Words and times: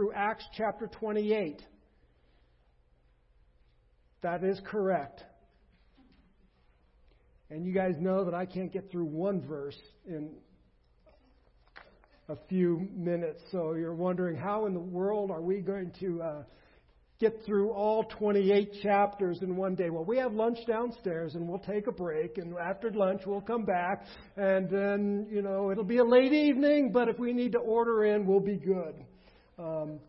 through 0.00 0.12
Acts 0.14 0.46
chapter 0.56 0.86
28. 0.86 1.62
That 4.22 4.42
is 4.42 4.58
correct. 4.64 5.22
And 7.50 7.66
you 7.66 7.74
guys 7.74 7.96
know 8.00 8.24
that 8.24 8.32
I 8.32 8.46
can't 8.46 8.72
get 8.72 8.90
through 8.90 9.04
one 9.04 9.42
verse 9.42 9.76
in 10.06 10.30
a 12.30 12.36
few 12.48 12.88
minutes. 12.96 13.42
So 13.52 13.74
you're 13.74 13.94
wondering 13.94 14.38
how 14.38 14.64
in 14.64 14.72
the 14.72 14.80
world 14.80 15.30
are 15.30 15.42
we 15.42 15.60
going 15.60 15.92
to 16.00 16.22
uh, 16.22 16.42
get 17.20 17.44
through 17.44 17.72
all 17.72 18.04
28 18.04 18.80
chapters 18.82 19.40
in 19.42 19.54
one 19.54 19.74
day? 19.74 19.90
Well, 19.90 20.06
we 20.06 20.16
have 20.16 20.32
lunch 20.32 20.60
downstairs 20.66 21.34
and 21.34 21.46
we'll 21.46 21.58
take 21.58 21.88
a 21.88 21.92
break. 21.92 22.38
And 22.38 22.54
after 22.56 22.90
lunch, 22.90 23.20
we'll 23.26 23.42
come 23.42 23.66
back. 23.66 24.06
And 24.38 24.70
then, 24.70 25.26
you 25.30 25.42
know, 25.42 25.70
it'll 25.70 25.84
be 25.84 25.98
a 25.98 26.04
late 26.04 26.32
evening, 26.32 26.90
but 26.90 27.10
if 27.10 27.18
we 27.18 27.34
need 27.34 27.52
to 27.52 27.58
order 27.58 28.06
in, 28.06 28.24
we'll 28.24 28.40
be 28.40 28.56
good. 28.56 28.94
Um, 29.60 30.00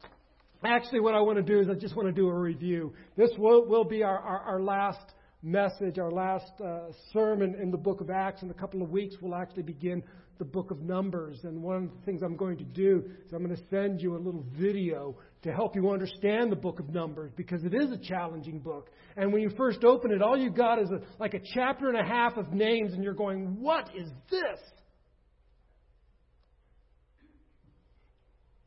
actually, 0.63 1.01
what 1.01 1.13
I 1.13 1.19
want 1.19 1.37
to 1.37 1.43
do 1.43 1.59
is 1.59 1.67
I 1.69 1.73
just 1.73 1.95
want 1.95 2.07
to 2.07 2.13
do 2.13 2.29
a 2.29 2.33
review. 2.33 2.93
This 3.17 3.31
will, 3.37 3.65
will 3.65 3.83
be 3.83 4.03
our, 4.03 4.17
our, 4.17 4.39
our 4.39 4.61
last 4.61 5.13
message, 5.43 5.99
our 5.99 6.11
last 6.11 6.51
uh, 6.63 6.91
sermon 7.11 7.55
in 7.61 7.71
the 7.71 7.77
book 7.77 7.99
of 7.99 8.09
Acts. 8.09 8.43
In 8.43 8.49
a 8.49 8.53
couple 8.53 8.81
of 8.81 8.89
weeks, 8.89 9.15
we'll 9.21 9.35
actually 9.35 9.63
begin 9.63 10.03
the 10.37 10.45
book 10.45 10.71
of 10.71 10.81
Numbers. 10.81 11.39
And 11.43 11.61
one 11.61 11.75
of 11.75 11.89
the 11.91 12.05
things 12.05 12.21
I'm 12.21 12.37
going 12.37 12.57
to 12.59 12.63
do 12.63 13.03
is 13.25 13.33
I'm 13.33 13.43
going 13.43 13.55
to 13.55 13.63
send 13.69 14.01
you 14.01 14.15
a 14.15 14.19
little 14.19 14.45
video 14.57 15.17
to 15.43 15.51
help 15.51 15.75
you 15.75 15.89
understand 15.91 16.51
the 16.51 16.55
book 16.55 16.79
of 16.79 16.89
Numbers 16.89 17.31
because 17.35 17.63
it 17.65 17.73
is 17.73 17.91
a 17.91 17.97
challenging 17.97 18.59
book. 18.59 18.89
And 19.17 19.33
when 19.33 19.41
you 19.41 19.49
first 19.57 19.83
open 19.83 20.11
it, 20.11 20.21
all 20.21 20.37
you 20.37 20.49
got 20.49 20.79
is 20.79 20.89
a, 20.91 21.01
like 21.19 21.33
a 21.33 21.41
chapter 21.53 21.89
and 21.89 21.97
a 21.97 22.07
half 22.07 22.37
of 22.37 22.53
names, 22.53 22.93
and 22.93 23.03
you're 23.03 23.13
going, 23.13 23.59
What 23.59 23.89
is 23.95 24.07
this? 24.29 24.59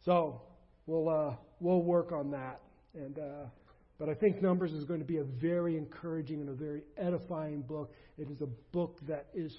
So 0.04 0.42
we'll, 0.86 1.08
uh, 1.08 1.34
we'll 1.60 1.82
work 1.82 2.12
on 2.12 2.30
that. 2.32 2.60
And. 2.94 3.18
Uh, 3.18 3.46
but 3.98 4.08
I 4.08 4.14
think 4.14 4.42
Numbers 4.42 4.72
is 4.72 4.84
going 4.84 4.98
to 4.98 5.06
be 5.06 5.18
a 5.18 5.24
very 5.24 5.76
encouraging 5.76 6.40
and 6.40 6.48
a 6.48 6.52
very 6.54 6.82
edifying 6.96 7.62
book. 7.62 7.92
It 8.18 8.28
is 8.28 8.40
a 8.40 8.48
book 8.72 8.98
that 9.06 9.26
is 9.34 9.54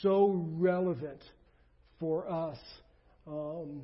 so 0.00 0.46
relevant 0.56 1.22
for 2.00 2.28
us. 2.28 2.58
Um, 3.26 3.82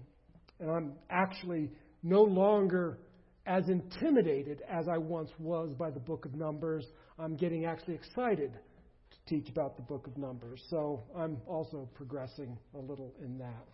and 0.60 0.70
I'm 0.70 0.92
actually 1.10 1.70
no 2.02 2.22
longer 2.22 2.98
as 3.46 3.68
intimidated 3.68 4.62
as 4.68 4.86
I 4.88 4.98
once 4.98 5.30
was 5.38 5.74
by 5.78 5.90
the 5.90 6.00
book 6.00 6.24
of 6.24 6.34
Numbers. 6.34 6.86
I'm 7.18 7.36
getting 7.36 7.66
actually 7.66 7.94
excited 7.94 8.52
to 8.52 9.16
teach 9.26 9.50
about 9.50 9.76
the 9.76 9.82
book 9.82 10.06
of 10.06 10.16
Numbers. 10.16 10.62
So 10.70 11.02
I'm 11.16 11.38
also 11.46 11.88
progressing 11.94 12.56
a 12.74 12.78
little 12.78 13.12
in 13.22 13.38
that. 13.38 13.66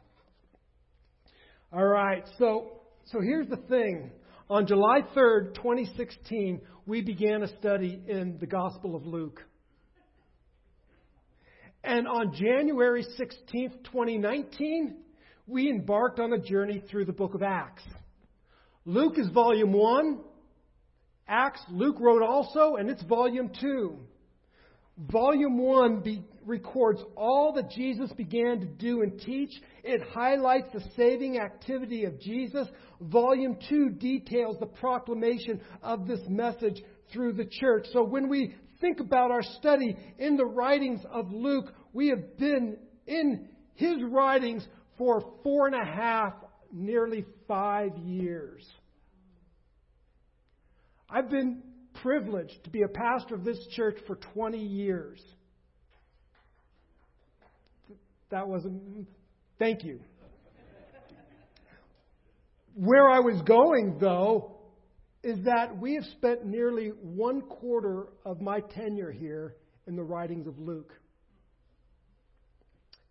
All 1.71 1.87
right, 1.87 2.25
so 2.39 2.81
so 3.11 3.21
here's 3.21 3.49
the 3.49 3.57
thing. 3.57 4.11
On 4.51 4.67
July 4.67 5.01
3rd, 5.17 5.55
2016, 5.55 6.61
we 6.87 7.01
began 7.01 7.43
a 7.43 7.49
study 7.59 8.03
in 8.07 8.39
the 8.39 8.47
Gospel 8.47 8.95
of 8.95 9.07
Luke. 9.07 9.43
And 11.83 12.07
on 12.07 12.35
January 12.35 13.05
16th, 13.19 13.85
2019, 13.85 14.97
we 15.47 15.71
embarked 15.71 16.21
on 16.21 16.33
a 16.35 16.39
journey 16.39 16.83
through 16.91 17.07
the 17.07 17.13
book 17.13 17.35
of 17.35 17.43
Acts. 17.43 17.85
Luke 18.85 19.19
is 19.19 19.29
volume 19.29 19.73
1. 19.73 20.19
Acts, 21.29 21.61
Luke 21.71 21.97
wrote 22.01 22.23
also, 22.23 22.77
and 22.77 22.91
it's 22.91 23.03
volume 23.05 23.51
2. 23.61 23.99
Volume 24.99 25.59
1 25.59 26.01
be, 26.01 26.25
records 26.45 27.01
all 27.17 27.53
that 27.55 27.71
Jesus 27.71 28.11
began 28.13 28.59
to 28.59 28.67
do 28.67 29.03
and 29.03 29.21
teach. 29.21 29.51
It 29.85 30.03
highlights 30.13 30.69
the 30.73 30.83
saving 30.97 31.39
activity 31.39 32.05
of 32.05 32.21
Jesus. 32.21 32.67
Volume 33.01 33.57
2 33.69 33.91
details 33.91 34.57
the 34.59 34.67
proclamation 34.67 35.61
of 35.83 36.09
this 36.09 36.21
message 36.29 36.83
through 37.13 37.35
the 37.35 37.45
church. 37.45 37.87
So 37.93 38.03
when 38.03 38.29
we 38.29 38.57
think 38.81 38.99
about 38.99 39.31
our 39.31 39.43
study 39.43 39.97
in 40.19 40.37
the 40.37 40.47
writings 40.47 41.01
of 41.13 41.31
Luke, 41.31 41.73
we 41.93 42.09
have 42.09 42.37
been 42.37 42.77
in 43.07 43.49
his 43.75 43.99
writings 44.03 44.67
for 44.97 45.23
four 45.45 45.69
and 45.69 45.77
a 45.77 45.85
half, 45.85 46.35
nearly 46.73 47.25
five 47.47 47.97
years. 47.99 48.67
I've 51.09 51.31
been 51.31 51.63
privileged 51.95 52.65
to 52.65 52.71
be 52.71 52.83
a 52.83 52.89
pastor 52.89 53.35
of 53.35 53.45
this 53.45 53.59
church 53.75 53.97
for 54.07 54.17
20 54.17 54.59
years. 54.59 55.21
That 58.31 58.47
wasn't, 58.47 59.07
thank 59.59 59.85
you. 59.85 60.01
Where 62.75 63.09
I 63.09 63.21
was 63.21 63.41
going, 63.43 63.99
though, 63.99 64.59
is 65.23 65.45
that 65.45 65.77
we 65.77 65.95
have 65.95 66.05
spent 66.17 66.45
nearly 66.45 66.89
one 67.03 67.41
quarter 67.43 68.09
of 68.25 68.41
my 68.41 68.61
tenure 68.61 69.11
here 69.11 69.57
in 69.87 69.97
the 69.97 70.03
writings 70.03 70.47
of 70.47 70.59
Luke. 70.59 70.93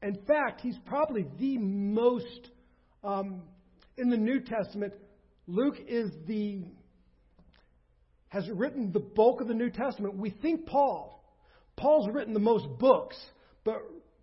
In 0.01 0.15
fact, 0.27 0.61
he's 0.61 0.77
probably 0.85 1.25
the 1.39 1.57
most, 1.57 2.51
um, 3.03 3.41
in 3.97 4.09
the 4.09 4.17
New 4.17 4.39
Testament, 4.39 4.93
Luke 5.47 5.77
is 5.87 6.11
the 6.27 6.63
has 8.37 8.49
written 8.51 8.91
the 8.91 8.99
bulk 8.99 9.41
of 9.41 9.47
the 9.47 9.53
New 9.53 9.69
Testament. 9.69 10.15
We 10.15 10.29
think 10.29 10.65
Paul. 10.67 11.23
Paul's 11.75 12.07
written 12.11 12.33
the 12.33 12.39
most 12.39 12.67
books, 12.79 13.17
but 13.63 13.77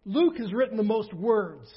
Luke 0.05 0.39
has 0.39 0.53
written 0.53 0.77
the 0.77 0.83
most 0.83 1.13
words. 1.13 1.73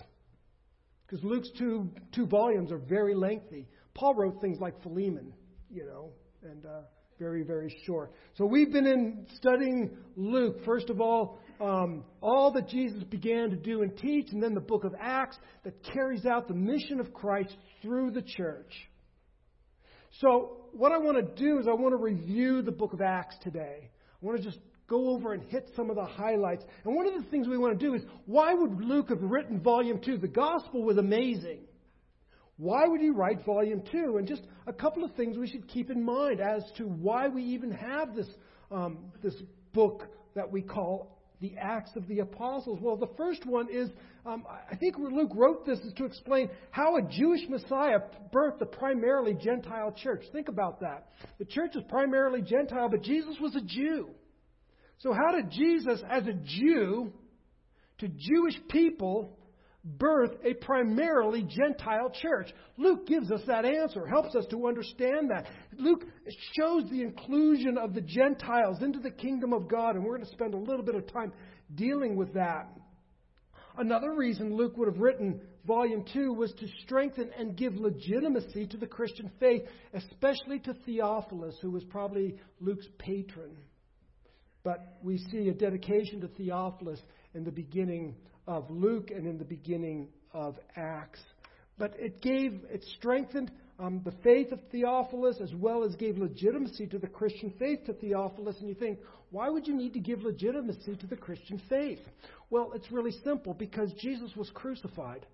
Because 1.05 1.23
Luke's 1.23 1.49
two, 1.57 1.89
two 2.13 2.25
volumes 2.27 2.71
are 2.71 2.77
very 2.77 3.15
lengthy. 3.15 3.67
Paul 3.93 4.13
wrote 4.15 4.41
things 4.41 4.59
like 4.59 4.81
Philemon, 4.83 5.33
you 5.71 5.85
know, 5.85 6.09
and 6.43 6.65
uh, 6.65 6.81
very, 7.17 7.43
very 7.43 7.75
short. 7.85 8.11
So 8.35 8.45
we've 8.45 8.71
been 8.71 8.85
in 8.85 9.25
studying 9.35 9.97
Luke. 10.15 10.57
First 10.65 10.89
of 10.89 11.01
all, 11.01 11.39
um, 11.59 12.03
all 12.21 12.51
that 12.51 12.67
Jesus 12.67 13.03
began 13.03 13.49
to 13.49 13.55
do 13.55 13.81
and 13.81 13.97
teach, 13.97 14.31
and 14.31 14.43
then 14.43 14.53
the 14.53 14.59
book 14.59 14.83
of 14.83 14.93
Acts 14.99 15.37
that 15.63 15.73
carries 15.93 16.25
out 16.25 16.47
the 16.47 16.53
mission 16.53 16.99
of 16.99 17.13
Christ 17.13 17.55
through 17.81 18.11
the 18.11 18.21
church. 18.21 18.71
So, 20.19 20.69
what 20.71 20.91
I 20.91 20.97
want 20.97 21.17
to 21.17 21.43
do 21.43 21.59
is 21.59 21.67
I 21.67 21.73
want 21.73 21.93
to 21.93 21.97
review 21.97 22.61
the 22.63 22.71
book 22.71 22.93
of 22.93 23.01
Acts 23.01 23.35
today. 23.41 23.89
I 23.89 24.25
want 24.25 24.37
to 24.37 24.43
just 24.43 24.59
go 24.87 25.09
over 25.09 25.33
and 25.33 25.43
hit 25.43 25.69
some 25.75 25.89
of 25.89 25.95
the 25.95 26.05
highlights. 26.05 26.63
And 26.85 26.95
one 26.95 27.05
of 27.05 27.13
the 27.13 27.29
things 27.29 27.47
we 27.47 27.57
want 27.57 27.79
to 27.79 27.85
do 27.85 27.93
is 27.93 28.01
why 28.25 28.53
would 28.53 28.81
Luke 28.81 29.09
have 29.09 29.21
written 29.21 29.59
volume 29.59 29.99
2? 29.99 30.17
The 30.17 30.27
gospel 30.27 30.83
was 30.83 30.97
amazing. 30.97 31.59
Why 32.57 32.87
would 32.87 33.01
he 33.01 33.11
write 33.11 33.45
volume 33.45 33.83
2? 33.91 34.17
And 34.17 34.27
just 34.27 34.41
a 34.65 34.73
couple 34.73 35.03
of 35.03 35.13
things 35.13 35.37
we 35.37 35.47
should 35.47 35.67
keep 35.67 35.91
in 35.91 36.03
mind 36.03 36.39
as 36.39 36.63
to 36.77 36.85
why 36.85 37.27
we 37.27 37.43
even 37.43 37.71
have 37.71 38.15
this, 38.15 38.27
um, 38.71 39.11
this 39.21 39.35
book 39.73 40.03
that 40.35 40.51
we 40.51 40.63
call 40.63 41.16
the 41.41 41.55
Acts 41.59 41.95
of 41.95 42.07
the 42.07 42.19
Apostles? 42.19 42.79
Well, 42.81 42.97
the 42.97 43.09
first 43.17 43.45
one 43.45 43.67
is 43.71 43.89
um, 44.27 44.43
I 44.69 44.75
think 44.75 44.97
Luke 44.97 45.31
wrote 45.33 45.65
this 45.65 45.79
is 45.79 45.93
to 45.93 46.05
explain 46.05 46.49
how 46.69 46.97
a 46.97 47.01
Jewish 47.01 47.47
Messiah 47.47 47.99
birthed 48.33 48.59
a 48.59 48.65
primarily 48.65 49.33
Gentile 49.33 49.93
church. 49.93 50.23
Think 50.33 50.49
about 50.49 50.81
that. 50.81 51.07
The 51.39 51.45
church 51.45 51.75
is 51.75 51.83
primarily 51.87 52.41
Gentile, 52.41 52.89
but 52.89 53.03
Jesus 53.03 53.37
was 53.39 53.55
a 53.55 53.61
Jew. 53.61 54.09
So, 54.99 55.13
how 55.13 55.31
did 55.31 55.49
Jesus, 55.51 56.01
as 56.09 56.27
a 56.27 56.33
Jew, 56.33 57.13
to 57.99 58.07
Jewish 58.09 58.55
people, 58.69 59.37
birth 59.85 60.31
a 60.43 60.55
primarily 60.55 61.43
Gentile 61.43 62.11
church? 62.21 62.49
Luke 62.75 63.07
gives 63.07 63.31
us 63.31 63.41
that 63.47 63.63
answer, 63.63 64.05
helps 64.05 64.35
us 64.35 64.45
to 64.49 64.67
understand 64.67 65.29
that. 65.29 65.45
Luke 65.77 66.05
shows 66.53 66.89
the 66.89 67.01
inclusion 67.01 67.77
of 67.77 67.93
the 67.93 68.01
Gentiles 68.01 68.81
into 68.81 68.99
the 68.99 69.11
kingdom 69.11 69.53
of 69.53 69.67
God, 69.67 69.95
and 69.95 70.03
we're 70.03 70.17
going 70.17 70.27
to 70.27 70.33
spend 70.33 70.53
a 70.53 70.57
little 70.57 70.83
bit 70.83 70.95
of 70.95 71.11
time 71.11 71.31
dealing 71.75 72.15
with 72.15 72.33
that. 72.33 72.69
Another 73.77 74.13
reason 74.15 74.55
Luke 74.55 74.75
would 74.77 74.87
have 74.87 74.99
written 74.99 75.39
volume 75.65 76.03
2 76.11 76.33
was 76.33 76.51
to 76.53 76.67
strengthen 76.83 77.29
and 77.37 77.55
give 77.55 77.75
legitimacy 77.75 78.65
to 78.67 78.77
the 78.77 78.87
Christian 78.87 79.31
faith, 79.39 79.61
especially 79.93 80.59
to 80.59 80.73
Theophilus, 80.85 81.55
who 81.61 81.69
was 81.69 81.83
probably 81.83 82.35
Luke's 82.59 82.87
patron. 82.97 83.55
But 84.63 84.97
we 85.03 85.19
see 85.31 85.49
a 85.49 85.53
dedication 85.53 86.21
to 86.21 86.27
Theophilus 86.27 86.99
in 87.35 87.43
the 87.43 87.51
beginning 87.51 88.15
of 88.47 88.69
Luke 88.71 89.11
and 89.11 89.27
in 89.27 89.37
the 89.37 89.45
beginning 89.45 90.09
of 90.33 90.57
Acts. 90.75 91.21
But 91.77 91.93
it 91.99 92.21
gave, 92.21 92.61
it 92.71 92.83
strengthened 92.97 93.51
um, 93.79 94.01
the 94.03 94.13
faith 94.23 94.51
of 94.51 94.59
Theophilus 94.71 95.37
as 95.41 95.53
well 95.53 95.83
as 95.83 95.95
gave 95.95 96.17
legitimacy 96.17 96.87
to 96.87 96.97
the 96.97 97.07
Christian 97.07 97.53
faith 97.59 97.85
to 97.85 97.93
Theophilus. 97.93 98.57
And 98.59 98.69
you 98.69 98.75
think, 98.75 98.99
why 99.29 99.49
would 99.49 99.67
you 99.67 99.75
need 99.75 99.93
to 99.93 99.99
give 99.99 100.23
legitimacy 100.23 100.95
to 100.95 101.07
the 101.07 101.15
Christian 101.15 101.61
faith? 101.69 101.99
Well, 102.49 102.71
it's 102.73 102.91
really 102.91 103.13
simple 103.23 103.53
because 103.53 103.93
Jesus 103.93 104.35
was 104.35 104.49
crucified. 104.53 105.25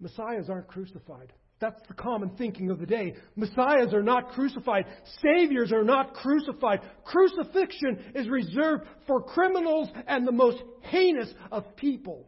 Messiahs 0.00 0.50
aren't 0.50 0.68
crucified. 0.68 1.32
That's 1.58 1.80
the 1.88 1.94
common 1.94 2.30
thinking 2.36 2.70
of 2.70 2.80
the 2.80 2.86
day. 2.86 3.14
Messiahs 3.34 3.94
are 3.94 4.02
not 4.02 4.30
crucified. 4.30 4.84
Saviors 5.22 5.72
are 5.72 5.84
not 5.84 6.12
crucified. 6.12 6.80
Crucifixion 7.04 8.12
is 8.14 8.28
reserved 8.28 8.84
for 9.06 9.22
criminals 9.22 9.88
and 10.06 10.26
the 10.26 10.32
most 10.32 10.62
heinous 10.82 11.32
of 11.50 11.76
people. 11.76 12.26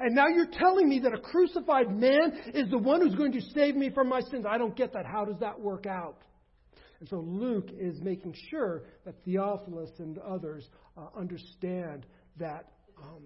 And 0.00 0.14
now 0.14 0.28
you're 0.28 0.46
telling 0.46 0.88
me 0.88 1.00
that 1.00 1.12
a 1.12 1.18
crucified 1.18 1.90
man 1.90 2.32
is 2.54 2.70
the 2.70 2.78
one 2.78 3.00
who's 3.00 3.16
going 3.16 3.32
to 3.32 3.40
save 3.54 3.74
me 3.74 3.90
from 3.90 4.08
my 4.08 4.20
sins. 4.20 4.44
I 4.48 4.58
don't 4.58 4.76
get 4.76 4.92
that. 4.92 5.06
How 5.06 5.24
does 5.24 5.38
that 5.40 5.58
work 5.60 5.86
out? 5.86 6.18
And 7.00 7.08
so 7.08 7.16
Luke 7.16 7.68
is 7.78 8.00
making 8.00 8.34
sure 8.50 8.84
that 9.04 9.14
Theophilus 9.24 9.90
and 9.98 10.18
others 10.18 10.68
uh, 10.96 11.06
understand 11.16 12.06
that 12.38 12.72
um, 13.00 13.22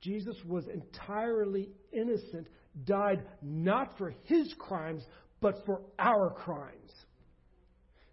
Jesus 0.00 0.36
was 0.44 0.66
entirely 0.66 1.70
innocent, 1.92 2.48
died 2.84 3.24
not 3.42 3.96
for 3.96 4.14
his 4.24 4.52
crimes, 4.58 5.04
but 5.40 5.64
for 5.64 5.82
our 5.98 6.30
crimes. 6.30 6.92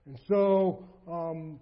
And 0.06 0.20
so 0.28 0.88
um, 1.08 1.60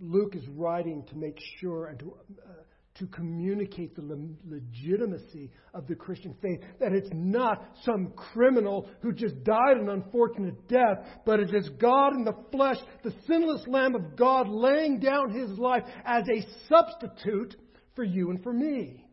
Luke 0.00 0.34
is 0.34 0.46
writing 0.48 1.04
to 1.10 1.16
make 1.16 1.38
sure 1.60 1.86
and 1.86 1.98
to, 1.98 2.16
uh, 2.46 2.52
to 3.00 3.06
communicate 3.06 3.96
the 3.96 4.02
le- 4.02 4.28
legitimacy 4.46 5.50
of 5.74 5.88
the 5.88 5.94
Christian 5.94 6.34
faith. 6.40 6.60
That 6.78 6.92
it's 6.92 7.10
not 7.12 7.64
some 7.84 8.12
criminal 8.14 8.88
who 9.00 9.12
just 9.12 9.42
died 9.42 9.78
an 9.78 9.88
unfortunate 9.88 10.68
death, 10.68 10.98
but 11.24 11.40
it 11.40 11.54
is 11.54 11.68
God 11.80 12.14
in 12.14 12.24
the 12.24 12.36
flesh, 12.52 12.76
the 13.02 13.14
sinless 13.26 13.66
Lamb 13.66 13.94
of 13.94 14.16
God, 14.16 14.48
laying 14.48 15.00
down 15.00 15.30
his 15.30 15.50
life 15.58 15.82
as 16.04 16.24
a 16.28 16.46
substitute 16.68 17.56
for 17.96 18.04
you 18.04 18.30
and 18.30 18.42
for 18.42 18.52
me. 18.52 19.04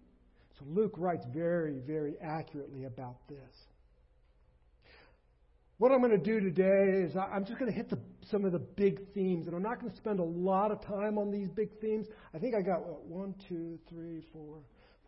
So 0.60 0.66
Luke 0.68 0.96
writes 0.98 1.26
very, 1.34 1.80
very 1.80 2.16
accurately 2.22 2.84
about 2.86 3.28
this. 3.30 3.38
What 5.80 5.92
I'm 5.92 6.00
going 6.00 6.12
to 6.12 6.18
do 6.18 6.40
today 6.40 7.06
is 7.06 7.16
I'm 7.16 7.46
just 7.46 7.60
going 7.60 7.72
to 7.72 7.78
hit 7.78 7.88
the, 7.92 8.00
some 8.32 8.46
of 8.46 8.52
the 8.52 8.58
big 8.58 9.14
themes, 9.14 9.46
and 9.46 9.56
I'm 9.56 9.62
not 9.62 9.80
going 9.80 9.92
to 9.92 9.98
spend 9.98 10.20
a 10.20 10.24
lot 10.24 10.72
of 10.72 10.84
time 10.84 11.20
on 11.20 11.30
these 11.30 11.50
big 11.50 11.70
themes. 11.80 12.08
I 12.34 12.40
think 12.40 12.56
I 12.56 12.62
got 12.64 12.84
what, 12.84 13.06
one, 13.06 13.36
two, 13.48 13.78
three, 13.88 14.24
four, 14.34 14.58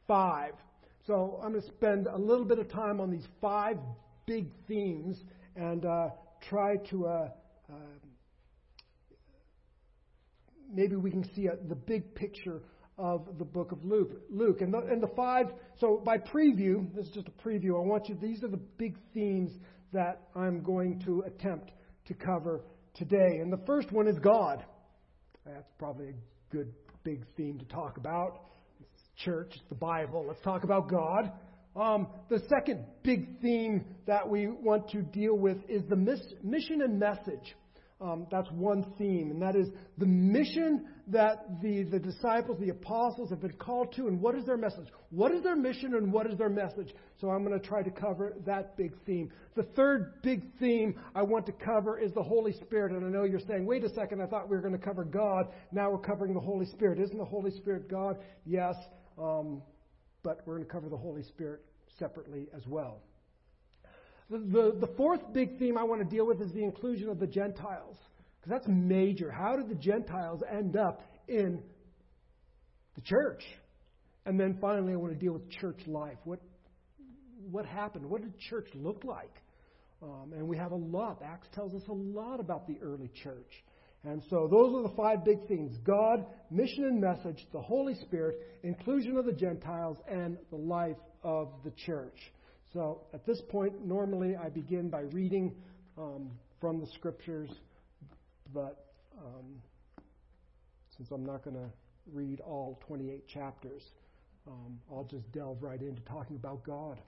five. 0.08 0.54
So 1.08 1.40
I'm 1.44 1.54
going 1.54 1.64
to 1.64 1.68
spend 1.70 2.06
a 2.06 2.18
little 2.18 2.46
bit 2.46 2.60
of 2.60 2.70
time 2.70 3.02
on 3.02 3.10
these 3.10 3.26
five 3.42 3.78
big 4.28 4.52
themes 4.68 5.18
and 5.56 5.86
uh, 5.86 6.10
try 6.48 6.76
to 6.92 7.08
uh, 7.08 7.30
uh, 7.68 7.74
maybe 10.72 10.98
we 10.98 11.10
can 11.10 11.28
see 11.34 11.48
a, 11.48 11.56
the 11.68 11.76
big 11.76 12.14
picture 12.14 12.62
of 13.00 13.26
the 13.40 13.46
book 13.46 13.72
of 13.72 13.84
Luke. 13.84 14.22
Luke 14.30 14.62
and 14.62 14.72
the, 14.72 14.80
and 14.80 15.02
the 15.02 15.10
five. 15.16 15.48
So 15.80 16.00
by 16.06 16.20
preview, 16.20 16.94
this 16.94 17.08
is 17.08 17.12
just 17.12 17.28
a 17.28 17.48
preview. 17.48 17.70
I 17.70 17.88
want 17.88 18.08
you. 18.08 18.16
These 18.22 18.44
are 18.44 18.50
the 18.50 18.58
big 18.78 18.98
themes 19.16 19.52
that 19.94 20.28
I'm 20.36 20.62
going 20.62 21.00
to 21.06 21.24
attempt 21.28 21.72
to 22.08 22.14
cover 22.14 22.62
today. 22.96 23.40
And 23.42 23.52
the 23.52 23.62
first 23.66 23.92
one 23.92 24.08
is 24.08 24.18
God. 24.20 24.64
That's 25.46 25.72
probably 25.78 26.10
a 26.10 26.56
good 26.56 26.74
big 27.04 27.26
theme 27.36 27.58
to 27.60 27.66
talk 27.66 27.98
about. 27.98 28.42
It's 28.80 29.04
church, 29.24 29.52
it's 29.54 29.70
the 29.70 29.76
Bible. 29.76 30.26
Let's 30.28 30.42
talk 30.42 30.64
about 30.64 30.90
God. 30.90 31.32
Um, 31.76 32.08
the 32.30 32.42
second 32.50 32.84
big 33.04 33.40
theme 33.42 33.86
that 34.06 34.28
we 34.28 34.48
want 34.48 34.90
to 34.90 35.02
deal 35.02 35.38
with 35.38 35.58
is 35.70 35.84
the 35.88 35.96
miss- 35.96 36.34
mission 36.44 36.82
and 36.82 37.00
message 37.00 37.56
um, 38.02 38.28
that's 38.32 38.50
one 38.52 38.86
theme, 38.98 39.30
and 39.30 39.42
that 39.42 39.58
is 39.58 39.68
the 39.98 40.06
mission 40.06 40.86
that 41.08 41.62
the, 41.62 41.84
the 41.84 42.00
disciples, 42.00 42.58
the 42.60 42.70
apostles, 42.70 43.30
have 43.30 43.42
been 43.42 43.54
called 43.54 43.94
to, 43.98 44.08
and 44.08 44.22
what 44.22 44.36
is 44.36 44.46
their 44.46 44.56
message? 44.56 44.88
What 45.10 45.34
is 45.34 45.44
their 45.44 45.58
mission, 45.58 45.94
and 45.96 46.14
what 46.14 46.26
is 46.26 46.38
their 46.38 46.50
message? 46.50 46.94
So 47.20 47.30
I'm 47.30 47.44
going 47.44 47.60
to 47.60 47.66
try 47.68 47.84
to 47.84 47.92
cover 47.92 48.36
that 48.46 48.78
big 48.78 48.94
theme. 49.06 49.32
The 49.56 49.64
third 49.76 50.22
big 50.22 50.44
theme 50.60 50.96
I 51.14 51.24
want 51.24 51.46
to 51.48 51.52
cover 51.52 52.00
is 52.00 52.14
the 52.14 52.24
Holy 52.24 52.54
Spirit, 52.54 52.94
and 52.94 53.06
I 53.06 53.10
know 53.10 53.26
you're 53.26 53.42
saying, 53.42 53.66
wait 53.66 53.84
a 53.84 53.94
second, 53.94 54.22
I 54.22 54.28
thought 54.28 54.50
we 54.50 54.56
were 54.56 54.62
going 54.62 54.80
to 54.80 54.86
cover 54.86 55.04
God. 55.04 55.48
Now 55.74 55.92
we're 55.92 55.98
covering 55.98 56.34
the 56.34 56.40
Holy 56.40 56.68
Spirit. 56.68 57.00
Isn't 57.00 57.18
the 57.18 57.26
Holy 57.26 57.52
Spirit 57.52 57.90
God? 57.90 58.18
Yes, 58.46 58.76
um, 59.22 59.62
but 60.24 60.42
we're 60.46 60.56
going 60.56 60.66
to 60.66 60.72
cover 60.72 60.88
the 60.88 60.98
Holy 60.98 61.24
Spirit 61.24 61.66
separately 61.98 62.48
as 62.56 62.66
well. 62.66 63.02
The, 64.30 64.76
the, 64.80 64.90
fourth 64.96 65.22
big 65.34 65.58
theme 65.58 65.76
I 65.76 65.84
want 65.84 66.02
to 66.02 66.16
deal 66.16 66.26
with 66.26 66.40
is 66.40 66.52
the 66.52 66.64
inclusion 66.64 67.10
of 67.10 67.20
the 67.20 67.26
Gentiles. 67.26 67.98
Because 68.40 68.52
that's 68.52 68.68
major. 68.68 69.32
How 69.32 69.56
did 69.56 69.70
the 69.70 69.76
Gentiles 69.76 70.44
end 70.50 70.78
up 70.78 71.02
in 71.28 71.64
the 72.96 73.02
church? 73.02 73.44
And 74.26 74.40
then 74.40 74.58
finally, 74.62 74.94
I 74.94 74.98
want 74.98 75.14
to 75.14 75.20
deal 75.20 75.34
with 75.34 75.50
church 75.50 75.80
life. 75.88 76.18
What, 76.26 76.40
what 77.50 77.66
happened? 77.66 78.06
What 78.06 78.22
did 78.22 78.38
church 78.38 78.68
look 78.76 79.04
like? 79.04 79.34
Um, 80.04 80.32
and 80.34 80.48
we 80.48 80.58
have 80.58 80.72
a 80.72 80.76
lot. 80.76 81.22
Acts 81.26 81.48
tells 81.56 81.74
us 81.74 81.82
a 81.90 81.94
lot 81.94 82.40
about 82.40 82.68
the 82.68 82.78
early 82.82 83.10
church. 83.24 83.52
And 84.04 84.22
so 84.30 84.48
those 84.50 84.74
are 84.76 84.84
the 84.84 84.96
five 84.96 85.26
big 85.26 85.48
themes 85.48 85.76
God, 85.84 86.26
mission 86.52 86.86
and 86.86 87.02
message, 87.02 87.46
the 87.52 87.62
Holy 87.62 87.96
Spirit, 87.96 88.38
inclusion 88.64 89.18
of 89.18 89.26
the 89.26 89.34
Gentiles, 89.34 89.98
and 90.08 90.38
the 90.52 90.56
life 90.56 90.96
of 91.24 91.50
the 91.66 91.72
church. 91.72 92.16
So 92.74 93.02
at 93.14 93.26
this 93.26 93.42
point, 93.50 93.86
normally 93.86 94.36
I 94.36 94.50
begin 94.50 94.90
by 94.90 95.02
reading 95.02 95.56
um, 95.98 96.30
from 96.62 96.80
the 96.80 96.88
scriptures, 96.88 97.50
but 98.54 98.86
um, 99.18 99.62
since 100.96 101.10
I'm 101.12 101.26
not 101.26 101.44
going 101.44 101.56
to 101.56 101.70
read 102.14 102.42
all 102.42 102.80
28 102.86 103.28
chapters, 103.28 103.82
um, 104.48 104.80
I'll 104.92 105.08
just 105.10 105.32
delve 105.32 105.64
right 105.64 105.82
into 105.82 106.02
talking 106.02 106.36
about 106.36 106.64
God. 106.64 107.00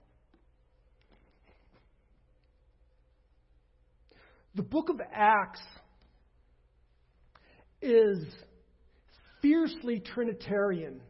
The 4.54 4.62
book 4.62 4.88
of 4.88 5.00
Acts 5.14 5.62
is 7.80 8.18
fiercely 9.40 10.00
Trinitarian. 10.00 11.00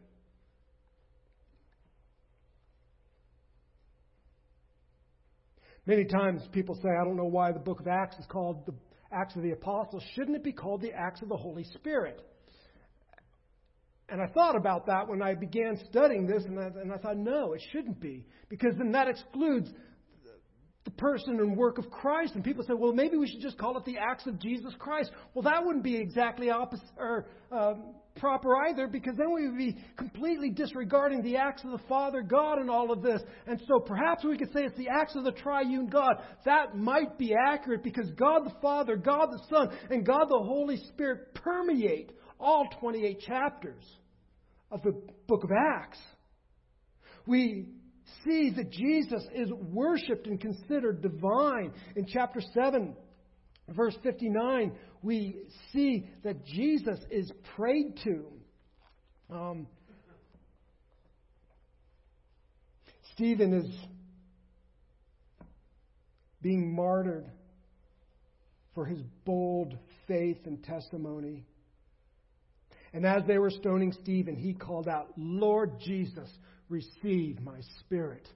Many 5.85 6.05
times 6.05 6.41
people 6.51 6.75
say, 6.75 6.89
I 6.89 7.03
don't 7.03 7.17
know 7.17 7.25
why 7.25 7.51
the 7.51 7.59
book 7.59 7.79
of 7.79 7.87
Acts 7.87 8.17
is 8.17 8.25
called 8.27 8.65
the 8.65 8.73
Acts 9.11 9.35
of 9.35 9.43
the 9.43 9.51
Apostles. 9.51 10.03
Shouldn't 10.15 10.35
it 10.35 10.43
be 10.43 10.53
called 10.53 10.81
the 10.81 10.91
Acts 10.91 11.21
of 11.21 11.29
the 11.29 11.37
Holy 11.37 11.65
Spirit? 11.65 12.21
And 14.09 14.21
I 14.21 14.27
thought 14.27 14.55
about 14.55 14.85
that 14.87 15.07
when 15.07 15.21
I 15.21 15.33
began 15.33 15.77
studying 15.89 16.27
this, 16.27 16.43
and 16.45 16.59
I, 16.59 16.65
and 16.65 16.91
I 16.91 16.97
thought, 16.97 17.17
no, 17.17 17.53
it 17.53 17.61
shouldn't 17.71 17.99
be, 17.99 18.25
because 18.49 18.75
then 18.77 18.91
that 18.91 19.07
excludes 19.07 19.69
the 20.85 20.91
person 20.91 21.39
and 21.39 21.57
work 21.57 21.77
of 21.77 21.89
Christ. 21.89 22.35
And 22.35 22.43
people 22.43 22.63
say, 22.63 22.73
well, 22.73 22.93
maybe 22.93 23.17
we 23.17 23.27
should 23.27 23.41
just 23.41 23.57
call 23.57 23.77
it 23.77 23.85
the 23.85 23.97
acts 23.97 24.27
of 24.27 24.39
Jesus 24.39 24.73
Christ. 24.77 25.11
Well, 25.33 25.43
that 25.43 25.65
wouldn't 25.65 25.83
be 25.83 25.95
exactly 25.95 26.49
opposite 26.49 26.85
or 26.97 27.27
um, 27.51 27.95
proper 28.23 28.55
either, 28.69 28.87
because 28.87 29.17
then 29.17 29.33
we 29.33 29.49
would 29.49 29.57
be 29.57 29.75
completely 29.97 30.49
disregarding 30.49 31.21
the 31.21 31.35
acts 31.35 31.61
of 31.65 31.71
the 31.71 31.87
Father 31.89 32.21
God 32.21 32.57
in 32.57 32.69
all 32.69 32.89
of 32.89 33.01
this. 33.01 33.21
And 33.47 33.61
so 33.67 33.81
perhaps 33.81 34.23
we 34.23 34.37
could 34.37 34.47
say 34.53 34.61
it's 34.63 34.77
the 34.77 34.87
acts 34.87 35.13
of 35.17 35.25
the 35.25 35.33
triune 35.33 35.87
God. 35.87 36.15
That 36.45 36.77
might 36.77 37.17
be 37.17 37.35
accurate 37.35 37.83
because 37.83 38.09
God 38.11 38.45
the 38.45 38.55
Father, 38.61 38.95
God 38.95 39.27
the 39.29 39.43
Son, 39.49 39.77
and 39.89 40.05
God 40.05 40.27
the 40.29 40.41
Holy 40.41 40.77
Spirit 40.93 41.35
permeate 41.35 42.13
all 42.39 42.65
28 42.79 43.19
chapters 43.19 43.83
of 44.71 44.81
the 44.83 44.93
book 45.27 45.43
of 45.43 45.49
Acts. 45.51 45.99
We 47.27 47.67
see 48.23 48.51
that 48.55 48.71
Jesus 48.71 49.27
is 49.35 49.51
worshiped 49.51 50.27
and 50.27 50.39
considered 50.39 51.01
divine. 51.01 51.73
In 51.97 52.05
chapter 52.07 52.39
7, 52.53 52.95
verse 53.67 53.97
59, 54.01 54.71
we 55.03 55.37
see 55.71 56.09
that 56.23 56.45
Jesus 56.45 56.97
is 57.11 57.31
prayed 57.55 57.99
to. 58.05 58.25
Um, 59.29 59.67
Stephen 63.13 63.53
is 63.53 63.71
being 66.41 66.73
martyred 66.73 67.29
for 68.73 68.85
his 68.85 68.99
bold 69.25 69.77
faith 70.07 70.39
and 70.45 70.63
testimony. 70.63 71.45
And 72.93 73.05
as 73.05 73.23
they 73.27 73.37
were 73.37 73.49
stoning 73.49 73.93
Stephen, 74.03 74.35
he 74.35 74.53
called 74.53 74.87
out, 74.87 75.11
Lord 75.17 75.79
Jesus, 75.79 76.29
receive 76.69 77.41
my 77.41 77.59
spirit. 77.79 78.27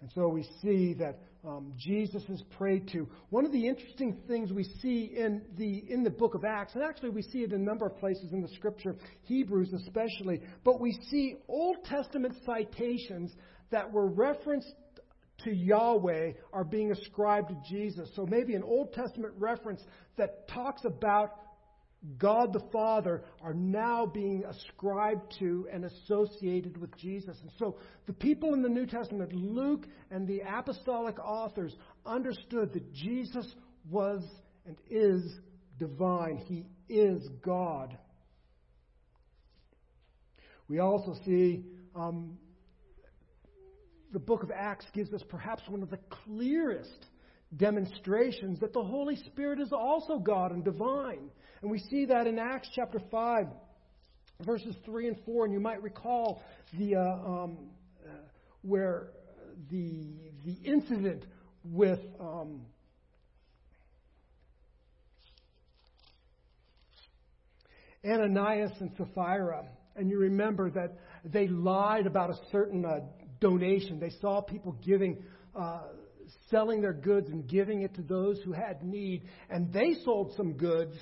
And 0.00 0.10
so 0.14 0.28
we 0.28 0.44
see 0.62 0.94
that 0.94 1.18
um, 1.44 1.72
Jesus 1.76 2.22
is 2.28 2.42
prayed 2.56 2.88
to. 2.92 3.08
One 3.30 3.44
of 3.44 3.52
the 3.52 3.66
interesting 3.66 4.16
things 4.28 4.52
we 4.52 4.64
see 4.64 5.12
in 5.16 5.42
the, 5.56 5.84
in 5.88 6.04
the 6.04 6.10
book 6.10 6.34
of 6.34 6.44
Acts, 6.44 6.74
and 6.74 6.84
actually 6.84 7.10
we 7.10 7.22
see 7.22 7.38
it 7.38 7.52
in 7.52 7.60
a 7.60 7.64
number 7.64 7.86
of 7.86 7.96
places 7.98 8.32
in 8.32 8.40
the 8.40 8.48
scripture, 8.48 8.96
Hebrews 9.22 9.72
especially, 9.72 10.40
but 10.64 10.80
we 10.80 10.92
see 11.10 11.36
Old 11.48 11.84
Testament 11.84 12.34
citations 12.44 13.32
that 13.70 13.90
were 13.92 14.06
referenced 14.06 14.72
to 15.44 15.54
Yahweh 15.54 16.32
are 16.52 16.64
being 16.64 16.90
ascribed 16.90 17.48
to 17.48 17.56
Jesus. 17.68 18.08
So 18.14 18.26
maybe 18.26 18.54
an 18.54 18.62
Old 18.62 18.92
Testament 18.92 19.34
reference 19.38 19.80
that 20.16 20.48
talks 20.48 20.84
about 20.84 21.32
God 22.16 22.52
the 22.52 22.62
Father 22.72 23.24
are 23.42 23.54
now 23.54 24.06
being 24.06 24.44
ascribed 24.44 25.34
to 25.40 25.66
and 25.72 25.84
associated 25.84 26.76
with 26.76 26.96
Jesus. 26.96 27.36
And 27.42 27.50
so 27.58 27.76
the 28.06 28.12
people 28.12 28.54
in 28.54 28.62
the 28.62 28.68
New 28.68 28.86
Testament, 28.86 29.32
Luke 29.32 29.86
and 30.10 30.26
the 30.26 30.42
apostolic 30.46 31.18
authors, 31.18 31.74
understood 32.06 32.72
that 32.72 32.92
Jesus 32.92 33.52
was 33.90 34.22
and 34.64 34.76
is 34.88 35.22
divine. 35.78 36.36
He 36.36 36.66
is 36.88 37.26
God. 37.42 37.98
We 40.68 40.78
also 40.78 41.14
see 41.24 41.64
um, 41.96 42.38
the 44.12 44.18
book 44.18 44.42
of 44.42 44.50
Acts 44.50 44.86
gives 44.92 45.12
us 45.12 45.22
perhaps 45.28 45.62
one 45.68 45.82
of 45.82 45.90
the 45.90 45.98
clearest 46.24 47.06
demonstrations 47.56 48.60
that 48.60 48.72
the 48.72 48.84
Holy 48.84 49.16
Spirit 49.16 49.58
is 49.60 49.72
also 49.72 50.18
God 50.18 50.52
and 50.52 50.64
divine. 50.64 51.30
And 51.62 51.70
we 51.70 51.78
see 51.78 52.06
that 52.06 52.26
in 52.26 52.38
Acts 52.38 52.68
chapter 52.74 53.00
5, 53.10 53.46
verses 54.44 54.74
3 54.84 55.08
and 55.08 55.16
4. 55.24 55.46
And 55.46 55.54
you 55.54 55.60
might 55.60 55.82
recall 55.82 56.42
the, 56.78 56.96
uh, 56.96 57.00
um, 57.00 57.58
uh, 58.04 58.10
where 58.62 59.08
the, 59.70 60.06
the 60.44 60.56
incident 60.64 61.24
with. 61.64 62.00
Um, 62.20 62.62
Ananias 68.04 68.70
and 68.80 68.90
Sapphira, 68.96 69.64
and 69.96 70.08
you 70.08 70.18
remember 70.18 70.70
that 70.70 70.98
they 71.24 71.48
lied 71.48 72.06
about 72.06 72.30
a 72.30 72.38
certain 72.52 72.84
uh, 72.84 73.00
donation. 73.40 73.98
They 73.98 74.12
saw 74.20 74.40
people 74.40 74.76
giving, 74.84 75.22
uh, 75.54 75.82
selling 76.50 76.80
their 76.80 76.92
goods 76.92 77.28
and 77.28 77.48
giving 77.48 77.82
it 77.82 77.94
to 77.96 78.02
those 78.02 78.40
who 78.44 78.52
had 78.52 78.82
need. 78.84 79.24
And 79.50 79.72
they 79.72 79.94
sold 80.04 80.32
some 80.36 80.52
goods. 80.52 80.94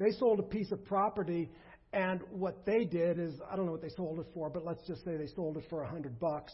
They 0.00 0.12
sold 0.12 0.40
a 0.40 0.42
piece 0.42 0.72
of 0.72 0.84
property. 0.84 1.50
And 1.92 2.22
what 2.30 2.64
they 2.64 2.84
did 2.84 3.18
is, 3.18 3.34
I 3.50 3.54
don't 3.54 3.66
know 3.66 3.72
what 3.72 3.82
they 3.82 3.90
sold 3.90 4.18
it 4.18 4.26
for, 4.32 4.48
but 4.48 4.64
let's 4.64 4.84
just 4.86 5.04
say 5.04 5.16
they 5.16 5.26
sold 5.26 5.56
it 5.58 5.64
for 5.68 5.82
a 5.82 5.88
hundred 5.88 6.18
bucks. 6.18 6.52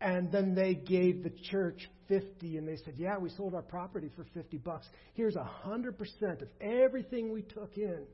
And 0.00 0.30
then 0.30 0.54
they 0.54 0.74
gave 0.74 1.22
the 1.22 1.32
church 1.50 1.88
50 2.08 2.58
and 2.58 2.68
they 2.68 2.76
said, 2.76 2.94
yeah, 2.96 3.18
we 3.18 3.30
sold 3.30 3.54
our 3.54 3.62
property 3.62 4.10
for 4.14 4.24
50 4.34 4.58
bucks. 4.58 4.86
Here's 5.14 5.36
a 5.36 5.50
100% 5.66 6.42
of 6.42 6.48
everything 6.60 7.32
we 7.32 7.42
took 7.42 7.76
in. 7.76 8.04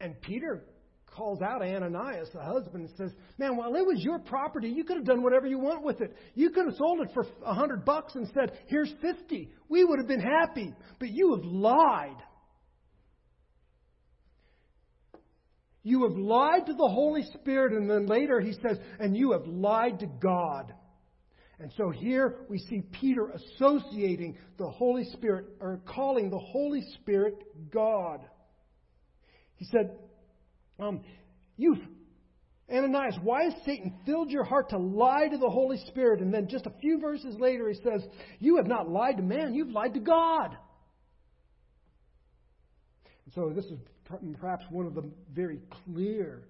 And 0.00 0.20
Peter 0.20 0.64
calls 1.14 1.40
out 1.42 1.62
Ananias, 1.62 2.28
the 2.32 2.42
husband, 2.42 2.88
and 2.88 2.96
says, 2.96 3.12
Man, 3.38 3.56
while 3.56 3.74
it 3.74 3.86
was 3.86 4.02
your 4.02 4.18
property, 4.18 4.68
you 4.68 4.84
could 4.84 4.96
have 4.96 5.06
done 5.06 5.22
whatever 5.22 5.46
you 5.46 5.58
want 5.58 5.84
with 5.84 6.00
it. 6.00 6.16
You 6.34 6.50
could 6.50 6.66
have 6.66 6.76
sold 6.76 7.00
it 7.00 7.10
for 7.14 7.26
a 7.44 7.54
hundred 7.54 7.84
bucks 7.84 8.14
and 8.14 8.28
said, 8.34 8.58
Here's 8.66 8.92
fifty. 9.00 9.50
We 9.68 9.84
would 9.84 9.98
have 9.98 10.08
been 10.08 10.20
happy. 10.20 10.74
But 10.98 11.10
you 11.10 11.34
have 11.34 11.44
lied. 11.44 12.22
You 15.82 16.04
have 16.04 16.16
lied 16.16 16.66
to 16.66 16.74
the 16.74 16.88
Holy 16.88 17.24
Spirit, 17.40 17.72
and 17.72 17.90
then 17.90 18.06
later 18.06 18.40
he 18.40 18.52
says, 18.52 18.78
and 19.00 19.16
you 19.16 19.32
have 19.32 19.46
lied 19.46 19.98
to 20.00 20.06
God. 20.06 20.72
And 21.58 21.72
so 21.76 21.90
here 21.90 22.38
we 22.48 22.58
see 22.58 22.82
Peter 23.00 23.30
associating 23.30 24.36
the 24.58 24.68
Holy 24.68 25.04
Spirit, 25.12 25.46
or 25.60 25.80
calling 25.86 26.30
the 26.30 26.38
Holy 26.38 26.82
Spirit 27.00 27.34
God. 27.72 28.20
He 29.56 29.66
said, 29.66 29.90
um, 30.78 31.00
You, 31.56 31.76
Ananias, 32.70 33.16
why 33.22 33.44
has 33.44 33.54
Satan 33.64 33.94
filled 34.06 34.30
your 34.30 34.44
heart 34.44 34.70
to 34.70 34.78
lie 34.78 35.28
to 35.28 35.36
the 35.36 35.50
Holy 35.50 35.78
Spirit? 35.88 36.20
And 36.20 36.32
then 36.32 36.48
just 36.48 36.66
a 36.66 36.72
few 36.80 36.98
verses 36.98 37.36
later, 37.38 37.68
he 37.68 37.74
says, 37.82 38.02
You 38.38 38.56
have 38.56 38.66
not 38.66 38.88
lied 38.88 39.18
to 39.18 39.22
man, 39.22 39.54
you've 39.54 39.70
lied 39.70 39.94
to 39.94 40.00
God. 40.00 40.56
And 43.24 43.34
so 43.34 43.52
this 43.54 43.66
is 43.66 43.78
perhaps 44.40 44.64
one 44.70 44.86
of 44.86 44.94
the 44.94 45.10
very 45.32 45.60
clear, 45.84 46.44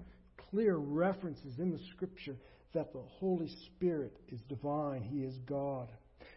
clear 0.50 0.76
references 0.76 1.58
in 1.58 1.70
the 1.70 1.80
Scripture 1.94 2.36
that 2.74 2.92
the 2.92 3.02
Holy 3.18 3.48
Spirit 3.66 4.16
is 4.28 4.40
divine, 4.48 5.02
He 5.02 5.24
is 5.24 5.36
God. 5.46 5.88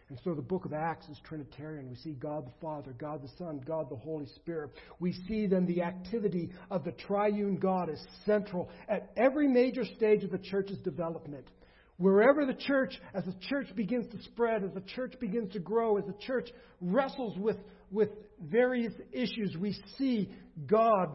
And 0.08 0.20
so 0.22 0.34
the 0.34 0.42
book 0.42 0.64
of 0.64 0.72
Acts 0.72 1.08
is 1.08 1.18
Trinitarian. 1.24 1.90
We 1.90 1.96
see 1.96 2.12
God 2.12 2.46
the 2.46 2.60
Father, 2.60 2.92
God 2.96 3.22
the 3.22 3.30
Son, 3.38 3.60
God 3.66 3.90
the 3.90 3.96
Holy 3.96 4.26
Spirit. 4.36 4.70
We 5.00 5.12
see 5.26 5.46
then 5.46 5.66
the 5.66 5.82
activity 5.82 6.50
of 6.70 6.84
the 6.84 6.92
triune 6.92 7.56
God 7.56 7.90
is 7.90 8.00
central 8.24 8.68
at 8.88 9.10
every 9.16 9.48
major 9.48 9.84
stage 9.84 10.22
of 10.22 10.30
the 10.30 10.38
church's 10.38 10.78
development. 10.78 11.48
Wherever 11.96 12.46
the 12.46 12.54
church, 12.54 12.94
as 13.14 13.24
the 13.24 13.34
church 13.48 13.74
begins 13.74 14.06
to 14.12 14.22
spread, 14.24 14.62
as 14.62 14.72
the 14.74 14.82
church 14.94 15.14
begins 15.18 15.52
to 15.54 15.58
grow, 15.58 15.96
as 15.96 16.04
the 16.04 16.14
church 16.24 16.50
wrestles 16.80 17.36
with, 17.38 17.56
with 17.90 18.10
various 18.40 18.92
issues, 19.12 19.56
we 19.58 19.74
see 19.98 20.30
God 20.66 21.08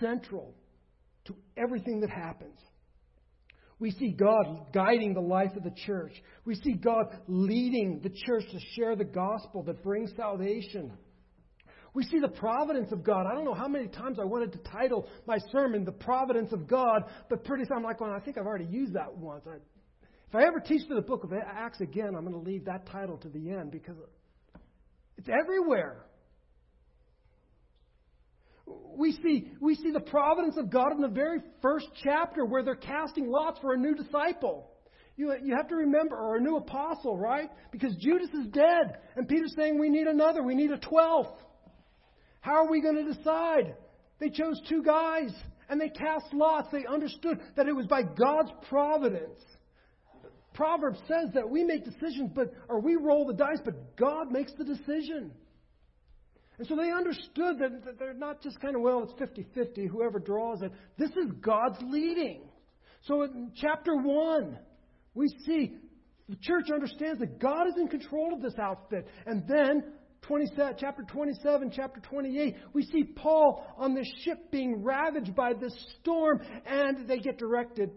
central 0.00 0.54
to 1.26 1.36
everything 1.56 2.00
that 2.00 2.10
happens. 2.10 2.58
We 3.78 3.90
see 3.90 4.10
God 4.10 4.72
guiding 4.72 5.12
the 5.12 5.20
life 5.20 5.54
of 5.54 5.62
the 5.62 5.74
church. 5.86 6.12
We 6.44 6.54
see 6.54 6.74
God 6.74 7.06
leading 7.28 8.00
the 8.02 8.08
church 8.08 8.44
to 8.50 8.58
share 8.74 8.96
the 8.96 9.04
gospel 9.04 9.62
that 9.64 9.82
brings 9.82 10.12
salvation. 10.16 10.92
We 11.92 12.04
see 12.04 12.18
the 12.18 12.28
providence 12.28 12.92
of 12.92 13.02
God. 13.02 13.26
I 13.26 13.34
don't 13.34 13.44
know 13.44 13.54
how 13.54 13.68
many 13.68 13.88
times 13.88 14.18
I 14.20 14.24
wanted 14.24 14.52
to 14.52 14.58
title 14.58 15.08
my 15.26 15.38
sermon 15.50 15.84
The 15.84 15.92
Providence 15.92 16.52
of 16.52 16.66
God, 16.66 17.04
but 17.28 17.44
pretty 17.44 17.64
soon 17.64 17.78
I'm 17.78 17.82
like, 17.82 18.00
well, 18.00 18.12
I 18.12 18.20
think 18.20 18.38
I've 18.38 18.46
already 18.46 18.66
used 18.66 18.94
that 18.94 19.14
once. 19.16 19.44
I, 19.46 19.56
if 20.28 20.34
I 20.34 20.42
ever 20.42 20.60
teach 20.60 20.86
through 20.86 20.96
the 20.96 21.06
book 21.06 21.24
of 21.24 21.32
Acts 21.32 21.80
again, 21.80 22.14
I'm 22.16 22.26
going 22.26 22.32
to 22.32 22.50
leave 22.50 22.64
that 22.66 22.86
title 22.86 23.16
to 23.18 23.28
the 23.28 23.50
end 23.50 23.70
because 23.70 23.96
it's 25.16 25.28
everywhere. 25.28 26.04
We 28.66 29.12
see, 29.12 29.52
we 29.60 29.74
see 29.76 29.90
the 29.92 30.00
providence 30.00 30.56
of 30.56 30.70
God 30.70 30.92
in 30.92 31.00
the 31.00 31.08
very 31.08 31.40
first 31.62 31.86
chapter 32.02 32.44
where 32.44 32.62
they're 32.62 32.74
casting 32.74 33.30
lots 33.30 33.60
for 33.60 33.74
a 33.74 33.76
new 33.76 33.94
disciple. 33.94 34.70
You, 35.16 35.34
you 35.42 35.54
have 35.56 35.68
to 35.68 35.76
remember, 35.76 36.16
or 36.16 36.36
a 36.36 36.40
new 36.40 36.56
apostle, 36.56 37.16
right? 37.16 37.48
Because 37.70 37.94
Judas 37.96 38.28
is 38.34 38.48
dead, 38.48 38.98
and 39.16 39.28
Peter's 39.28 39.54
saying 39.56 39.78
we 39.78 39.88
need 39.88 40.06
another, 40.06 40.42
we 40.42 40.54
need 40.54 40.72
a 40.72 40.78
twelfth. 40.78 41.40
How 42.40 42.64
are 42.64 42.70
we 42.70 42.80
going 42.80 42.96
to 42.96 43.12
decide? 43.12 43.76
They 44.18 44.30
chose 44.30 44.60
two 44.68 44.82
guys, 44.82 45.30
and 45.68 45.80
they 45.80 45.88
cast 45.88 46.32
lots. 46.32 46.68
They 46.72 46.86
understood 46.86 47.40
that 47.56 47.68
it 47.68 47.72
was 47.72 47.86
by 47.86 48.02
God's 48.02 48.50
providence. 48.68 49.40
Proverbs 50.54 50.98
says 51.06 51.30
that 51.34 51.48
we 51.48 51.64
make 51.64 51.84
decisions, 51.84 52.30
but 52.34 52.52
or 52.68 52.80
we 52.80 52.96
roll 52.96 53.26
the 53.26 53.34
dice, 53.34 53.60
but 53.64 53.96
God 53.96 54.32
makes 54.32 54.52
the 54.54 54.64
decision. 54.64 55.32
And 56.58 56.66
so 56.66 56.76
they 56.76 56.90
understood 56.90 57.58
that 57.58 57.98
they're 57.98 58.14
not 58.14 58.42
just 58.42 58.60
kind 58.60 58.76
of, 58.76 58.82
well, 58.82 59.02
it's 59.02 59.12
50 59.18 59.46
50, 59.54 59.86
whoever 59.86 60.18
draws 60.18 60.62
it. 60.62 60.72
This 60.96 61.10
is 61.10 61.30
God's 61.40 61.78
leading. 61.82 62.42
So 63.02 63.22
in 63.22 63.52
chapter 63.54 63.94
1, 63.94 64.58
we 65.14 65.28
see 65.44 65.76
the 66.28 66.36
church 66.40 66.70
understands 66.72 67.20
that 67.20 67.38
God 67.38 67.68
is 67.68 67.74
in 67.78 67.88
control 67.88 68.34
of 68.34 68.42
this 68.42 68.58
outfit. 68.58 69.06
And 69.26 69.46
then, 69.46 69.84
27, 70.22 70.76
chapter 70.78 71.04
27, 71.04 71.70
chapter 71.74 72.00
28, 72.00 72.56
we 72.72 72.82
see 72.82 73.04
Paul 73.04 73.64
on 73.76 73.94
the 73.94 74.04
ship 74.24 74.50
being 74.50 74.82
ravaged 74.82 75.36
by 75.36 75.52
this 75.52 75.72
storm, 76.00 76.40
and 76.66 77.06
they 77.06 77.18
get 77.18 77.38
directed 77.38 77.90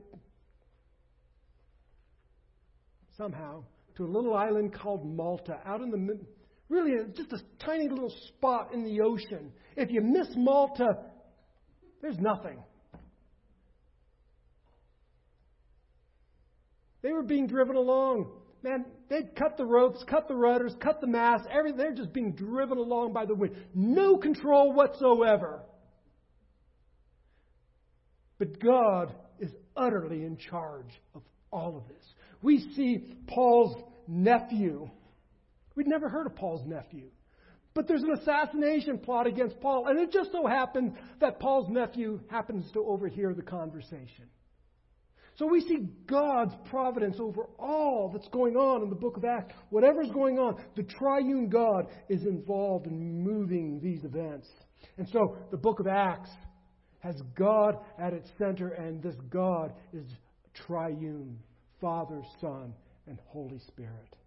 somehow 3.18 3.64
to 3.96 4.06
a 4.06 4.08
little 4.08 4.36
island 4.36 4.74
called 4.74 5.06
Malta 5.06 5.60
out 5.66 5.82
in 5.82 5.90
the 5.90 6.20
Really, 6.70 7.04
just 7.16 7.34
a 7.34 7.40
tiny 7.66 7.90
little 7.90 8.14
spot 8.28 8.74
in 8.74 8.84
the 8.84 9.02
ocean. 9.02 9.52
If 9.76 9.90
you 9.92 10.02
miss 10.02 10.28
Malta, 10.36 10.98
there's 12.02 12.20
nothing. 12.20 12.64
They 17.02 17.12
were 17.12 17.24
being 17.24 17.48
driven 17.48 17.76
along. 17.76 18.32
Man, 18.62 18.86
they'd 19.10 19.36
cut 19.36 19.58
the 19.58 19.66
ropes, 19.66 20.04
cut 20.08 20.28
the 20.28 20.36
rudders, 20.36 20.76
cut 20.82 21.02
the 21.02 21.08
mast, 21.08 21.46
everything. 21.50 21.78
They're 21.78 21.94
just 21.94 22.14
being 22.14 22.34
driven 22.34 22.78
along 22.78 23.14
by 23.14 23.26
the 23.26 23.34
wind. 23.34 23.56
No 23.74 24.18
control 24.18 24.74
whatsoever. 24.74 25.62
But 28.38 28.60
God 28.60 29.16
is 29.40 29.52
utterly 29.76 30.24
in 30.24 30.38
charge 30.38 30.92
of 31.16 31.24
all 31.52 31.78
of 31.78 31.88
this. 31.88 32.06
We 32.42 32.60
see 32.76 33.16
Paul's 33.28 33.82
nephew 34.08 34.90
We'd 35.80 35.88
never 35.88 36.10
heard 36.10 36.28
of 36.28 36.36
Paul's 36.36 36.68
nephew. 36.68 37.06
But 37.74 37.88
there's 37.88 38.04
an 38.04 38.12
assassination 38.12 38.98
plot 38.98 39.28
against 39.28 39.62
Paul, 39.62 39.88
and 39.88 39.98
it 39.98 40.12
just 40.12 40.30
so 40.34 40.46
happens 40.46 40.92
that 41.22 41.40
Paul's 41.40 41.70
nephew 41.70 42.20
happens 42.30 42.70
to 42.74 42.82
overhear 42.82 43.34
the 43.34 43.44
conversation. 43.44 44.26
So 45.38 45.48
we 45.48 45.62
see 45.62 45.88
God's 46.06 46.54
providence 46.70 47.16
over 47.22 47.44
all 47.58 48.12
that's 48.14 48.28
going 48.28 48.58
on 48.58 48.84
in 48.84 48.90
the 48.90 48.96
book 48.98 49.16
of 49.16 49.24
Acts. 49.24 49.54
Whatever's 49.70 50.12
going 50.12 50.38
on, 50.38 50.62
the 50.76 50.84
triune 50.84 51.48
God 51.48 51.88
is 52.10 52.24
involved 52.24 52.86
in 52.86 53.24
moving 53.24 53.80
these 53.82 54.04
events. 54.04 54.50
And 54.98 55.08
so 55.08 55.38
the 55.50 55.56
book 55.56 55.80
of 55.80 55.88
Acts 55.88 56.32
has 57.00 57.16
God 57.36 57.78
at 57.98 58.12
its 58.12 58.30
center, 58.38 58.72
and 58.72 59.02
this 59.02 59.16
God 59.30 59.72
is 59.94 60.04
triune 60.54 61.40
Father, 61.80 62.22
Son, 62.42 62.74
and 63.08 63.18
Holy 63.32 63.60
Spirit. 63.60 64.19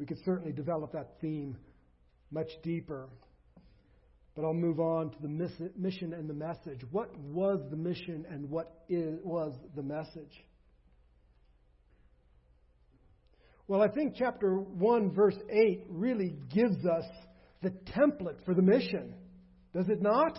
We 0.00 0.06
could 0.06 0.18
certainly 0.24 0.52
develop 0.52 0.92
that 0.92 1.20
theme 1.20 1.58
much 2.30 2.50
deeper. 2.62 3.10
But 4.34 4.46
I'll 4.46 4.54
move 4.54 4.80
on 4.80 5.10
to 5.10 5.16
the 5.20 5.28
mission 5.28 6.14
and 6.14 6.26
the 6.26 6.34
message. 6.34 6.80
What 6.90 7.14
was 7.18 7.60
the 7.70 7.76
mission 7.76 8.24
and 8.30 8.48
what 8.48 8.84
is, 8.88 9.18
was 9.22 9.52
the 9.76 9.82
message? 9.82 10.42
Well, 13.68 13.82
I 13.82 13.88
think 13.88 14.14
chapter 14.16 14.54
1, 14.54 15.12
verse 15.12 15.36
8 15.50 15.84
really 15.90 16.34
gives 16.48 16.86
us 16.86 17.04
the 17.62 17.70
template 17.94 18.42
for 18.46 18.54
the 18.54 18.62
mission. 18.62 19.12
Does 19.74 19.90
it 19.90 20.00
not? 20.00 20.38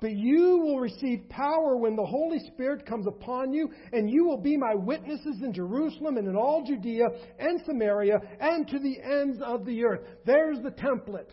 But 0.00 0.12
you 0.12 0.60
will 0.60 0.78
receive 0.78 1.28
power 1.28 1.76
when 1.76 1.96
the 1.96 2.06
Holy 2.06 2.38
Spirit 2.52 2.86
comes 2.86 3.08
upon 3.08 3.52
you, 3.52 3.70
and 3.92 4.08
you 4.08 4.24
will 4.24 4.40
be 4.40 4.56
my 4.56 4.74
witnesses 4.74 5.42
in 5.42 5.52
Jerusalem 5.52 6.18
and 6.18 6.28
in 6.28 6.36
all 6.36 6.64
Judea 6.64 7.06
and 7.40 7.60
Samaria 7.66 8.20
and 8.40 8.68
to 8.68 8.78
the 8.78 9.00
ends 9.02 9.40
of 9.42 9.64
the 9.64 9.84
earth. 9.84 10.00
There's 10.24 10.60
the 10.62 10.70
template. 10.70 11.30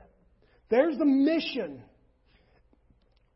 There's 0.69 0.97
the 0.97 1.05
mission. 1.05 1.83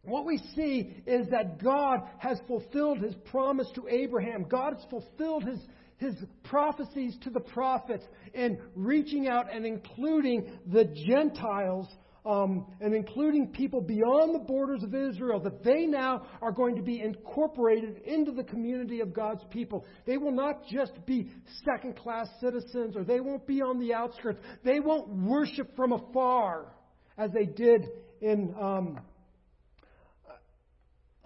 What 0.02 0.26
we 0.26 0.40
see 0.56 1.04
is 1.06 1.28
that 1.30 1.62
God 1.64 2.00
has 2.18 2.40
fulfilled 2.48 2.98
his 2.98 3.14
promise 3.30 3.68
to 3.76 3.88
Abraham. 3.88 4.46
God 4.50 4.74
has 4.74 4.86
fulfilled 4.90 5.44
his, 5.44 5.60
his 5.98 6.16
prophecies 6.44 7.16
to 7.22 7.30
the 7.30 7.40
prophets 7.40 8.04
in 8.34 8.58
reaching 8.74 9.28
out 9.28 9.54
and 9.54 9.64
including 9.64 10.50
the 10.66 10.86
Gentiles 11.08 11.88
um, 12.26 12.66
and 12.82 12.94
including 12.94 13.48
people 13.48 13.82
beyond 13.82 14.36
the 14.36 14.40
borders 14.40 14.84
of 14.84 14.94
Israel, 14.94 15.40
that 15.42 15.64
they 15.64 15.86
now 15.86 16.28
are 16.42 16.52
going 16.52 16.76
to 16.76 16.82
be 16.82 17.02
incorporated 17.02 18.02
into 18.06 18.32
the 18.32 18.44
community 18.44 19.00
of 19.00 19.14
God's 19.14 19.44
people. 19.50 19.86
They 20.06 20.18
will 20.18 20.32
not 20.32 20.68
just 20.68 20.94
be 21.06 21.30
second 21.66 21.98
class 21.98 22.28
citizens 22.42 22.96
or 22.96 23.04
they 23.04 23.20
won't 23.20 23.48
be 23.48 23.62
on 23.62 23.80
the 23.80 23.94
outskirts. 23.94 24.40
They 24.64 24.80
won't 24.80 25.10
worship 25.10 25.76
from 25.76 25.94
afar 25.94 26.74
as 27.18 27.32
they 27.32 27.46
did 27.46 27.88
in. 28.22 28.54
Um, 28.60 29.00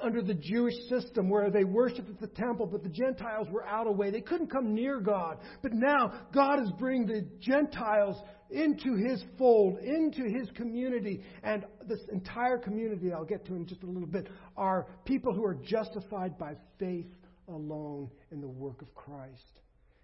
under 0.04 0.22
the 0.22 0.34
Jewish 0.34 0.76
system 0.90 1.30
where 1.30 1.50
they 1.50 1.64
worshiped 1.64 2.10
at 2.10 2.20
the 2.20 2.28
temple, 2.28 2.66
but 2.66 2.84
the 2.84 2.90
Gentiles 2.90 3.48
were 3.50 3.66
out 3.66 3.88
of 3.88 3.96
way. 3.96 4.12
They 4.12 4.22
couldn't 4.22 4.52
come 4.52 4.76
near 4.76 5.00
God. 5.00 5.38
But 5.62 5.74
now 5.74 6.28
God 6.34 6.62
is 6.62 6.70
bringing 6.78 7.08
the 7.08 7.26
Gentiles 7.40 8.18
into 8.50 8.96
his 8.96 9.24
fold, 9.38 9.80
into 9.80 10.24
his 10.24 10.50
community. 10.56 11.22
And 11.44 11.66
this 11.88 12.00
entire 12.12 12.58
community, 12.58 13.12
I'll 13.12 13.26
get 13.26 13.46
to 13.48 13.56
in 13.56 13.66
just 13.66 13.84
a 13.84 13.88
little 13.88 14.08
bit, 14.08 14.28
are 14.56 14.88
people 15.06 15.34
who 15.34 15.44
are 15.44 15.56
justified 15.56 16.38
by 16.38 16.56
faith 16.80 17.08
alone 17.48 18.10
in 18.32 18.42
the 18.42 18.48
work 18.48 18.82
of 18.82 18.94
Christ. 18.96 19.60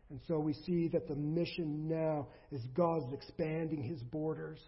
And 0.09 0.19
so 0.27 0.39
we 0.39 0.53
see 0.53 0.87
that 0.89 1.07
the 1.07 1.15
mission 1.15 1.87
now 1.87 2.27
is 2.51 2.61
God's 2.73 3.13
expanding 3.13 3.83
his 3.83 4.01
borders. 4.01 4.59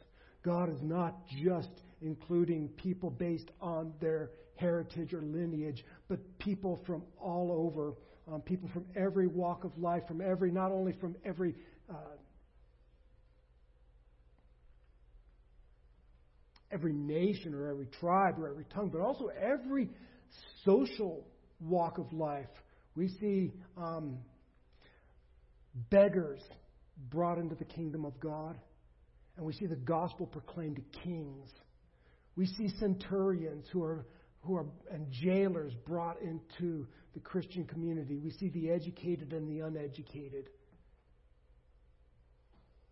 God 0.43 0.69
is 0.69 0.81
not 0.81 1.15
just 1.43 1.69
including 2.01 2.69
people 2.77 3.09
based 3.09 3.49
on 3.59 3.93
their 3.99 4.31
heritage 4.55 5.13
or 5.13 5.21
lineage, 5.21 5.83
but 6.07 6.19
people 6.37 6.79
from 6.85 7.03
all 7.19 7.51
over, 7.51 7.95
um, 8.31 8.41
people 8.41 8.69
from 8.71 8.85
every 8.95 9.27
walk 9.27 9.63
of 9.63 9.75
life, 9.77 10.03
from 10.07 10.21
every, 10.21 10.51
not 10.51 10.71
only 10.71 10.93
from 10.93 11.15
every 11.25 11.55
uh, 11.89 11.95
every 16.71 16.93
nation 16.93 17.53
or 17.53 17.69
every 17.69 17.87
tribe 17.99 18.39
or 18.39 18.49
every 18.49 18.65
tongue, 18.73 18.89
but 18.89 19.01
also 19.01 19.27
every 19.39 19.89
social 20.65 21.25
walk 21.59 21.97
of 21.97 22.11
life. 22.13 22.49
We 22.95 23.07
see 23.07 23.51
um, 23.77 24.17
beggars 25.89 26.41
brought 27.09 27.37
into 27.37 27.55
the 27.55 27.65
kingdom 27.65 28.05
of 28.05 28.19
God, 28.19 28.57
and 29.37 29.45
we 29.45 29.53
see 29.53 29.65
the 29.65 29.75
gospel 29.75 30.25
proclaimed 30.25 30.77
to 30.77 30.99
kings. 30.99 31.49
We 32.35 32.45
see 32.45 32.69
centurions 32.79 33.65
who 33.71 33.83
are 33.83 34.05
who 34.41 34.55
are 34.55 34.65
and 34.91 35.05
jailers 35.11 35.73
brought 35.85 36.19
into 36.21 36.87
the 37.13 37.19
Christian 37.19 37.65
community. 37.65 38.17
We 38.17 38.31
see 38.31 38.49
the 38.49 38.71
educated 38.71 39.33
and 39.33 39.47
the 39.47 39.65
uneducated. 39.65 40.49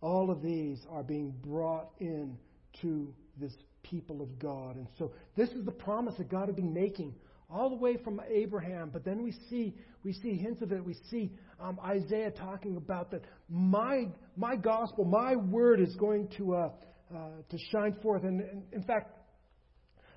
All 0.00 0.30
of 0.30 0.42
these 0.42 0.78
are 0.90 1.02
being 1.02 1.34
brought 1.42 1.90
in 1.98 2.38
to 2.82 3.12
this 3.36 3.52
people 3.82 4.22
of 4.22 4.38
God. 4.38 4.76
And 4.76 4.86
so 4.98 5.12
this 5.36 5.50
is 5.50 5.64
the 5.64 5.72
promise 5.72 6.14
that 6.18 6.28
God 6.30 6.46
had 6.46 6.56
been 6.56 6.72
making 6.72 7.14
all 7.50 7.68
the 7.68 7.76
way 7.76 7.96
from 7.96 8.20
Abraham. 8.28 8.90
But 8.92 9.04
then 9.04 9.22
we 9.22 9.32
see 9.48 9.74
we 10.04 10.12
see 10.12 10.36
hints 10.36 10.62
of 10.62 10.72
it. 10.72 10.84
We 10.84 10.96
see 11.10 11.32
um, 11.60 11.78
Isaiah 11.84 12.30
talking 12.30 12.76
about 12.76 13.10
that 13.10 13.22
my 13.48 14.08
my 14.36 14.56
gospel, 14.56 15.04
my 15.04 15.36
word 15.36 15.80
is 15.80 15.94
going 15.96 16.28
to 16.38 16.54
uh, 16.54 16.70
uh, 17.14 17.18
to 17.48 17.58
shine 17.72 17.96
forth. 18.02 18.22
And, 18.24 18.40
and 18.40 18.62
in 18.72 18.82
fact, 18.82 19.16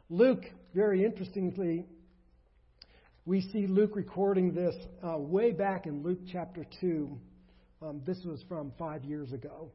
Luke, 0.10 0.44
very 0.76 1.04
interestingly, 1.04 1.86
we 3.26 3.42
see 3.42 3.68
Luke 3.68 3.96
recording 3.96 4.54
this 4.54 4.76
uh, 5.04 5.18
way 5.18 5.52
back 5.52 5.86
in 5.86 6.04
Luke 6.04 6.20
chapter 6.32 6.66
two. 6.80 7.18
Um, 7.82 8.02
this 8.06 8.20
was 8.26 8.44
from 8.48 8.72
five 8.78 9.04
years 9.04 9.34
ago. 9.34 9.72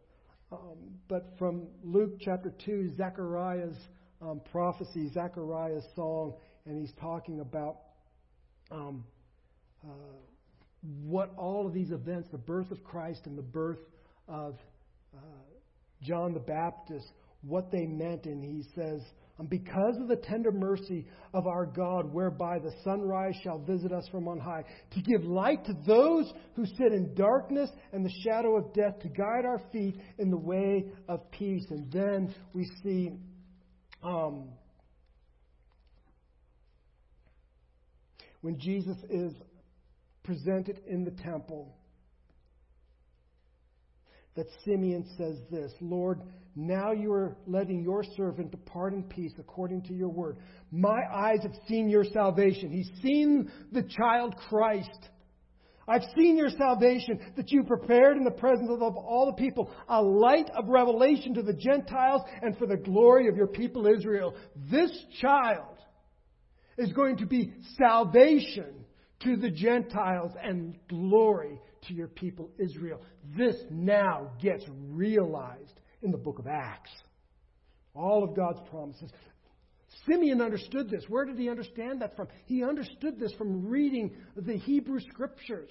Um, 0.50 0.78
but 1.08 1.34
from 1.38 1.66
Luke 1.84 2.12
chapter 2.20 2.52
2, 2.64 2.92
Zechariah's 2.96 3.76
um, 4.22 4.40
prophecy, 4.50 5.10
Zechariah's 5.12 5.84
song, 5.94 6.34
and 6.64 6.78
he's 6.78 6.92
talking 7.00 7.40
about 7.40 7.76
um, 8.70 9.04
uh, 9.84 9.90
what 11.04 11.32
all 11.36 11.66
of 11.66 11.74
these 11.74 11.90
events, 11.90 12.28
the 12.30 12.38
birth 12.38 12.70
of 12.70 12.82
Christ 12.82 13.22
and 13.26 13.36
the 13.36 13.42
birth 13.42 13.78
of 14.26 14.54
uh, 15.14 15.20
John 16.02 16.32
the 16.32 16.40
Baptist, 16.40 17.06
what 17.42 17.70
they 17.70 17.86
meant. 17.86 18.24
And 18.24 18.42
he 18.42 18.64
says, 18.74 19.02
and 19.38 19.48
because 19.48 19.96
of 20.00 20.08
the 20.08 20.16
tender 20.16 20.50
mercy 20.50 21.06
of 21.32 21.46
our 21.46 21.64
God, 21.64 22.12
whereby 22.12 22.58
the 22.58 22.72
sunrise 22.82 23.36
shall 23.44 23.58
visit 23.60 23.92
us 23.92 24.04
from 24.10 24.26
on 24.26 24.40
high, 24.40 24.64
to 24.90 25.00
give 25.00 25.22
light 25.22 25.64
to 25.66 25.74
those 25.86 26.32
who 26.56 26.66
sit 26.66 26.92
in 26.92 27.14
darkness 27.14 27.70
and 27.92 28.04
the 28.04 28.12
shadow 28.24 28.56
of 28.56 28.72
death, 28.74 28.98
to 29.00 29.08
guide 29.08 29.44
our 29.44 29.62
feet 29.72 29.94
in 30.18 30.30
the 30.30 30.36
way 30.36 30.86
of 31.08 31.30
peace. 31.30 31.64
And 31.70 31.90
then 31.92 32.34
we 32.52 32.68
see 32.82 33.12
um, 34.02 34.48
when 38.40 38.58
Jesus 38.58 38.96
is 39.08 39.32
presented 40.24 40.80
in 40.88 41.04
the 41.04 41.12
temple, 41.22 41.77
that 44.38 44.46
Simeon 44.64 45.04
says 45.18 45.36
this 45.50 45.72
Lord, 45.80 46.20
now 46.54 46.92
you 46.92 47.12
are 47.12 47.36
letting 47.48 47.82
your 47.82 48.04
servant 48.16 48.52
depart 48.52 48.92
in 48.92 49.02
peace 49.02 49.32
according 49.36 49.82
to 49.82 49.92
your 49.92 50.10
word. 50.10 50.36
My 50.70 51.00
eyes 51.12 51.40
have 51.42 51.56
seen 51.66 51.90
your 51.90 52.04
salvation. 52.04 52.70
He's 52.70 52.90
seen 53.02 53.50
the 53.72 53.82
child 53.82 54.36
Christ. 54.48 55.08
I've 55.88 56.04
seen 56.16 56.36
your 56.36 56.50
salvation 56.50 57.18
that 57.36 57.50
you 57.50 57.64
prepared 57.64 58.16
in 58.16 58.22
the 58.22 58.30
presence 58.30 58.70
of 58.70 58.80
all 58.80 59.26
the 59.26 59.42
people, 59.42 59.72
a 59.88 60.00
light 60.00 60.48
of 60.54 60.68
revelation 60.68 61.34
to 61.34 61.42
the 61.42 61.54
Gentiles 61.54 62.22
and 62.40 62.56
for 62.58 62.68
the 62.68 62.76
glory 62.76 63.26
of 63.28 63.36
your 63.36 63.48
people 63.48 63.88
Israel. 63.88 64.36
This 64.70 64.92
child 65.20 65.78
is 66.76 66.92
going 66.92 67.16
to 67.16 67.26
be 67.26 67.54
salvation 67.76 68.84
to 69.24 69.36
the 69.36 69.50
Gentiles 69.50 70.30
and 70.40 70.76
glory 70.88 71.58
to 71.82 71.94
your 71.94 72.08
people 72.08 72.50
Israel. 72.58 73.00
This 73.36 73.56
now 73.70 74.30
gets 74.40 74.64
realized 74.68 75.80
in 76.02 76.10
the 76.10 76.18
book 76.18 76.38
of 76.38 76.46
Acts. 76.46 76.90
All 77.94 78.24
of 78.24 78.36
God's 78.36 78.60
promises. 78.70 79.10
Simeon 80.06 80.40
understood 80.40 80.90
this. 80.90 81.04
Where 81.08 81.24
did 81.24 81.38
he 81.38 81.48
understand 81.48 82.02
that 82.02 82.14
from? 82.16 82.28
He 82.46 82.62
understood 82.62 83.18
this 83.18 83.32
from 83.34 83.66
reading 83.66 84.14
the 84.36 84.56
Hebrew 84.56 85.00
Scriptures. 85.10 85.70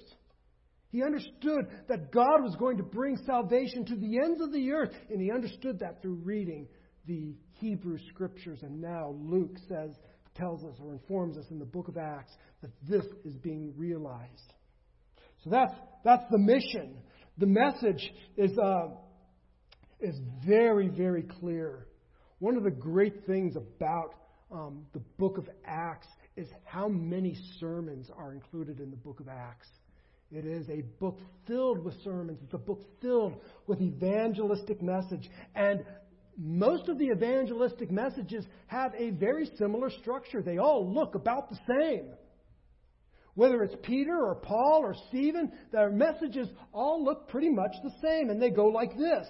He 0.90 1.02
understood 1.02 1.66
that 1.88 2.10
God 2.10 2.42
was 2.42 2.56
going 2.58 2.78
to 2.78 2.82
bring 2.82 3.16
salvation 3.26 3.84
to 3.86 3.96
the 3.96 4.18
ends 4.24 4.40
of 4.40 4.52
the 4.52 4.72
earth, 4.72 4.92
and 5.10 5.20
he 5.20 5.30
understood 5.30 5.78
that 5.80 6.00
through 6.00 6.20
reading 6.24 6.66
the 7.06 7.34
Hebrew 7.60 7.98
Scriptures. 8.10 8.60
And 8.62 8.80
now 8.80 9.14
Luke 9.18 9.56
says, 9.68 9.94
tells 10.34 10.64
us 10.64 10.76
or 10.80 10.92
informs 10.92 11.36
us 11.36 11.46
in 11.50 11.58
the 11.58 11.64
book 11.64 11.88
of 11.88 11.96
Acts 11.96 12.32
that 12.62 12.70
this 12.88 13.04
is 13.24 13.36
being 13.36 13.72
realized. 13.76 14.54
That's, 15.50 15.72
that's 16.04 16.24
the 16.30 16.38
mission. 16.38 16.96
The 17.38 17.46
message 17.46 18.12
is, 18.36 18.56
uh, 18.58 18.88
is 20.00 20.16
very, 20.46 20.88
very 20.88 21.22
clear. 21.22 21.86
One 22.38 22.56
of 22.56 22.64
the 22.64 22.70
great 22.70 23.26
things 23.26 23.56
about 23.56 24.14
um, 24.50 24.86
the 24.92 25.00
book 25.18 25.38
of 25.38 25.48
Acts 25.66 26.08
is 26.36 26.48
how 26.64 26.88
many 26.88 27.36
sermons 27.58 28.10
are 28.16 28.32
included 28.32 28.80
in 28.80 28.90
the 28.90 28.96
book 28.96 29.20
of 29.20 29.28
Acts. 29.28 29.68
It 30.30 30.44
is 30.44 30.68
a 30.68 30.82
book 31.00 31.18
filled 31.46 31.84
with 31.84 31.94
sermons. 32.04 32.38
It's 32.44 32.54
a 32.54 32.58
book 32.58 32.80
filled 33.00 33.34
with 33.66 33.80
evangelistic 33.80 34.82
message. 34.82 35.28
And 35.54 35.84
most 36.36 36.88
of 36.88 36.98
the 36.98 37.06
evangelistic 37.06 37.90
messages 37.90 38.44
have 38.66 38.92
a 38.96 39.10
very 39.10 39.50
similar 39.58 39.90
structure. 39.90 40.42
They 40.42 40.58
all 40.58 40.92
look 40.92 41.14
about 41.14 41.50
the 41.50 41.58
same. 41.66 42.10
Whether 43.38 43.62
it's 43.62 43.76
Peter 43.84 44.18
or 44.20 44.34
Paul 44.34 44.80
or 44.82 44.96
Stephen, 45.10 45.52
their 45.70 45.90
messages 45.90 46.48
all 46.72 47.04
look 47.04 47.28
pretty 47.28 47.50
much 47.50 47.70
the 47.84 47.92
same, 48.02 48.30
and 48.30 48.42
they 48.42 48.50
go 48.50 48.64
like 48.64 48.98
this 48.98 49.28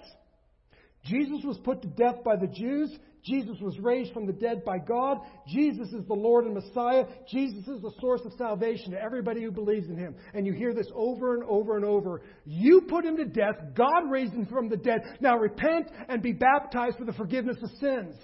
Jesus 1.05 1.43
was 1.45 1.59
put 1.63 1.83
to 1.83 1.87
death 1.89 2.23
by 2.25 2.35
the 2.35 2.47
Jews. 2.47 2.89
Jesus 3.23 3.57
was 3.61 3.77
raised 3.79 4.11
from 4.11 4.25
the 4.25 4.33
dead 4.33 4.65
by 4.65 4.79
God. 4.79 5.19
Jesus 5.47 5.89
is 5.89 6.07
the 6.07 6.15
Lord 6.15 6.45
and 6.45 6.55
Messiah. 6.55 7.05
Jesus 7.31 7.67
is 7.67 7.83
the 7.83 7.93
source 8.01 8.21
of 8.25 8.33
salvation 8.35 8.93
to 8.93 8.99
everybody 8.99 9.43
who 9.43 9.51
believes 9.51 9.87
in 9.87 9.95
him. 9.95 10.15
And 10.33 10.47
you 10.47 10.53
hear 10.53 10.73
this 10.73 10.89
over 10.95 11.35
and 11.35 11.43
over 11.43 11.75
and 11.75 11.85
over. 11.85 12.23
You 12.45 12.81
put 12.89 13.05
him 13.05 13.15
to 13.17 13.25
death. 13.25 13.75
God 13.75 14.09
raised 14.09 14.33
him 14.33 14.47
from 14.47 14.69
the 14.69 14.77
dead. 14.77 15.01
Now 15.19 15.37
repent 15.37 15.87
and 16.07 16.23
be 16.23 16.33
baptized 16.33 16.97
for 16.97 17.05
the 17.05 17.13
forgiveness 17.13 17.57
of 17.61 17.69
sins. 17.79 18.15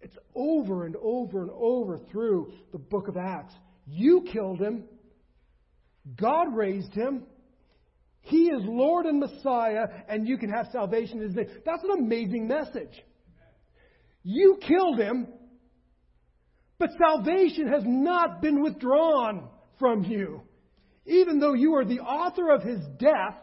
It's 0.00 0.16
over 0.36 0.86
and 0.86 0.94
over 1.02 1.42
and 1.42 1.50
over 1.52 1.98
through 2.12 2.52
the 2.70 2.78
book 2.78 3.08
of 3.08 3.16
Acts. 3.16 3.54
You 3.86 4.24
killed 4.32 4.60
him. 4.60 4.84
God 6.16 6.54
raised 6.54 6.92
him. 6.92 7.24
He 8.22 8.44
is 8.44 8.62
Lord 8.64 9.06
and 9.06 9.18
Messiah, 9.18 9.88
and 10.08 10.28
you 10.28 10.36
can 10.36 10.50
have 10.50 10.68
salvation 10.72 11.18
in 11.18 11.28
His 11.28 11.36
name. 11.36 11.48
That's 11.64 11.82
an 11.82 11.90
amazing 11.98 12.46
message. 12.46 13.02
You 14.22 14.58
killed 14.66 14.98
Him, 14.98 15.26
but 16.78 16.90
salvation 16.98 17.68
has 17.68 17.82
not 17.86 18.42
been 18.42 18.62
withdrawn 18.62 19.48
from 19.78 20.04
you. 20.04 20.42
Even 21.06 21.40
though 21.40 21.54
you 21.54 21.74
are 21.74 21.84
the 21.84 22.00
author 22.00 22.50
of 22.50 22.62
His 22.62 22.80
death, 22.98 23.36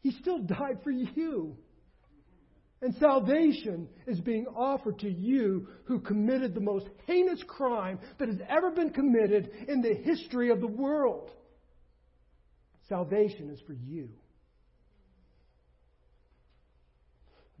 He 0.00 0.10
still 0.10 0.40
died 0.40 0.80
for 0.82 0.90
you. 0.90 1.56
And 2.82 2.96
salvation 2.96 3.88
is 4.08 4.20
being 4.20 4.46
offered 4.56 4.98
to 4.98 5.08
you 5.10 5.68
who 5.84 6.00
committed 6.00 6.52
the 6.52 6.60
most 6.60 6.88
heinous 7.06 7.40
crime 7.46 8.00
that 8.18 8.28
has 8.28 8.38
ever 8.48 8.72
been 8.72 8.90
committed 8.90 9.50
in 9.68 9.80
the 9.80 9.94
history 9.94 10.50
of 10.50 10.60
the 10.60 10.66
world. 10.66 11.30
Salvation 12.88 13.50
is 13.50 13.60
for 13.68 13.74
you. 13.74 14.08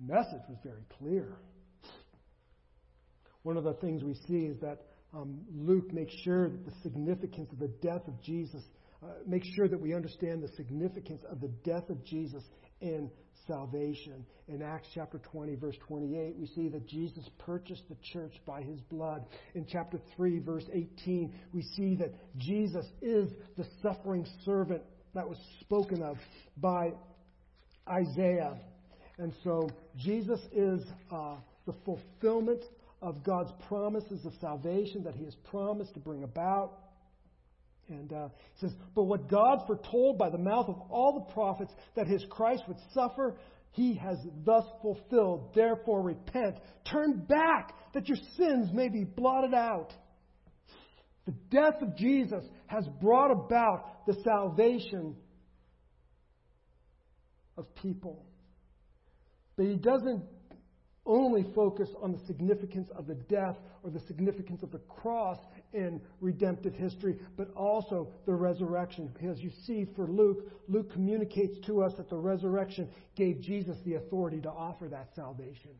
The 0.00 0.12
message 0.12 0.42
was 0.48 0.58
very 0.64 0.84
clear. 0.98 1.36
One 3.44 3.56
of 3.56 3.62
the 3.62 3.74
things 3.74 4.02
we 4.02 4.14
see 4.26 4.46
is 4.46 4.58
that 4.60 4.82
um, 5.14 5.38
Luke 5.54 5.92
makes 5.92 6.14
sure 6.24 6.48
that 6.48 6.64
the 6.64 6.72
significance 6.82 7.52
of 7.52 7.60
the 7.60 7.68
death 7.68 8.08
of 8.08 8.20
Jesus, 8.22 8.62
uh, 9.04 9.06
makes 9.24 9.46
sure 9.54 9.68
that 9.68 9.80
we 9.80 9.94
understand 9.94 10.42
the 10.42 10.48
significance 10.56 11.22
of 11.30 11.40
the 11.40 11.48
death 11.64 11.90
of 11.90 12.04
Jesus 12.04 12.42
in 12.82 13.10
salvation. 13.46 14.24
In 14.48 14.62
Acts 14.62 14.88
chapter 14.94 15.18
20, 15.18 15.54
verse 15.56 15.76
28, 15.86 16.36
we 16.38 16.46
see 16.46 16.68
that 16.68 16.86
Jesus 16.86 17.24
purchased 17.38 17.88
the 17.88 17.96
church 18.12 18.34
by 18.46 18.62
his 18.62 18.80
blood. 18.80 19.24
In 19.54 19.66
chapter 19.66 19.98
3, 20.16 20.40
verse 20.40 20.64
18, 20.72 21.32
we 21.52 21.62
see 21.76 21.94
that 21.96 22.12
Jesus 22.36 22.86
is 23.00 23.30
the 23.56 23.66
suffering 23.82 24.26
servant 24.44 24.82
that 25.14 25.28
was 25.28 25.38
spoken 25.60 26.02
of 26.02 26.16
by 26.56 26.92
Isaiah. 27.88 28.56
And 29.18 29.32
so 29.44 29.70
Jesus 29.96 30.40
is 30.52 30.82
uh, 31.10 31.36
the 31.66 31.74
fulfillment 31.84 32.62
of 33.00 33.24
God's 33.24 33.52
promises 33.68 34.24
of 34.24 34.32
salvation 34.40 35.02
that 35.04 35.14
He 35.14 35.24
has 35.24 35.34
promised 35.50 35.94
to 35.94 36.00
bring 36.00 36.22
about. 36.22 36.78
And 37.92 38.12
uh, 38.12 38.28
he 38.54 38.66
says, 38.66 38.76
But 38.94 39.04
what 39.04 39.28
God 39.28 39.66
foretold 39.66 40.18
by 40.18 40.30
the 40.30 40.38
mouth 40.38 40.68
of 40.68 40.80
all 40.90 41.26
the 41.26 41.32
prophets 41.32 41.72
that 41.94 42.06
His 42.06 42.24
Christ 42.30 42.62
would 42.68 42.78
suffer, 42.94 43.36
He 43.72 43.94
has 43.94 44.18
thus 44.44 44.64
fulfilled. 44.80 45.52
Therefore, 45.54 46.02
repent. 46.02 46.56
Turn 46.90 47.24
back 47.28 47.74
that 47.94 48.08
your 48.08 48.18
sins 48.36 48.70
may 48.72 48.88
be 48.88 49.04
blotted 49.04 49.54
out 49.54 49.92
the 51.26 51.32
death 51.50 51.80
of 51.80 51.96
Jesus 51.96 52.44
has 52.66 52.86
brought 53.00 53.30
about 53.30 54.06
the 54.06 54.14
salvation 54.24 55.14
of 57.56 57.72
people. 57.76 58.24
But 59.56 59.66
he 59.66 59.76
doesn't 59.76 60.24
only 61.06 61.46
focus 61.54 61.88
on 62.00 62.12
the 62.12 62.26
significance 62.26 62.88
of 62.96 63.06
the 63.06 63.14
death 63.14 63.56
or 63.82 63.90
the 63.90 64.00
significance 64.00 64.62
of 64.62 64.72
the 64.72 64.78
cross 64.78 65.38
in 65.72 66.00
redemptive 66.20 66.74
history, 66.74 67.18
but 67.36 67.52
also 67.54 68.12
the 68.26 68.34
resurrection. 68.34 69.10
Because 69.12 69.40
you 69.40 69.50
see, 69.66 69.86
for 69.96 70.06
Luke, 70.06 70.50
Luke 70.68 70.92
communicates 70.92 71.58
to 71.66 71.82
us 71.82 71.92
that 71.96 72.10
the 72.10 72.16
resurrection 72.16 72.88
gave 73.16 73.40
Jesus 73.40 73.76
the 73.84 73.94
authority 73.94 74.40
to 74.40 74.50
offer 74.50 74.88
that 74.88 75.08
salvation. 75.14 75.70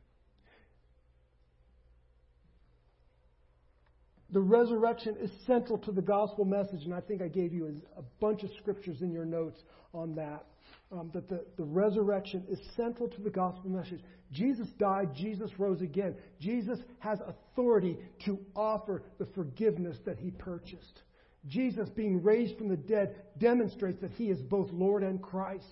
The 4.31 4.41
resurrection 4.41 5.17
is 5.21 5.31
central 5.47 5.79
to 5.81 5.93
the 5.93 6.01
gospel 6.01 6.47
message, 6.47 6.85
and 6.85 6.95
I 6.95 7.01
think 7.01 7.21
I 7.21 7.29
gave 7.29 7.53
you 7.53 7.83
a 7.99 8.03
bunch 8.19 8.43
of 8.43 8.51
scriptures 8.59 9.03
in 9.03 9.13
your 9.13 9.27
notes 9.27 9.61
on 9.93 10.15
that. 10.15 10.47
Um, 10.93 11.11
that 11.15 11.27
the, 11.27 11.43
the 11.57 11.65
resurrection 11.65 12.45
is 12.51 12.59
central 12.77 13.09
to 13.09 13.23
the 13.23 13.31
gospel 13.31 13.71
message. 13.71 14.01
Jesus 14.31 14.69
died, 14.79 15.15
Jesus 15.15 15.51
rose 15.59 15.81
again. 15.81 16.15
Jesus 16.39 16.79
has 16.99 17.19
authority 17.27 17.97
to 18.27 18.39
offer 18.55 19.03
the 19.19 19.25
forgiveness 19.35 19.97
that 20.05 20.19
he 20.19 20.31
purchased. 20.31 21.01
Jesus, 21.47 21.89
being 21.89 22.23
raised 22.23 22.59
from 22.59 22.69
the 22.69 22.77
dead, 22.77 23.17
demonstrates 23.39 24.03
that 24.03 24.11
he 24.11 24.27
is 24.27 24.43
both 24.43 24.71
Lord 24.71 25.03
and 25.03 25.23
Christ. 25.23 25.65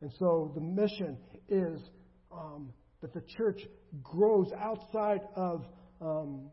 And 0.00 0.10
so 0.18 0.50
the 0.56 0.60
mission 0.60 1.18
is 1.48 1.80
um, 2.32 2.72
that 3.02 3.14
the 3.14 3.22
church 3.36 3.60
grows 4.02 4.50
outside 4.58 5.20
of 5.36 5.64
um, 6.00 6.50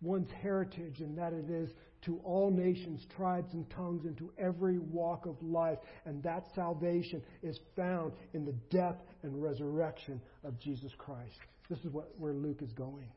one's 0.00 0.30
heritage, 0.42 0.98
and 0.98 1.16
that 1.16 1.32
it 1.32 1.48
is 1.48 1.70
to 2.02 2.20
all 2.24 2.50
nations, 2.50 3.06
tribes, 3.16 3.52
and 3.52 3.68
tongues, 3.70 4.04
and 4.04 4.16
to 4.18 4.32
every 4.38 4.78
walk 4.78 5.26
of 5.26 5.36
life. 5.42 5.78
And 6.06 6.22
that 6.22 6.44
salvation 6.54 7.22
is 7.42 7.58
found 7.76 8.12
in 8.32 8.44
the 8.44 8.54
death 8.70 8.96
and 9.22 9.42
resurrection 9.42 10.20
of 10.44 10.58
Jesus 10.58 10.92
Christ. 10.96 11.36
This 11.68 11.78
is 11.80 11.90
what, 11.92 12.10
where 12.18 12.32
Luke 12.32 12.62
is 12.62 12.72
going. 12.72 13.08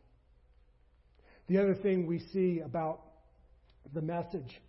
The 1.48 1.58
other 1.58 1.76
thing 1.76 2.08
we 2.08 2.20
see 2.32 2.62
about 2.64 3.02
the 3.94 4.02
message 4.02 4.62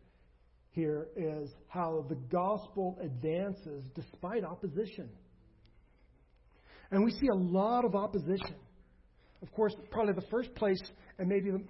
here 0.70 1.07
is 1.16 1.50
how 1.68 2.05
the 2.09 2.16
gospel 2.16 2.98
advances 3.00 3.85
despite 3.94 4.44
opposition. 4.44 5.09
And 6.90 7.05
we 7.05 7.12
see 7.12 7.29
a 7.29 7.37
lot 7.37 7.85
of 7.85 7.94
opposition. 7.94 8.57
Of 9.42 9.53
course, 9.53 9.74
probably 9.90 10.14
the 10.14 10.27
first 10.31 10.55
place, 10.55 10.81
and 11.18 11.29
maybe 11.29 11.50
the, 11.50 11.62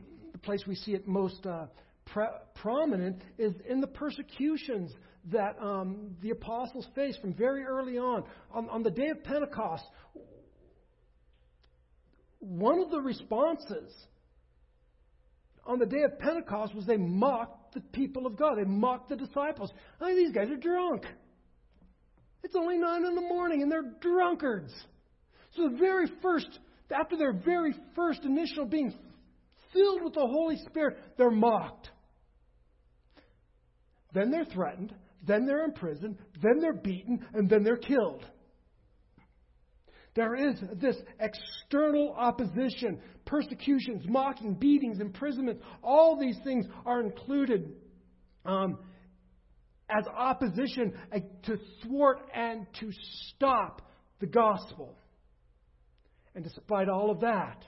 place 0.42 0.60
we 0.66 0.74
see 0.74 0.92
it 0.92 1.08
most 1.08 1.46
uh, 1.46 1.64
pre- 2.06 2.24
prominent, 2.54 3.22
is 3.38 3.52
in 3.68 3.80
the 3.80 3.86
persecutions 3.86 4.92
that 5.32 5.56
um, 5.60 6.16
the 6.22 6.30
apostles 6.30 6.86
faced 6.94 7.20
from 7.20 7.34
very 7.34 7.64
early 7.64 7.98
on. 7.98 8.24
on. 8.52 8.68
On 8.68 8.82
the 8.82 8.90
day 8.90 9.08
of 9.08 9.22
Pentecost, 9.24 9.84
one 12.40 12.80
of 12.80 12.90
the 12.90 13.00
responses 13.00 13.92
on 15.66 15.78
the 15.78 15.86
day 15.86 16.02
of 16.02 16.18
Pentecost 16.18 16.74
was 16.74 16.84
they 16.84 16.98
mocked 16.98 17.74
the 17.74 17.80
people 17.80 18.26
of 18.26 18.36
God. 18.36 18.58
They 18.58 18.64
mocked 18.64 19.08
the 19.08 19.16
disciples. 19.16 19.72
I 20.00 20.08
mean, 20.08 20.16
these 20.16 20.32
guys 20.32 20.50
are 20.50 20.56
drunk. 20.56 21.04
It's 22.42 22.54
only 22.54 22.76
nine 22.76 23.06
in 23.06 23.14
the 23.14 23.22
morning 23.22 23.62
and 23.62 23.72
they're 23.72 23.94
drunkards. 24.00 24.72
So 25.56 25.68
the 25.70 25.76
very 25.78 26.06
first, 26.20 26.58
after 26.90 27.16
their 27.16 27.32
very 27.32 27.74
first 27.96 28.20
initial 28.24 28.66
being 28.66 28.92
filled 29.72 30.04
with 30.04 30.14
the 30.14 30.26
Holy 30.26 30.58
Spirit, 30.68 30.98
they're 31.16 31.30
mocked. 31.30 31.88
Then 34.14 34.30
they're 34.30 34.46
threatened. 34.46 34.94
Then 35.26 35.44
they're 35.44 35.64
imprisoned. 35.64 36.16
Then 36.40 36.60
they're 36.60 36.72
beaten. 36.72 37.26
And 37.34 37.50
then 37.50 37.64
they're 37.64 37.76
killed. 37.76 38.24
There 40.14 40.36
is 40.36 40.54
this 40.76 40.96
external 41.18 42.14
opposition, 42.16 43.00
persecutions, 43.24 44.04
mocking, 44.08 44.54
beatings, 44.54 45.00
imprisonment. 45.00 45.60
All 45.82 46.18
these 46.18 46.38
things 46.44 46.66
are 46.86 47.00
included 47.00 47.74
um, 48.46 48.78
as 49.90 50.06
opposition 50.06 50.94
uh, 51.12 51.18
to 51.44 51.58
thwart 51.82 52.20
and 52.32 52.66
to 52.80 52.90
stop 53.28 53.82
the 54.20 54.26
gospel. 54.26 54.96
And 56.36 56.44
despite 56.44 56.88
all 56.88 57.10
of 57.10 57.20
that, 57.20 57.64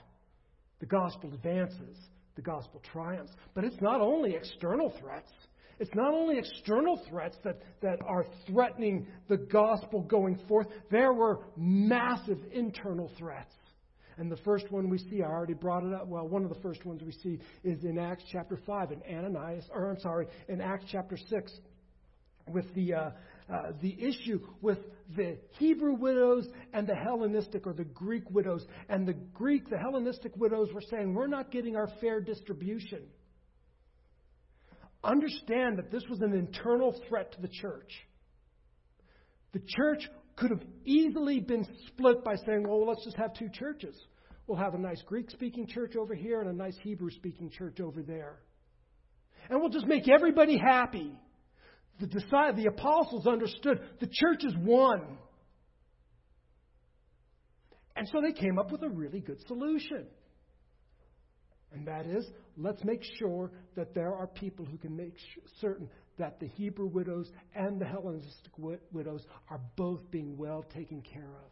the 0.79 0.85
gospel 0.85 1.33
advances, 1.33 1.97
the 2.35 2.41
gospel 2.41 2.81
triumphs. 2.93 3.33
But 3.53 3.65
it's 3.65 3.81
not 3.81 3.99
only 3.99 4.35
external 4.35 4.93
threats. 5.01 5.31
It's 5.79 5.93
not 5.93 6.13
only 6.13 6.37
external 6.37 7.01
threats 7.09 7.37
that, 7.43 7.61
that 7.81 7.99
are 8.05 8.25
threatening 8.47 9.07
the 9.27 9.37
gospel 9.37 10.01
going 10.01 10.39
forth. 10.47 10.67
There 10.89 11.13
were 11.13 11.39
massive 11.55 12.39
internal 12.51 13.11
threats. 13.17 13.53
And 14.17 14.31
the 14.31 14.37
first 14.37 14.71
one 14.71 14.89
we 14.89 14.97
see, 14.97 15.21
I 15.21 15.27
already 15.27 15.53
brought 15.53 15.83
it 15.83 15.93
up. 15.93 16.07
Well, 16.07 16.27
one 16.27 16.43
of 16.43 16.49
the 16.49 16.59
first 16.61 16.83
ones 16.85 17.03
we 17.03 17.11
see 17.11 17.39
is 17.63 17.83
in 17.83 17.99
Acts 17.99 18.23
chapter 18.31 18.57
5, 18.65 18.91
in 18.91 19.01
Ananias, 19.15 19.65
or 19.71 19.91
I'm 19.91 19.99
sorry, 19.99 20.27
in 20.49 20.59
Acts 20.59 20.85
chapter 20.91 21.17
6, 21.17 21.51
with 22.47 22.73
the, 22.73 22.93
uh, 22.95 23.09
uh, 23.53 23.71
the 23.81 23.95
issue 23.99 24.39
with 24.61 24.79
the 25.15 25.37
Hebrew 25.59 25.93
widows 25.93 26.47
and 26.73 26.87
the 26.87 26.95
Hellenistic 26.95 27.67
or 27.67 27.73
the 27.73 27.83
Greek 27.83 28.29
widows. 28.31 28.65
And 28.89 29.07
the 29.07 29.13
Greek, 29.13 29.69
the 29.69 29.77
Hellenistic 29.77 30.35
widows 30.35 30.69
were 30.73 30.81
saying, 30.81 31.13
We're 31.13 31.27
not 31.27 31.51
getting 31.51 31.75
our 31.75 31.89
fair 32.01 32.19
distribution. 32.19 33.03
Understand 35.03 35.77
that 35.77 35.91
this 35.91 36.03
was 36.09 36.21
an 36.21 36.33
internal 36.33 36.99
threat 37.07 37.31
to 37.33 37.41
the 37.41 37.47
church. 37.47 37.91
The 39.53 39.61
church 39.67 40.07
could 40.35 40.51
have 40.51 40.63
easily 40.85 41.39
been 41.39 41.65
split 41.87 42.23
by 42.23 42.35
saying, 42.45 42.67
well, 42.67 42.85
let's 42.85 43.03
just 43.03 43.17
have 43.17 43.33
two 43.33 43.49
churches. 43.51 43.95
We'll 44.45 44.57
have 44.57 44.73
a 44.73 44.77
nice 44.77 45.01
Greek 45.05 45.29
speaking 45.29 45.67
church 45.67 45.95
over 45.95 46.15
here 46.15 46.41
and 46.41 46.49
a 46.49 46.53
nice 46.53 46.77
Hebrew 46.81 47.09
speaking 47.11 47.49
church 47.49 47.79
over 47.79 48.01
there. 48.01 48.39
And 49.49 49.59
we'll 49.59 49.69
just 49.69 49.87
make 49.87 50.07
everybody 50.09 50.57
happy. 50.57 51.17
The, 51.99 52.07
the 52.07 52.67
apostles 52.67 53.25
understood 53.27 53.81
the 53.99 54.07
church 54.11 54.45
is 54.45 54.53
one. 54.57 55.17
And 57.95 58.07
so 58.09 58.21
they 58.21 58.31
came 58.31 58.59
up 58.59 58.71
with 58.71 58.83
a 58.83 58.89
really 58.89 59.19
good 59.19 59.39
solution. 59.47 60.05
And 61.73 61.85
that 61.87 62.05
is, 62.05 62.25
let's 62.55 62.83
make 62.83 63.01
sure 63.19 63.51
that 63.75 63.93
there 63.93 64.13
are 64.13 64.27
people 64.27 64.65
who 64.65 64.77
can 64.77 64.95
make 64.95 65.15
certain 65.59 65.89
that 66.17 66.39
the 66.39 66.47
Hebrew 66.47 66.87
widows 66.87 67.29
and 67.55 67.79
the 67.79 67.85
Hellenistic 67.85 68.53
widows 68.91 69.25
are 69.49 69.59
both 69.75 70.09
being 70.09 70.37
well 70.37 70.63
taken 70.73 71.01
care 71.01 71.23
of. 71.23 71.51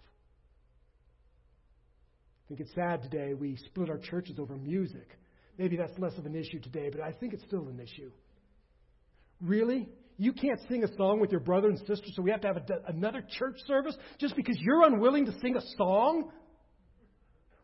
I 2.46 2.48
think 2.48 2.60
it's 2.62 2.74
sad 2.76 3.02
today 3.02 3.34
we 3.34 3.58
split 3.68 3.90
our 3.90 3.98
churches 3.98 4.40
over 4.40 4.56
music. 4.56 5.10
Maybe 5.58 5.78
that's 5.78 5.98
less 5.98 6.18
of 6.18 6.26
an 6.26 6.36
issue 6.36 6.60
today, 6.60 6.90
but 6.92 7.02
I 7.02 7.12
think 7.12 7.34
it's 7.34 7.44
still 7.46 7.68
an 7.68 7.80
issue. 7.80 8.12
Really? 9.42 9.88
You 10.18 10.32
can't 10.32 10.60
sing 10.70 10.84
a 10.84 10.96
song 10.96 11.20
with 11.20 11.32
your 11.32 11.40
brother 11.40 11.70
and 11.70 11.78
sister, 11.80 12.08
so 12.14 12.22
we 12.22 12.32
have 12.32 12.42
to 12.42 12.48
have 12.48 12.62
another 12.88 13.24
church 13.38 13.58
service 13.68 13.96
just 14.20 14.36
because 14.36 14.58
you're 14.60 14.84
unwilling 14.84 15.26
to 15.26 15.34
sing 15.40 15.56
a 15.58 15.62
song? 15.76 16.32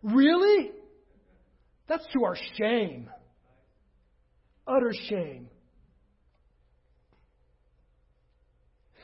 Really? 0.03 0.71
That's 1.87 2.05
to 2.13 2.23
our 2.23 2.37
shame. 2.57 3.09
Utter 4.67 4.93
shame. 5.09 5.49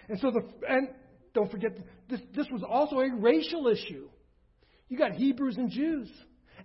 And 0.10 0.20
so 0.20 0.32
the 0.32 0.42
and 0.70 0.90
don't 1.34 1.52
forget 1.52 1.72
this 2.10 2.22
this 2.36 2.48
was 2.52 2.64
also 2.68 3.00
a 3.00 3.14
racial 3.16 3.68
issue. 3.68 4.10
You 4.90 4.98
got 4.98 5.12
Hebrews 5.14 5.58
and 5.58 5.70
Jews. 5.70 6.10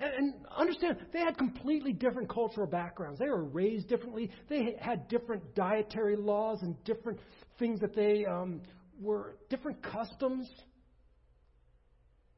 And, 0.01 0.12
and, 0.14 0.35
understand, 0.57 0.96
they 1.12 1.20
had 1.20 1.37
completely 1.37 1.92
different 1.92 2.29
cultural 2.29 2.66
backgrounds. 2.66 3.18
They 3.18 3.29
were 3.29 3.44
raised 3.44 3.88
differently. 3.88 4.31
They 4.48 4.77
had 4.81 5.07
different 5.09 5.55
dietary 5.55 6.16
laws 6.16 6.62
and 6.62 6.83
different 6.85 7.20
things 7.59 7.81
that 7.81 7.94
they 7.94 8.25
um, 8.25 8.62
were, 9.01 9.37
different 9.51 9.83
customs. 9.83 10.48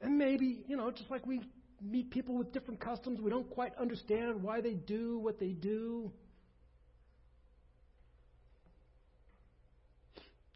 And 0.01 0.19
maybe, 0.19 0.65
you 0.67 0.77
know, 0.77 0.91
just 0.91 1.11
like 1.11 1.25
we 1.27 1.41
meet 1.81 2.11
people 2.11 2.37
with 2.37 2.53
different 2.53 2.81
customs, 2.81 3.21
we 3.21 3.31
don't 3.31 3.49
quite 3.51 3.73
understand 3.81 4.43
why 4.43 4.61
they 4.61 4.75
do 4.75 5.19
what 5.19 5.39
they 5.39 5.53
do. 5.53 6.11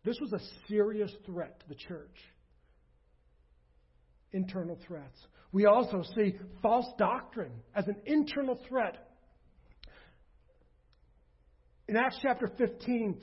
This 0.05 0.19
was 0.21 0.33
a 0.33 0.41
serious 0.69 1.13
threat 1.27 1.61
to 1.61 1.69
the 1.69 1.75
church. 1.75 2.17
Internal 4.33 4.79
threats. 4.87 5.19
We 5.53 5.67
also 5.67 6.03
see 6.15 6.37
false 6.63 6.87
doctrine 6.99 7.53
as 7.75 7.87
an 7.89 7.97
internal 8.07 8.59
threat. 8.69 9.09
In 11.89 11.97
Acts 11.97 12.19
chapter 12.23 12.51
15, 12.59 13.19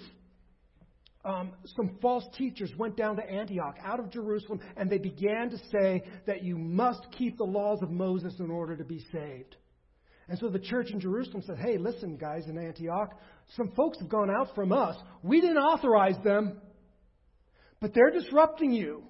um, 1.25 1.53
some 1.75 1.97
false 2.01 2.23
teachers 2.38 2.71
went 2.77 2.95
down 2.95 3.15
to 3.15 3.29
Antioch 3.29 3.77
out 3.83 3.99
of 3.99 4.11
Jerusalem 4.11 4.59
and 4.77 4.89
they 4.89 4.99
began 4.99 5.49
to 5.49 5.57
say 5.71 6.03
that 6.27 6.43
you 6.43 6.57
must 6.57 7.07
keep 7.17 7.38
the 7.38 7.43
laws 7.43 7.79
of 7.81 7.89
Moses 7.89 8.35
in 8.39 8.51
order 8.51 8.77
to 8.77 8.83
be 8.83 9.03
saved. 9.11 9.55
And 10.27 10.38
so 10.39 10.49
the 10.49 10.59
church 10.59 10.91
in 10.91 10.99
Jerusalem 10.99 11.43
said, 11.45 11.57
hey, 11.57 11.77
listen, 11.77 12.17
guys 12.17 12.45
in 12.47 12.57
Antioch, 12.57 13.19
some 13.57 13.71
folks 13.75 13.99
have 13.99 14.09
gone 14.09 14.29
out 14.29 14.55
from 14.55 14.71
us. 14.71 14.95
We 15.23 15.41
didn't 15.41 15.57
authorize 15.57 16.15
them, 16.23 16.61
but 17.79 17.93
they're 17.93 18.11
disrupting 18.11 18.71
you. 18.71 19.03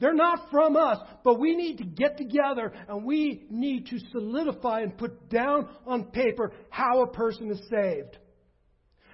They're 0.00 0.14
not 0.14 0.50
from 0.50 0.76
us, 0.76 0.98
but 1.22 1.38
we 1.38 1.54
need 1.54 1.78
to 1.78 1.84
get 1.84 2.18
together 2.18 2.72
and 2.88 3.04
we 3.04 3.46
need 3.48 3.86
to 3.86 3.98
solidify 4.10 4.80
and 4.80 4.96
put 4.96 5.30
down 5.30 5.68
on 5.86 6.04
paper 6.04 6.52
how 6.68 7.02
a 7.02 7.06
person 7.06 7.50
is 7.50 7.60
saved. 7.70 8.18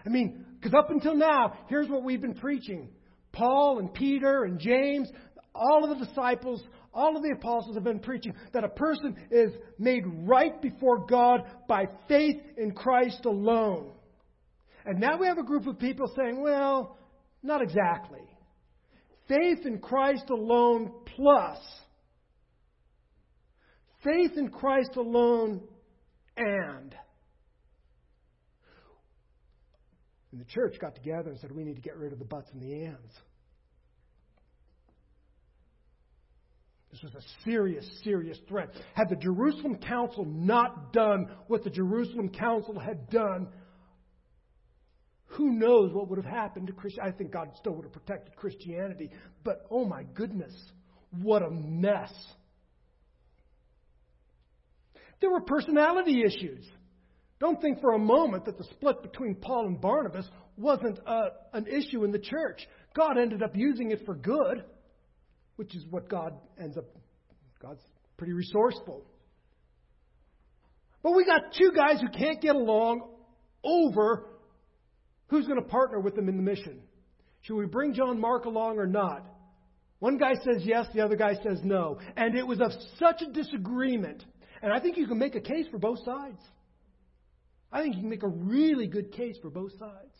I 0.05 0.09
mean, 0.09 0.47
because 0.61 0.75
up 0.75 0.91
until 0.91 1.15
now, 1.15 1.55
here's 1.69 1.89
what 1.89 2.03
we've 2.03 2.21
been 2.21 2.35
preaching. 2.35 2.91
Paul 3.33 3.79
and 3.79 3.93
Peter 3.95 4.45
and 4.45 4.59
James, 4.59 5.09
all 5.55 5.85
of 5.85 5.99
the 5.99 6.05
disciples, 6.05 6.63
all 6.93 7.17
of 7.17 7.23
the 7.23 7.31
apostles 7.31 7.77
have 7.77 7.85
been 7.85 8.01
preaching 8.01 8.35
that 8.53 8.65
a 8.65 8.69
person 8.69 9.17
is 9.31 9.53
made 9.79 10.03
right 10.07 10.61
before 10.61 11.07
God 11.07 11.43
by 11.69 11.87
faith 12.09 12.41
in 12.59 12.73
Christ 12.73 13.25
alone. 13.25 13.93
And 14.85 15.01
now 15.01 15.17
we 15.19 15.27
have 15.27 15.39
a 15.39 15.45
group 15.45 15.67
of 15.67 15.79
people 15.79 16.13
saying, 16.17 16.43
well, 16.43 16.99
not 17.43 17.63
exactly 17.63 18.21
faith 19.29 19.65
in 19.65 19.79
Christ 19.79 20.29
alone 20.29 20.93
plus 21.17 21.59
faith 24.03 24.33
in 24.37 24.49
Christ 24.49 24.97
alone 24.97 25.63
and. 26.37 26.95
And 30.33 30.41
the 30.41 30.45
church 30.45 30.79
got 30.81 30.95
together 30.95 31.31
and 31.31 31.39
said, 31.41 31.51
we 31.53 31.65
need 31.65 31.77
to 31.77 31.83
get 31.83 31.97
rid 31.97 32.13
of 32.13 32.19
the 32.19 32.25
buts 32.25 32.51
and 32.53 32.63
the 32.63 32.85
ands. 32.85 33.13
This 36.93 37.03
was 37.03 37.15
a 37.15 37.45
serious, 37.45 37.89
serious 38.03 38.39
threat. 38.49 38.71
Had 38.95 39.09
the 39.11 39.17
Jerusalem 39.17 39.77
Council 39.77 40.25
not 40.25 40.93
done 40.93 41.31
what 41.47 41.63
the 41.63 41.71
Jerusalem 41.71 42.31
Council 42.31 42.79
had 42.79 43.09
done, 43.11 43.49
who 45.27 45.53
knows 45.53 45.93
what 45.93 46.09
would 46.09 46.19
have 46.19 46.33
happened 46.33 46.67
to 46.67 46.73
Christianity? 46.73 47.15
I 47.15 47.17
think 47.17 47.31
God 47.31 47.51
still 47.59 47.75
would 47.75 47.85
have 47.85 47.93
protected 47.93 48.35
Christianity. 48.35 49.11
But 49.45 49.67
oh 49.71 49.85
my 49.85 50.03
goodness, 50.03 50.53
what 51.23 51.43
a 51.43 51.51
mess. 51.51 52.13
There 55.21 55.31
were 55.31 55.43
personality 55.43 56.23
issues. 56.25 56.67
Don't 57.41 57.61
think 57.61 57.81
for 57.81 57.95
a 57.95 57.99
moment 57.99 58.45
that 58.45 58.59
the 58.59 58.65
split 58.65 59.03
between 59.03 59.35
Paul 59.35 59.67
and 59.67 59.81
Barnabas 59.81 60.27
wasn't 60.57 60.99
a, 60.99 61.11
uh, 61.11 61.31
an 61.55 61.67
issue 61.67 62.05
in 62.05 62.13
the 62.13 62.19
church. 62.19 62.67
God 62.95 63.19
ended 63.19 63.43
up 63.43 63.57
using 63.57 63.91
it 63.91 64.03
for 64.05 64.15
good, 64.15 64.63
which 65.57 65.75
is 65.75 65.85
what 65.91 66.09
God 66.09 66.35
ends 66.63 66.77
up. 66.77 66.85
God's 67.63 67.81
pretty 68.19 68.35
resourceful. 68.35 69.05
But 71.03 71.13
we 71.13 71.25
got 71.25 71.55
two 71.59 71.73
guys 71.75 72.01
who 72.01 72.09
can't 72.09 72.43
get 72.43 72.55
along 72.55 73.09
over 73.65 74.27
Who's 75.31 75.47
going 75.47 75.63
to 75.63 75.69
partner 75.69 76.01
with 76.01 76.17
them 76.17 76.29
in 76.29 76.37
the 76.37 76.43
mission? 76.43 76.81
Should 77.43 77.55
we 77.55 77.67
bring 77.67 77.95
John 77.95 78.21
Mark 78.21 78.47
along 78.47 78.79
or 78.79 78.87
not? 78.87 79.25
One 80.01 80.19
guy 80.19 80.35
says 80.35 80.63
yes, 80.65 80.87
the 80.93 81.03
other 81.03 81.15
guy 81.15 81.35
says 81.35 81.61
no. 81.63 81.99
And 82.17 82.37
it 82.37 82.47
was 82.47 82.61
of 82.61 82.73
such 82.99 83.23
a 83.23 83.33
disagreement. 83.33 84.25
And 84.61 84.73
I 84.73 84.81
think 84.81 84.97
you 84.97 85.07
can 85.07 85.19
make 85.19 85.37
a 85.37 85.41
case 85.41 85.67
for 85.71 85.79
both 85.79 86.01
sides. 86.05 86.41
I 87.73 87.83
think 87.83 87.95
you 87.95 88.01
can 88.01 88.11
make 88.11 88.23
a 88.23 88.29
really 88.29 88.87
good 88.87 89.13
case 89.13 89.37
for 89.41 89.51
both 89.51 89.73
sides. 89.79 90.15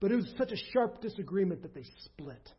But 0.00 0.12
it 0.12 0.16
was 0.16 0.32
such 0.36 0.52
a 0.52 0.56
sharp 0.72 1.00
disagreement 1.00 1.62
that 1.62 1.74
they 1.74 1.84
split. 2.04 2.52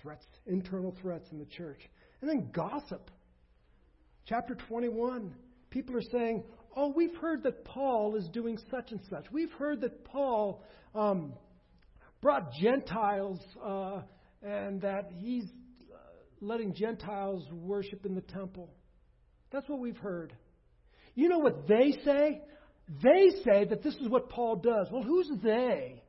Threats, 0.00 0.26
internal 0.46 0.96
threats 1.00 1.28
in 1.32 1.38
the 1.38 1.44
church. 1.44 1.80
And 2.20 2.30
then 2.30 2.50
gossip. 2.52 3.10
Chapter 4.26 4.54
21. 4.68 5.34
People 5.70 5.96
are 5.96 6.02
saying, 6.12 6.44
oh, 6.76 6.92
we've 6.94 7.14
heard 7.16 7.42
that 7.44 7.64
Paul 7.64 8.16
is 8.16 8.28
doing 8.28 8.58
such 8.70 8.90
and 8.92 9.00
such. 9.10 9.26
We've 9.32 9.52
heard 9.52 9.80
that 9.80 10.04
Paul 10.04 10.62
um, 10.94 11.32
brought 12.20 12.52
Gentiles 12.60 13.40
uh, 13.64 14.02
and 14.42 14.80
that 14.82 15.10
he's 15.16 15.44
uh, 15.92 15.96
letting 16.40 16.74
Gentiles 16.74 17.44
worship 17.52 18.06
in 18.06 18.14
the 18.14 18.20
temple. 18.20 18.70
That's 19.50 19.68
what 19.68 19.80
we've 19.80 19.96
heard. 19.96 20.34
You 21.14 21.28
know 21.28 21.38
what 21.38 21.66
they 21.66 21.92
say? 22.04 22.40
They 23.02 23.30
say 23.44 23.64
that 23.64 23.82
this 23.82 23.94
is 23.96 24.08
what 24.08 24.28
Paul 24.28 24.56
does. 24.56 24.88
Well, 24.90 25.02
who's 25.02 25.30
they? 25.42 26.02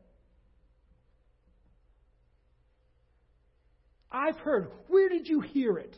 I've 4.11 4.37
heard. 4.37 4.69
Where 4.87 5.09
did 5.09 5.27
you 5.27 5.41
hear 5.41 5.77
it? 5.77 5.97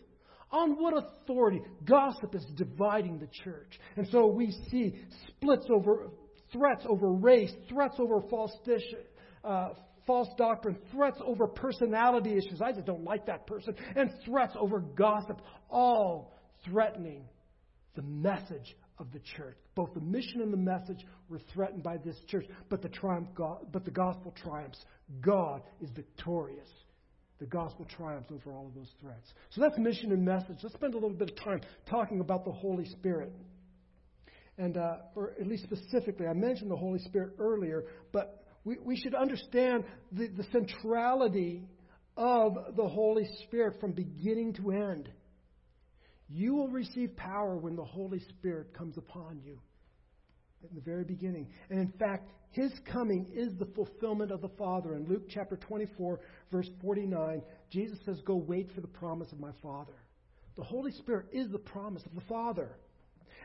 On 0.52 0.82
what 0.82 0.94
authority? 0.96 1.62
Gossip 1.84 2.34
is 2.34 2.46
dividing 2.56 3.20
the 3.20 3.28
church. 3.44 3.80
And 3.98 4.08
so 4.10 4.28
we 4.28 4.52
see 4.70 4.96
splits 5.28 5.66
over 5.70 6.08
threats 6.54 6.86
over 6.88 7.12
race, 7.12 7.52
threats 7.68 7.96
over 8.00 8.22
false, 8.30 8.52
dish, 8.64 8.84
uh, 9.44 9.70
false 10.08 10.30
doctrine, 10.38 10.78
threats 10.92 11.20
over 11.26 11.48
personality 11.48 12.32
issues. 12.32 12.62
I 12.62 12.72
just 12.72 12.86
don't 12.86 13.04
like 13.04 13.26
that 13.26 13.48
person. 13.48 13.76
And 13.96 14.12
threats 14.26 14.54
over 14.58 14.80
gossip, 14.80 15.42
all 15.70 16.34
threatening 16.64 17.26
the 17.96 18.04
message 18.04 18.76
of 19.00 19.12
the 19.12 19.20
church. 19.38 19.58
Both 19.76 19.94
the 19.94 20.02
mission 20.02 20.42
and 20.42 20.52
the 20.52 20.58
message 20.58 21.06
were 21.30 21.40
threatened 21.54 21.84
by 21.84 21.98
this 21.98 22.18
church, 22.28 22.46
but 22.70 22.82
the 22.82 22.90
triumph, 22.90 23.30
God, 23.36 23.68
but 23.72 23.86
the 23.86 23.92
gospel 23.92 24.34
triumphs. 24.42 24.84
God 25.22 25.62
is 25.82 25.90
victorious 25.92 26.70
the 27.40 27.46
gospel 27.46 27.86
triumphs 27.98 28.30
over 28.32 28.56
all 28.56 28.68
of 28.68 28.76
those 28.76 28.92
threats. 29.02 29.34
So 29.52 29.62
that's 29.62 29.78
mission 29.78 30.12
and 30.12 30.24
message. 30.24 30.58
Let's 30.64 30.76
spend 30.76 30.94
a 30.94 30.98
little 30.98 31.18
bit 31.18 31.32
of 31.32 31.44
time 31.44 31.62
talking 31.90 32.22
about 32.22 32.46
the 32.46 32.52
Holy 32.52 32.86
Spirit. 32.86 33.34
And, 34.58 34.78
uh, 34.78 34.98
or 35.16 35.34
at 35.40 35.46
least 35.46 35.64
specifically, 35.64 36.28
I 36.28 36.34
mentioned 36.34 36.72
the 36.72 36.78
Holy 36.78 37.00
Spirit 37.00 37.34
earlier, 37.40 37.84
but 38.14 38.46
we, 38.64 38.78
we 38.82 38.96
should 38.96 39.14
understand 39.14 39.84
the, 40.14 40.28
the 40.28 40.46
centrality 40.52 41.68
of 42.16 42.76
the 42.78 42.88
Holy 42.88 43.28
Spirit 43.44 43.82
from 43.82 43.92
beginning 43.92 44.54
to 44.54 44.72
end. 44.72 45.10
You 46.28 46.56
will 46.56 46.70
receive 46.70 47.16
power 47.16 47.56
when 47.56 47.76
the 47.76 47.84
Holy 47.84 48.20
Spirit 48.20 48.74
comes 48.74 48.98
upon 48.98 49.42
you 49.44 49.60
in 50.68 50.76
the 50.76 50.82
very 50.82 51.04
beginning. 51.04 51.48
And 51.70 51.80
in 51.80 51.92
fact, 52.00 52.30
his 52.52 52.72
coming 52.92 53.32
is 53.34 53.50
the 53.60 53.68
fulfillment 53.76 54.32
of 54.32 54.42
the 54.42 54.50
Father. 54.58 54.96
In 54.96 55.06
Luke 55.08 55.24
chapter 55.30 55.58
24, 55.58 56.20
verse 56.52 56.70
49, 56.82 57.42
Jesus 57.70 58.00
says, 58.06 58.22
Go 58.26 58.36
wait 58.36 58.72
for 58.74 58.82
the 58.82 58.88
promise 58.88 59.32
of 59.32 59.40
my 59.40 59.52
Father. 59.62 59.94
The 60.58 60.64
Holy 60.64 60.92
Spirit 60.92 61.28
is 61.34 61.50
the 61.52 61.60
promise 61.60 62.04
of 62.06 62.16
the 62.16 62.26
Father. 62.30 62.78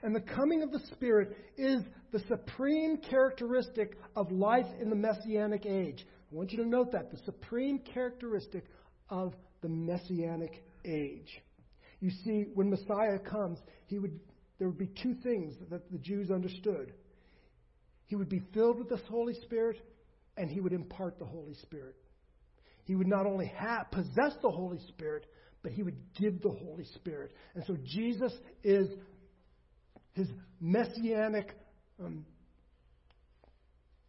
And 0.02 0.14
the 0.14 0.20
coming 0.20 0.62
of 0.62 0.70
the 0.70 0.80
Spirit 0.92 1.36
is 1.58 1.82
the 2.12 2.20
supreme 2.28 2.98
characteristic 2.98 3.98
of 4.16 4.30
life 4.30 4.66
in 4.80 4.88
the 4.88 4.96
Messianic 4.96 5.66
age. 5.66 6.06
I 6.32 6.34
want 6.34 6.52
you 6.52 6.58
to 6.58 6.68
note 6.68 6.92
that 6.92 7.10
the 7.10 7.18
supreme 7.24 7.80
characteristic 7.80 8.64
of 9.08 9.34
the 9.60 9.68
Messianic 9.68 10.64
age. 10.86 11.42
You 12.00 12.10
see, 12.24 12.46
when 12.54 12.70
Messiah 12.70 13.18
comes, 13.18 13.58
he 13.86 13.98
would, 13.98 14.18
there 14.58 14.68
would 14.68 14.78
be 14.78 14.90
two 15.02 15.14
things 15.22 15.54
that 15.70 15.90
the 15.90 15.98
Jews 15.98 16.30
understood. 16.30 16.92
He 18.06 18.16
would 18.16 18.28
be 18.28 18.42
filled 18.52 18.78
with 18.78 18.88
the 18.88 18.96
Holy 19.08 19.34
Spirit, 19.42 19.76
and 20.36 20.50
he 20.50 20.60
would 20.60 20.72
impart 20.72 21.18
the 21.18 21.24
Holy 21.24 21.54
Spirit. 21.62 21.94
He 22.84 22.96
would 22.96 23.06
not 23.06 23.26
only 23.26 23.46
have, 23.56 23.90
possess 23.90 24.34
the 24.42 24.50
Holy 24.50 24.80
Spirit, 24.88 25.26
but 25.62 25.72
he 25.72 25.82
would 25.82 25.96
give 26.18 26.40
the 26.42 26.50
Holy 26.50 26.84
Spirit. 26.96 27.32
And 27.54 27.62
so 27.66 27.76
Jesus 27.84 28.32
is 28.64 28.88
his 30.12 30.28
messianic 30.60 31.54
um, 32.02 32.24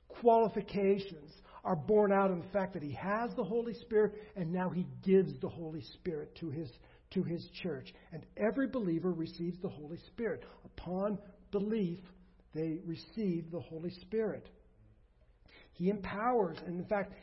qualifications 0.07 1.31
are 1.63 1.75
born 1.75 2.11
out 2.11 2.31
in 2.31 2.39
the 2.39 2.47
fact 2.47 2.73
that 2.73 2.81
he 2.81 2.91
has 2.93 3.31
the 3.35 3.43
Holy 3.43 3.73
Spirit 3.75 4.13
and 4.35 4.51
now 4.51 4.69
he 4.69 4.87
gives 5.03 5.39
the 5.41 5.49
Holy 5.49 5.81
Spirit 5.93 6.35
to 6.39 6.49
his, 6.49 6.69
to 7.11 7.23
his 7.23 7.47
church. 7.61 7.93
And 8.11 8.25
every 8.37 8.67
believer 8.67 9.11
receives 9.11 9.57
the 9.61 9.69
Holy 9.69 9.97
Spirit. 10.07 10.43
Upon 10.65 11.17
belief, 11.51 11.99
they 12.53 12.79
receive 12.85 13.51
the 13.51 13.59
Holy 13.59 13.91
Spirit. 14.01 14.49
He 15.73 15.89
empowers, 15.89 16.57
and 16.65 16.79
in 16.79 16.85
fact, 16.85 17.13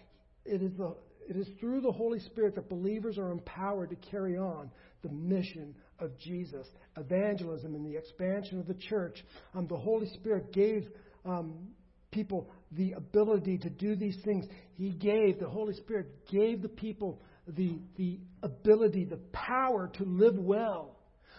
it 0.44 0.62
is, 0.62 0.72
the, 0.76 0.94
it 1.28 1.36
is 1.36 1.48
through 1.60 1.80
the 1.80 1.92
Holy 1.92 2.20
Spirit 2.20 2.54
that 2.54 2.68
believers 2.68 3.18
are 3.18 3.30
empowered 3.30 3.90
to 3.90 3.96
carry 4.10 4.36
on 4.36 4.70
the 5.02 5.10
mission 5.10 5.74
of 5.98 6.16
Jesus, 6.18 6.66
evangelism, 6.96 7.74
and 7.74 7.84
the 7.84 7.96
expansion 7.96 8.58
of 8.58 8.66
the 8.66 8.74
church. 8.74 9.24
Um, 9.54 9.66
the 9.66 9.76
Holy 9.76 10.08
Spirit 10.14 10.52
gave 10.52 10.88
um, 11.24 11.68
people 12.10 12.50
the 12.72 12.92
ability 12.92 13.58
to 13.58 13.70
do 13.70 13.94
these 13.96 14.16
things. 14.24 14.46
He 14.74 14.90
gave, 14.90 15.38
the 15.38 15.48
Holy 15.48 15.74
Spirit 15.74 16.26
gave 16.26 16.62
the 16.62 16.68
people 16.68 17.20
the, 17.56 17.78
the 17.96 18.18
ability, 18.42 19.04
the 19.04 19.18
power 19.32 19.90
to 19.94 20.04
live 20.04 20.36
well. 20.36 20.96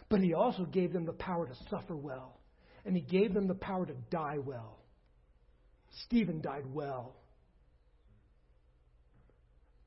But 0.09 0.21
He 0.21 0.33
also 0.33 0.65
gave 0.65 0.93
them 0.93 1.05
the 1.05 1.13
power 1.13 1.47
to 1.47 1.55
suffer 1.69 1.95
well. 1.95 2.39
And 2.85 2.95
He 2.95 3.01
gave 3.01 3.33
them 3.33 3.47
the 3.47 3.55
power 3.55 3.85
to 3.85 3.93
die 4.09 4.39
well. 4.39 4.79
Stephen 6.05 6.41
died 6.41 6.65
well. 6.71 7.15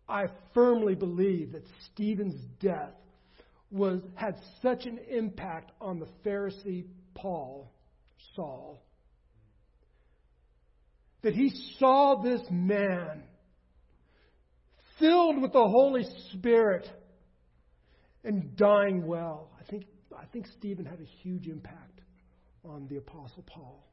I 0.08 0.26
firmly 0.52 0.94
believe 0.94 1.52
that 1.52 1.64
Stephen's 1.92 2.40
death 2.60 2.92
was, 3.70 4.02
had 4.14 4.36
such 4.60 4.84
an 4.84 4.98
impact 5.08 5.72
on 5.80 5.98
the 5.98 6.08
Pharisee 6.24 6.84
Paul, 7.14 7.72
Saul, 8.36 8.82
that 11.22 11.34
he 11.34 11.50
saw 11.78 12.20
this 12.22 12.42
man 12.50 13.22
filled 14.98 15.40
with 15.40 15.52
the 15.52 15.68
Holy 15.68 16.04
Spirit 16.32 16.88
and 18.24 18.56
dying 18.56 19.06
well. 19.06 19.50
I 19.60 19.64
think, 19.70 19.84
I 20.16 20.24
think 20.26 20.46
Stephen 20.58 20.84
had 20.84 21.00
a 21.00 21.04
huge 21.22 21.46
impact 21.48 22.00
on 22.64 22.86
the 22.88 22.96
Apostle 22.96 23.44
Paul. 23.46 23.84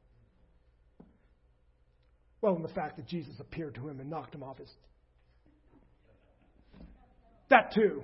Well, 2.40 2.56
in 2.56 2.62
the 2.62 2.68
fact 2.68 2.96
that 2.96 3.06
Jesus 3.06 3.34
appeared 3.38 3.74
to 3.74 3.88
him 3.88 4.00
and 4.00 4.08
knocked 4.08 4.34
him 4.34 4.42
off 4.42 4.58
his. 4.58 4.70
That 7.50 7.72
too. 7.74 8.02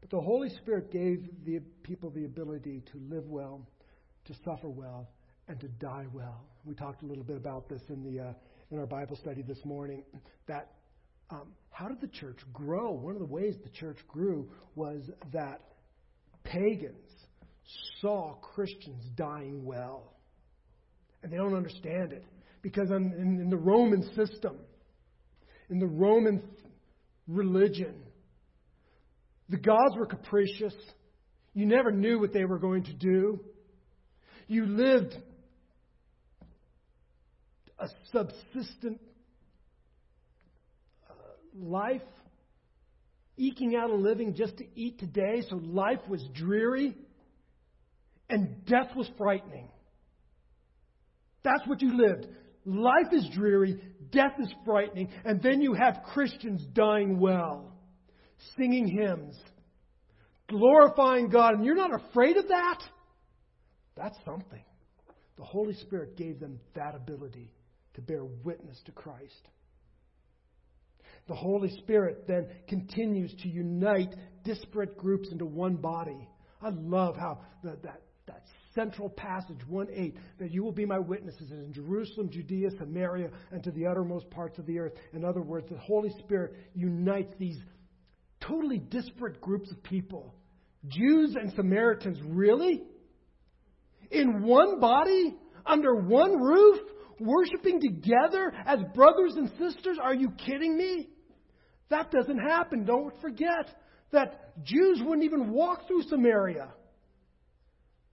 But 0.00 0.10
the 0.10 0.20
Holy 0.20 0.50
Spirit 0.50 0.92
gave 0.92 1.28
the 1.44 1.60
people 1.82 2.10
the 2.10 2.26
ability 2.26 2.82
to 2.92 2.98
live 3.08 3.26
well, 3.26 3.66
to 4.26 4.34
suffer 4.44 4.68
well, 4.68 5.08
and 5.48 5.58
to 5.60 5.68
die 5.68 6.06
well. 6.12 6.44
We 6.64 6.74
talked 6.74 7.02
a 7.02 7.06
little 7.06 7.24
bit 7.24 7.36
about 7.36 7.68
this 7.68 7.82
in 7.88 8.02
the 8.02 8.22
uh, 8.22 8.32
in 8.70 8.78
our 8.78 8.86
Bible 8.86 9.16
study 9.16 9.42
this 9.42 9.64
morning. 9.64 10.02
That 10.46 10.70
um, 11.30 11.52
how 11.70 11.88
did 11.88 12.00
the 12.00 12.08
church 12.08 12.38
grow? 12.52 12.92
One 12.92 13.14
of 13.14 13.20
the 13.20 13.26
ways 13.26 13.54
the 13.62 13.70
church 13.70 13.98
grew 14.08 14.48
was 14.74 15.02
that 15.32 15.60
pagans 16.44 17.08
saw 18.00 18.34
Christians 18.34 19.04
dying 19.16 19.64
well, 19.64 20.14
and 21.22 21.32
they 21.32 21.36
don't 21.36 21.54
understand 21.54 22.12
it 22.12 22.24
because 22.62 22.90
in, 22.90 23.12
in, 23.18 23.40
in 23.40 23.50
the 23.50 23.56
Roman 23.56 24.02
system, 24.14 24.58
in 25.70 25.78
the 25.78 25.86
Roman 25.86 26.42
religion, 27.26 27.94
the 29.48 29.56
gods 29.56 29.96
were 29.96 30.06
capricious. 30.06 30.74
You 31.54 31.66
never 31.66 31.90
knew 31.90 32.18
what 32.18 32.32
they 32.32 32.44
were 32.44 32.58
going 32.58 32.84
to 32.84 32.92
do. 32.92 33.40
You 34.46 34.66
lived 34.66 35.16
a 37.82 37.88
subsistent 38.12 39.00
uh, 41.10 41.14
life, 41.56 42.02
eking 43.36 43.74
out 43.74 43.90
a 43.90 43.94
living 43.94 44.34
just 44.34 44.56
to 44.58 44.64
eat 44.76 44.98
today, 44.98 45.42
so 45.48 45.56
life 45.56 46.00
was 46.08 46.24
dreary, 46.32 46.96
and 48.28 48.64
death 48.66 48.94
was 48.94 49.10
frightening. 49.18 49.68
That's 51.42 51.66
what 51.66 51.82
you 51.82 51.96
lived. 51.96 52.28
Life 52.64 53.12
is 53.12 53.28
dreary, 53.34 53.80
death 54.12 54.34
is 54.38 54.52
frightening, 54.64 55.08
and 55.24 55.42
then 55.42 55.60
you 55.60 55.74
have 55.74 56.04
Christians 56.12 56.64
dying 56.72 57.18
well, 57.18 57.72
singing 58.56 58.86
hymns, 58.86 59.34
glorifying 60.48 61.28
God, 61.28 61.54
and 61.54 61.64
you're 61.64 61.74
not 61.74 61.90
afraid 61.92 62.36
of 62.36 62.46
that? 62.46 62.78
That's 63.96 64.16
something. 64.24 64.62
The 65.36 65.44
Holy 65.44 65.74
Spirit 65.74 66.16
gave 66.16 66.38
them 66.38 66.60
that 66.76 66.94
ability 66.94 67.50
to 67.94 68.00
bear 68.00 68.24
witness 68.24 68.80
to 68.86 68.92
Christ. 68.92 69.48
The 71.28 71.34
Holy 71.34 71.70
Spirit 71.78 72.26
then 72.26 72.48
continues 72.68 73.32
to 73.42 73.48
unite 73.48 74.14
disparate 74.44 74.96
groups 74.96 75.28
into 75.30 75.46
one 75.46 75.76
body. 75.76 76.28
I 76.60 76.70
love 76.70 77.16
how 77.16 77.40
the, 77.62 77.78
that, 77.82 78.02
that 78.26 78.42
central 78.74 79.08
passage, 79.08 79.58
1 79.68 79.88
8, 79.92 80.16
that 80.40 80.50
you 80.50 80.64
will 80.64 80.72
be 80.72 80.86
my 80.86 80.98
witnesses 80.98 81.50
in 81.50 81.72
Jerusalem, 81.72 82.30
Judea, 82.30 82.70
Samaria, 82.78 83.30
and 83.50 83.62
to 83.62 83.70
the 83.70 83.86
uttermost 83.86 84.30
parts 84.30 84.58
of 84.58 84.66
the 84.66 84.78
earth. 84.78 84.92
In 85.12 85.24
other 85.24 85.42
words, 85.42 85.68
the 85.70 85.78
Holy 85.78 86.10
Spirit 86.18 86.54
unites 86.74 87.32
these 87.38 87.58
totally 88.40 88.78
disparate 88.78 89.40
groups 89.40 89.70
of 89.70 89.82
people 89.82 90.34
Jews 90.88 91.36
and 91.40 91.52
Samaritans, 91.54 92.18
really? 92.24 92.82
In 94.10 94.42
one 94.42 94.80
body? 94.80 95.36
Under 95.64 95.94
one 95.94 96.40
roof? 96.40 96.80
Worshiping 97.24 97.80
together 97.80 98.52
as 98.66 98.80
brothers 98.94 99.34
and 99.36 99.50
sisters? 99.58 99.98
Are 100.02 100.14
you 100.14 100.30
kidding 100.44 100.76
me? 100.76 101.08
That 101.90 102.10
doesn't 102.10 102.38
happen. 102.38 102.84
Don't 102.84 103.18
forget 103.20 103.68
that 104.12 104.62
Jews 104.64 105.00
wouldn't 105.02 105.24
even 105.24 105.50
walk 105.50 105.86
through 105.86 106.02
Samaria. 106.02 106.68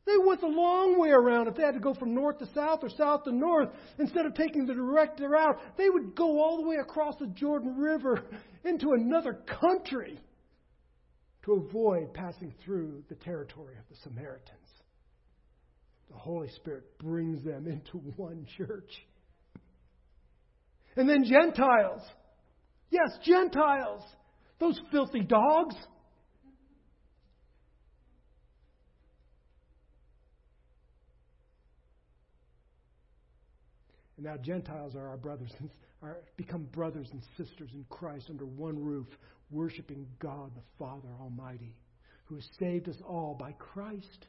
They 0.05 0.17
went 0.17 0.41
the 0.41 0.47
long 0.47 0.99
way 0.99 1.09
around. 1.09 1.47
If 1.47 1.55
they 1.55 1.63
had 1.63 1.75
to 1.75 1.79
go 1.79 1.93
from 1.93 2.15
north 2.15 2.39
to 2.39 2.47
south 2.53 2.79
or 2.81 2.89
south 2.89 3.25
to 3.25 3.31
north, 3.31 3.69
instead 3.99 4.25
of 4.25 4.33
taking 4.33 4.65
the 4.65 4.73
direct 4.73 5.19
route, 5.19 5.59
they 5.77 5.89
would 5.89 6.15
go 6.15 6.41
all 6.41 6.57
the 6.57 6.67
way 6.67 6.77
across 6.77 7.15
the 7.19 7.27
Jordan 7.27 7.77
River 7.77 8.23
into 8.65 8.93
another 8.93 9.33
country 9.61 10.19
to 11.45 11.53
avoid 11.53 12.13
passing 12.13 12.53
through 12.65 13.03
the 13.09 13.15
territory 13.15 13.75
of 13.77 13.83
the 13.89 13.95
Samaritans 14.03 14.68
the 16.09 16.17
Holy 16.17 16.49
Spirit 16.49 16.97
brings 16.99 17.43
them 17.43 17.67
into 17.67 17.97
one 18.15 18.45
church. 18.57 18.91
And 20.95 21.07
then 21.07 21.23
Gentiles. 21.23 22.01
Yes, 22.89 23.09
Gentiles. 23.23 24.01
Those 24.59 24.79
filthy 24.91 25.21
dogs. 25.21 25.75
And 34.17 34.25
now 34.25 34.35
Gentiles 34.35 34.95
are 34.95 35.07
our 35.07 35.17
brothers 35.17 35.51
and 35.59 35.69
are 36.01 36.17
become 36.35 36.63
brothers 36.63 37.07
and 37.11 37.21
sisters 37.37 37.69
in 37.73 37.85
Christ 37.89 38.25
under 38.29 38.45
one 38.45 38.77
roof, 38.77 39.07
worshiping 39.51 40.05
God 40.19 40.51
the 40.55 40.61
Father 40.77 41.07
Almighty, 41.21 41.75
who 42.25 42.35
has 42.35 42.49
saved 42.59 42.89
us 42.89 42.97
all 43.07 43.35
by 43.39 43.53
Christ 43.53 44.27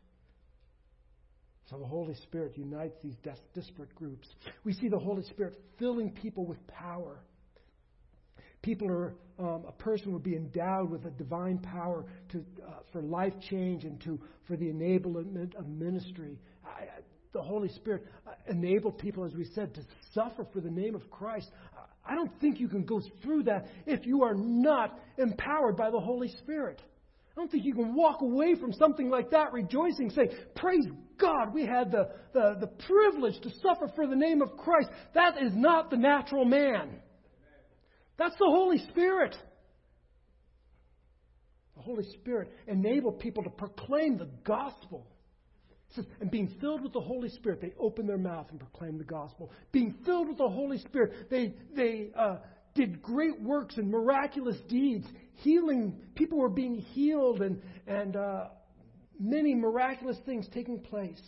So 1.70 1.78
the 1.78 1.86
Holy 1.86 2.14
Spirit 2.14 2.58
unites 2.58 2.96
these 3.02 3.14
disparate 3.54 3.94
groups. 3.94 4.28
We 4.64 4.72
see 4.72 4.88
the 4.88 4.98
Holy 4.98 5.22
Spirit 5.22 5.56
filling 5.78 6.10
people 6.10 6.44
with 6.44 6.58
power. 6.66 7.20
People 8.60 8.90
are, 8.90 9.14
um, 9.38 9.64
a 9.66 9.72
person 9.72 10.12
would 10.12 10.24
be 10.24 10.34
endowed 10.34 10.90
with 10.90 11.06
a 11.06 11.10
divine 11.10 11.58
power 11.58 12.04
to, 12.30 12.44
uh, 12.66 12.72
for 12.92 13.00
life 13.00 13.32
change 13.48 13.84
and 13.84 14.00
to, 14.02 14.20
for 14.48 14.56
the 14.56 14.66
enablement 14.66 15.54
of 15.54 15.68
ministry. 15.68 16.38
I, 16.64 16.88
the 17.32 17.40
Holy 17.40 17.68
Spirit 17.68 18.04
uh, 18.26 18.32
enabled 18.48 18.98
people, 18.98 19.24
as 19.24 19.34
we 19.34 19.44
said, 19.54 19.72
to 19.74 19.82
suffer 20.12 20.44
for 20.52 20.60
the 20.60 20.70
name 20.70 20.96
of 20.96 21.08
Christ. 21.08 21.50
I 22.04 22.16
don't 22.16 22.32
think 22.40 22.58
you 22.58 22.68
can 22.68 22.84
go 22.84 23.00
through 23.22 23.44
that 23.44 23.68
if 23.86 24.04
you 24.04 24.24
are 24.24 24.34
not 24.34 24.98
empowered 25.18 25.76
by 25.76 25.90
the 25.90 26.00
Holy 26.00 26.28
Spirit. 26.28 26.82
I 27.30 27.40
don't 27.40 27.50
think 27.50 27.64
you 27.64 27.74
can 27.74 27.94
walk 27.94 28.22
away 28.22 28.56
from 28.56 28.72
something 28.72 29.08
like 29.08 29.30
that 29.30 29.52
rejoicing, 29.52 30.10
saying, 30.10 30.30
Praise 30.56 30.86
God, 31.20 31.52
we 31.54 31.66
had 31.66 31.90
the, 31.90 32.08
the, 32.32 32.56
the 32.60 32.66
privilege 32.66 33.40
to 33.42 33.50
suffer 33.62 33.90
for 33.94 34.06
the 34.06 34.16
name 34.16 34.42
of 34.42 34.56
Christ. 34.56 34.88
That 35.14 35.42
is 35.42 35.52
not 35.54 35.90
the 35.90 35.96
natural 35.96 36.44
man. 36.44 36.90
That's 38.18 38.36
the 38.38 38.46
Holy 38.46 38.78
Spirit. 38.90 39.36
The 41.76 41.82
Holy 41.82 42.04
Spirit 42.20 42.52
enabled 42.66 43.20
people 43.20 43.42
to 43.44 43.50
proclaim 43.50 44.18
the 44.18 44.28
gospel. 44.44 45.06
Says, 45.96 46.04
and 46.20 46.30
being 46.30 46.54
filled 46.60 46.82
with 46.82 46.92
the 46.92 47.00
Holy 47.00 47.30
Spirit, 47.30 47.60
they 47.60 47.72
opened 47.78 48.08
their 48.08 48.18
mouth 48.18 48.46
and 48.50 48.60
proclaimed 48.60 49.00
the 49.00 49.04
gospel. 49.04 49.50
Being 49.72 49.96
filled 50.04 50.28
with 50.28 50.38
the 50.38 50.48
Holy 50.48 50.78
Spirit, 50.78 51.30
they, 51.30 51.54
they 51.74 52.10
uh, 52.16 52.36
did 52.74 53.02
great 53.02 53.40
works 53.40 53.76
and 53.76 53.90
miraculous 53.90 54.56
deeds, 54.68 55.06
healing. 55.36 55.98
People 56.14 56.38
were 56.38 56.50
being 56.50 56.76
healed 56.76 57.40
and, 57.40 57.60
and 57.86 58.14
uh, 58.14 58.44
many 59.20 59.54
miraculous 59.54 60.16
things 60.24 60.48
taking 60.52 60.80
place. 60.80 61.20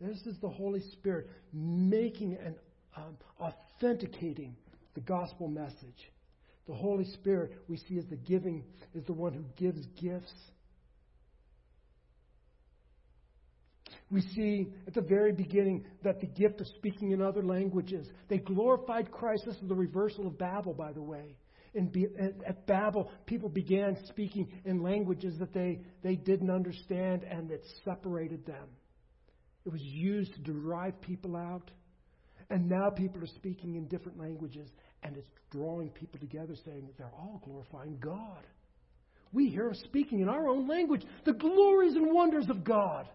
This 0.00 0.18
is 0.26 0.36
the 0.40 0.48
Holy 0.48 0.80
Spirit 0.92 1.30
making 1.52 2.36
and 2.44 2.56
um, 2.96 3.16
authenticating 3.40 4.56
the 4.94 5.00
gospel 5.00 5.48
message. 5.48 6.10
The 6.66 6.74
Holy 6.74 7.04
Spirit 7.04 7.52
we 7.68 7.76
see 7.76 7.98
as 7.98 8.06
the 8.06 8.16
giving, 8.16 8.64
is 8.94 9.04
the 9.04 9.12
one 9.12 9.32
who 9.32 9.44
gives 9.56 9.86
gifts. 10.00 10.32
We 14.10 14.20
see 14.20 14.68
at 14.86 14.94
the 14.94 15.00
very 15.00 15.32
beginning 15.32 15.84
that 16.02 16.20
the 16.20 16.26
gift 16.26 16.60
of 16.60 16.66
speaking 16.68 17.12
in 17.12 17.22
other 17.22 17.42
languages, 17.42 18.06
they 18.28 18.38
glorified 18.38 19.10
Christ. 19.10 19.44
This 19.46 19.56
is 19.56 19.68
the 19.68 19.74
reversal 19.74 20.26
of 20.26 20.38
Babel, 20.38 20.74
by 20.74 20.92
the 20.92 21.02
way. 21.02 21.36
In, 21.74 21.90
at 22.46 22.66
Babel, 22.66 23.10
people 23.26 23.48
began 23.48 23.96
speaking 24.06 24.48
in 24.64 24.82
languages 24.82 25.38
that 25.40 25.52
they, 25.52 25.80
they 26.02 26.14
didn't 26.14 26.50
understand 26.50 27.24
and 27.24 27.48
that 27.50 27.62
separated 27.84 28.46
them. 28.46 28.68
It 29.66 29.72
was 29.72 29.80
used 29.82 30.34
to 30.34 30.40
drive 30.40 31.00
people 31.00 31.36
out. 31.36 31.70
And 32.50 32.68
now 32.68 32.90
people 32.90 33.22
are 33.22 33.26
speaking 33.26 33.76
in 33.76 33.88
different 33.88 34.18
languages, 34.18 34.68
and 35.02 35.16
it's 35.16 35.28
drawing 35.50 35.88
people 35.90 36.20
together, 36.20 36.54
saying 36.64 36.88
they're 36.98 37.06
all 37.06 37.40
glorifying 37.44 37.96
God. 38.00 38.46
We 39.32 39.48
hear 39.48 39.72
speaking 39.74 40.20
in 40.20 40.28
our 40.28 40.48
own 40.48 40.68
language 40.68 41.02
the 41.24 41.32
glories 41.32 41.94
and 41.94 42.12
wonders 42.12 42.48
of 42.50 42.62
God. 42.62 43.08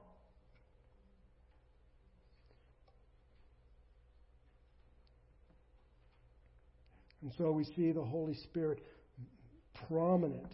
And 7.30 7.38
so 7.38 7.52
we 7.52 7.64
see 7.64 7.92
the 7.92 8.04
Holy 8.04 8.34
Spirit 8.34 8.80
prominent 9.88 10.52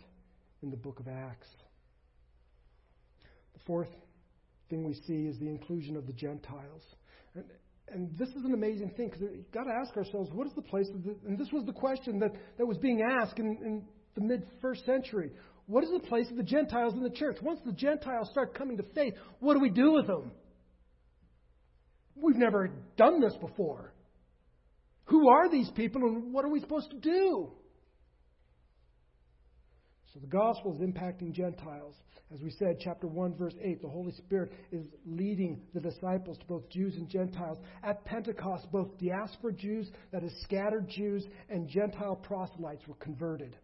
in 0.61 0.69
the 0.69 0.75
book 0.75 0.99
of 0.99 1.07
Acts. 1.07 1.47
The 3.53 3.61
fourth 3.65 3.87
thing 4.69 4.83
we 4.83 4.93
see 4.93 5.25
is 5.25 5.39
the 5.39 5.47
inclusion 5.47 5.95
of 5.95 6.05
the 6.05 6.11
Gentiles. 6.11 6.81
And, 7.33 7.45
and 7.87 8.17
this 8.17 8.27
is 8.27 8.43
an 8.43 8.53
amazing 8.53 8.89
thing 8.97 9.07
because 9.07 9.21
we've 9.21 9.49
got 9.53 9.63
to 9.63 9.71
ask 9.71 9.95
ourselves 9.95 10.29
what 10.33 10.47
is 10.47 10.53
the 10.53 10.63
place 10.63 10.89
of 10.93 11.05
the. 11.05 11.15
And 11.25 11.37
this 11.37 11.47
was 11.53 11.63
the 11.65 11.71
question 11.71 12.19
that, 12.19 12.33
that 12.57 12.65
was 12.65 12.77
being 12.77 13.01
asked 13.01 13.39
in, 13.39 13.57
in 13.63 13.85
the 14.15 14.21
mid 14.21 14.45
first 14.61 14.85
century. 14.85 15.31
What 15.67 15.85
is 15.85 15.91
the 15.91 16.05
place 16.05 16.29
of 16.29 16.35
the 16.35 16.43
Gentiles 16.43 16.93
in 16.93 17.03
the 17.03 17.09
church? 17.09 17.37
Once 17.41 17.61
the 17.65 17.71
Gentiles 17.71 18.27
start 18.31 18.53
coming 18.53 18.75
to 18.75 18.83
faith, 18.93 19.13
what 19.39 19.53
do 19.53 19.61
we 19.61 19.69
do 19.69 19.93
with 19.93 20.07
them? 20.07 20.33
We've 22.17 22.35
never 22.35 22.69
done 22.97 23.21
this 23.21 23.35
before. 23.39 23.94
Who 25.05 25.29
are 25.29 25.49
these 25.49 25.69
people 25.71 26.01
and 26.03 26.33
what 26.33 26.45
are 26.45 26.49
we 26.49 26.59
supposed 26.59 26.91
to 26.91 26.97
do? 26.97 27.51
So 30.13 30.19
the 30.19 30.27
gospel 30.27 30.73
is 30.73 30.79
impacting 30.79 31.33
Gentiles. 31.33 31.95
As 32.33 32.41
we 32.41 32.49
said, 32.49 32.77
chapter 32.79 33.05
1, 33.05 33.35
verse 33.35 33.53
8, 33.61 33.81
the 33.81 33.87
Holy 33.87 34.13
Spirit 34.13 34.51
is 34.71 34.87
leading 35.05 35.61
the 35.73 35.79
disciples 35.79 36.37
to 36.39 36.45
both 36.45 36.69
Jews 36.69 36.95
and 36.95 37.07
Gentiles. 37.09 37.59
At 37.83 38.03
Pentecost, 38.05 38.71
both 38.71 38.97
diaspora 38.97 39.53
Jews, 39.53 39.91
that 40.11 40.23
is, 40.23 40.31
scattered 40.41 40.87
Jews, 40.89 41.25
and 41.49 41.67
Gentile 41.67 42.15
proselytes 42.15 42.87
were 42.87 42.95
converted. 42.95 43.55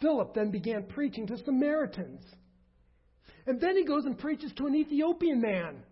Philip 0.00 0.34
then 0.34 0.50
began 0.50 0.84
preaching 0.84 1.26
to 1.26 1.36
Samaritans. 1.44 2.22
And 3.46 3.60
then 3.60 3.76
he 3.76 3.84
goes 3.84 4.04
and 4.04 4.16
preaches 4.16 4.52
to 4.56 4.66
an 4.66 4.74
Ethiopian 4.74 5.40
man. 5.40 5.82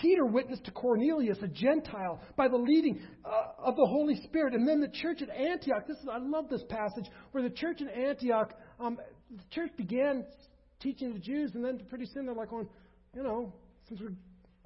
Peter 0.00 0.24
witnessed 0.24 0.64
to 0.64 0.70
Cornelius, 0.70 1.38
a 1.42 1.48
Gentile, 1.48 2.20
by 2.36 2.48
the 2.48 2.56
leading 2.56 3.00
uh, 3.24 3.52
of 3.58 3.76
the 3.76 3.86
Holy 3.86 4.16
Spirit. 4.24 4.54
And 4.54 4.66
then 4.66 4.80
the 4.80 4.88
church 4.88 5.22
at 5.22 5.30
Antioch, 5.30 5.86
this 5.86 5.96
is, 5.98 6.08
I 6.10 6.18
love 6.18 6.48
this 6.48 6.62
passage, 6.68 7.06
where 7.32 7.42
the 7.42 7.50
church 7.50 7.80
in 7.80 7.88
Antioch, 7.88 8.54
um, 8.78 8.98
the 9.30 9.42
church 9.50 9.70
began 9.76 10.24
teaching 10.80 11.12
the 11.12 11.18
Jews, 11.18 11.52
and 11.54 11.64
then 11.64 11.80
pretty 11.88 12.06
soon 12.06 12.26
they're 12.26 12.34
like 12.34 12.50
going, 12.50 12.68
you 13.14 13.22
know, 13.22 13.52
since 13.88 14.00
we're, 14.00 14.12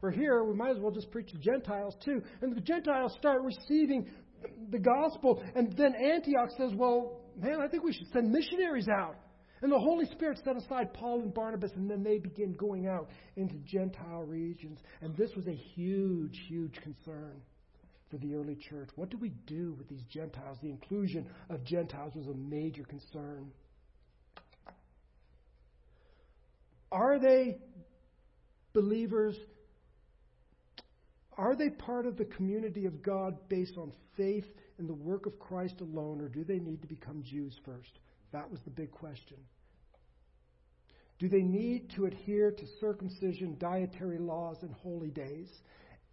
we're 0.02 0.10
here, 0.10 0.44
we 0.44 0.54
might 0.54 0.70
as 0.70 0.78
well 0.78 0.90
just 0.92 1.10
preach 1.10 1.30
to 1.32 1.38
Gentiles 1.38 1.94
too. 2.04 2.22
And 2.42 2.54
the 2.54 2.60
Gentiles 2.60 3.14
start 3.18 3.42
receiving 3.42 4.08
the 4.70 4.78
gospel. 4.78 5.42
And 5.54 5.76
then 5.76 5.94
Antioch 5.94 6.50
says, 6.58 6.72
well, 6.74 7.20
man, 7.40 7.60
I 7.60 7.68
think 7.68 7.84
we 7.84 7.92
should 7.92 8.08
send 8.12 8.30
missionaries 8.30 8.88
out. 8.88 9.16
And 9.62 9.70
the 9.70 9.78
Holy 9.78 10.06
Spirit 10.06 10.40
set 10.44 10.56
aside 10.56 10.92
Paul 10.92 11.20
and 11.20 11.32
Barnabas, 11.32 11.70
and 11.76 11.88
then 11.88 12.02
they 12.02 12.18
begin 12.18 12.52
going 12.54 12.88
out 12.88 13.08
into 13.36 13.54
Gentile 13.58 14.24
regions. 14.24 14.80
And 15.00 15.16
this 15.16 15.30
was 15.36 15.46
a 15.46 15.54
huge, 15.54 16.36
huge 16.48 16.74
concern 16.82 17.40
for 18.10 18.18
the 18.18 18.34
early 18.34 18.56
church. 18.56 18.90
What 18.96 19.08
do 19.08 19.16
we 19.18 19.30
do 19.46 19.74
with 19.78 19.88
these 19.88 20.02
Gentiles? 20.10 20.58
The 20.60 20.70
inclusion 20.70 21.26
of 21.48 21.64
Gentiles 21.64 22.14
was 22.16 22.26
a 22.26 22.34
major 22.34 22.82
concern. 22.82 23.52
Are 26.90 27.20
they 27.20 27.58
believers? 28.72 29.36
Are 31.38 31.54
they 31.54 31.70
part 31.70 32.06
of 32.06 32.16
the 32.16 32.24
community 32.24 32.84
of 32.86 33.00
God 33.00 33.48
based 33.48 33.78
on 33.78 33.92
faith 34.16 34.44
in 34.78 34.88
the 34.88 34.92
work 34.92 35.26
of 35.26 35.38
Christ 35.38 35.80
alone, 35.80 36.20
or 36.20 36.28
do 36.28 36.42
they 36.42 36.58
need 36.58 36.82
to 36.82 36.88
become 36.88 37.22
Jews 37.22 37.58
first? 37.64 38.00
That 38.32 38.50
was 38.50 38.60
the 38.64 38.70
big 38.70 38.90
question. 38.90 39.36
Do 41.22 41.28
they 41.28 41.42
need 41.42 41.88
to 41.94 42.06
adhere 42.06 42.50
to 42.50 42.64
circumcision, 42.80 43.56
dietary 43.60 44.18
laws, 44.18 44.56
and 44.62 44.72
holy 44.82 45.10
days, 45.10 45.48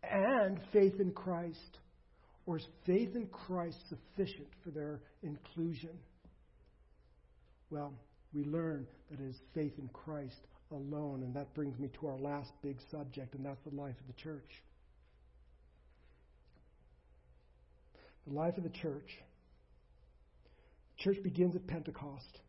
and 0.03 0.59
faith 0.71 0.99
in 0.99 1.09
Christ? 1.13 1.79
Or 2.45 2.57
is 2.57 2.67
faith 2.85 3.15
in 3.15 3.25
Christ 3.25 3.77
sufficient 3.89 4.49
for 4.63 4.69
their 4.69 5.01
inclusion? 5.23 5.97
Well, 7.71 7.91
we 8.35 8.43
learn 8.43 8.85
that 9.09 9.19
it 9.19 9.29
is 9.29 9.35
faith 9.55 9.73
in 9.79 9.89
Christ 9.93 10.45
alone, 10.69 11.23
and 11.23 11.35
that 11.35 11.55
brings 11.55 11.79
me 11.79 11.89
to 11.99 12.05
our 12.05 12.19
last 12.19 12.51
big 12.61 12.77
subject, 12.91 13.33
and 13.33 13.43
that's 13.43 13.63
the 13.67 13.75
life 13.75 13.95
of 13.99 14.05
the 14.05 14.21
church. 14.21 14.61
The 18.27 18.33
life 18.35 18.57
of 18.57 18.63
the 18.63 18.69
church 18.69 19.09
Church 20.99 21.17
begins 21.23 21.55
at 21.55 21.65
Pentecost. 21.65 22.41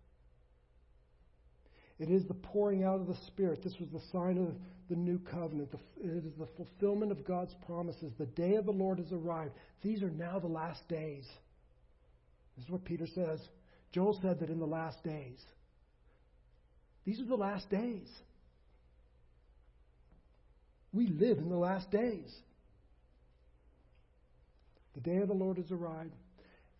It 2.00 2.08
is 2.08 2.24
the 2.24 2.34
pouring 2.34 2.82
out 2.82 2.98
of 2.98 3.06
the 3.06 3.16
Spirit. 3.26 3.62
This 3.62 3.78
was 3.78 3.90
the 3.90 4.00
sign 4.10 4.38
of 4.38 4.54
the 4.88 4.96
new 4.96 5.18
covenant. 5.18 5.68
It 6.02 6.24
is 6.24 6.32
the 6.38 6.48
fulfillment 6.56 7.12
of 7.12 7.26
God's 7.26 7.54
promises. 7.66 8.10
The 8.18 8.24
day 8.24 8.54
of 8.54 8.64
the 8.64 8.72
Lord 8.72 8.98
has 8.98 9.12
arrived. 9.12 9.52
These 9.82 10.02
are 10.02 10.10
now 10.10 10.38
the 10.38 10.48
last 10.48 10.80
days. 10.88 11.26
This 12.56 12.64
is 12.64 12.70
what 12.70 12.86
Peter 12.86 13.06
says. 13.14 13.38
Joel 13.92 14.18
said 14.22 14.40
that 14.40 14.48
in 14.48 14.58
the 14.58 14.66
last 14.66 15.04
days. 15.04 15.38
These 17.04 17.20
are 17.20 17.26
the 17.26 17.34
last 17.34 17.68
days. 17.68 18.08
We 20.92 21.06
live 21.06 21.36
in 21.36 21.50
the 21.50 21.56
last 21.56 21.90
days. 21.90 22.34
The 24.94 25.00
day 25.00 25.18
of 25.18 25.28
the 25.28 25.34
Lord 25.34 25.58
has 25.58 25.70
arrived. 25.70 26.14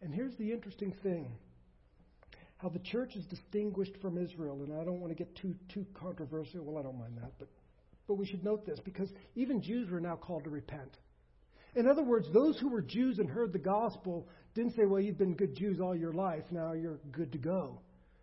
And 0.00 0.14
here's 0.14 0.36
the 0.36 0.50
interesting 0.50 0.94
thing 1.02 1.30
how 2.60 2.68
the 2.68 2.78
church 2.80 3.16
is 3.16 3.24
distinguished 3.26 3.96
from 4.02 4.18
Israel. 4.18 4.62
And 4.62 4.72
I 4.78 4.84
don't 4.84 5.00
want 5.00 5.10
to 5.10 5.14
get 5.16 5.34
too 5.36 5.54
too 5.72 5.86
controversial. 5.94 6.62
Well, 6.64 6.78
I 6.78 6.82
don't 6.82 6.98
mind 6.98 7.16
that, 7.16 7.32
but 7.38 7.48
but 8.06 8.14
we 8.14 8.26
should 8.26 8.44
note 8.44 8.66
this 8.66 8.78
because 8.84 9.10
even 9.34 9.62
Jews 9.62 9.90
were 9.90 10.00
now 10.00 10.16
called 10.16 10.44
to 10.44 10.50
repent. 10.50 10.98
In 11.76 11.86
other 11.86 12.02
words, 12.02 12.26
those 12.32 12.58
who 12.58 12.68
were 12.68 12.82
Jews 12.82 13.18
and 13.18 13.30
heard 13.30 13.52
the 13.52 13.58
gospel 13.58 14.28
didn't 14.54 14.72
say, 14.72 14.84
"Well, 14.84 15.00
you've 15.00 15.18
been 15.18 15.36
good 15.36 15.54
Jews 15.56 15.80
all 15.80 15.96
your 15.96 16.12
life. 16.12 16.44
Now 16.50 16.72
you're 16.72 16.98
good 17.12 17.32
to 17.32 17.38
go." 17.38 17.80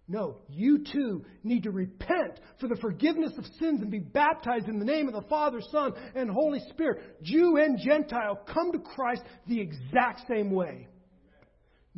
No, 0.09 0.37
you 0.47 0.85
too 0.85 1.25
need 1.43 1.63
to 1.63 1.71
repent 1.71 2.39
for 2.59 2.69
the 2.69 2.77
forgiveness 2.77 3.37
of 3.37 3.45
sins 3.59 3.81
and 3.81 3.91
be 3.91 3.99
baptized 3.99 4.69
in 4.69 4.79
the 4.79 4.85
name 4.85 5.07
of 5.07 5.13
the 5.13 5.27
Father, 5.29 5.59
Son, 5.59 5.93
and 6.15 6.29
Holy 6.29 6.61
Spirit. 6.69 7.21
Jew 7.23 7.57
and 7.57 7.77
Gentile 7.77 8.39
come 8.47 8.71
to 8.71 8.79
Christ 8.79 9.23
the 9.47 9.59
exact 9.59 10.21
same 10.29 10.51
way. 10.51 10.87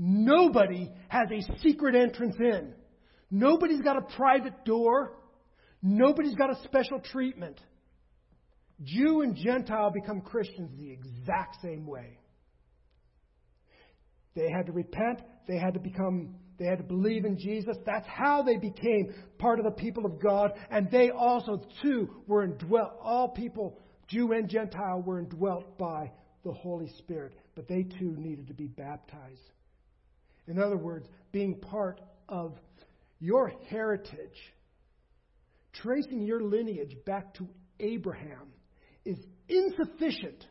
Nobody 0.01 0.89
has 1.09 1.27
a 1.29 1.59
secret 1.61 1.93
entrance 1.93 2.37
in. 2.39 2.73
Nobody's 3.29 3.81
got 3.81 3.97
a 3.97 4.15
private 4.15 4.63
door. 4.63 5.11
Nobody's 5.81 6.35
got 6.35 6.49
a 6.49 6.63
special 6.63 7.01
treatment. 7.11 7.59
Jew 8.81 9.21
and 9.21 9.35
Gentile 9.35 9.91
become 9.91 10.21
Christians 10.21 10.71
the 10.79 10.89
exact 10.89 11.57
same 11.61 11.85
way. 11.85 12.17
They 14.35 14.49
had 14.49 14.67
to 14.67 14.71
repent. 14.71 15.21
They 15.49 15.57
had 15.57 15.73
to 15.73 15.81
become, 15.81 16.35
they 16.57 16.65
had 16.65 16.77
to 16.77 16.83
believe 16.85 17.25
in 17.25 17.37
Jesus. 17.37 17.75
That's 17.85 18.07
how 18.07 18.41
they 18.41 18.55
became 18.55 19.13
part 19.37 19.59
of 19.59 19.65
the 19.65 19.71
people 19.71 20.05
of 20.05 20.21
God. 20.21 20.51
And 20.71 20.89
they 20.89 21.09
also, 21.09 21.61
too, 21.81 22.09
were 22.25 22.45
indwelt. 22.45 22.93
All 23.01 23.27
people, 23.27 23.77
Jew 24.07 24.31
and 24.31 24.47
Gentile, 24.47 25.01
were 25.05 25.19
indwelt 25.19 25.77
by 25.77 26.13
the 26.45 26.53
Holy 26.53 26.89
Spirit. 26.99 27.33
But 27.53 27.67
they, 27.67 27.83
too, 27.83 28.15
needed 28.17 28.47
to 28.47 28.53
be 28.53 28.67
baptized. 28.67 29.41
In 30.49 30.59
other 30.59 30.77
words, 30.77 31.07
being 31.31 31.55
part 31.55 32.01
of 32.27 32.57
your 33.19 33.53
heritage, 33.69 34.53
tracing 35.73 36.23
your 36.23 36.41
lineage 36.41 36.97
back 37.05 37.33
to 37.35 37.47
Abraham, 37.79 38.51
is 39.05 39.17
insufficient 39.47 40.45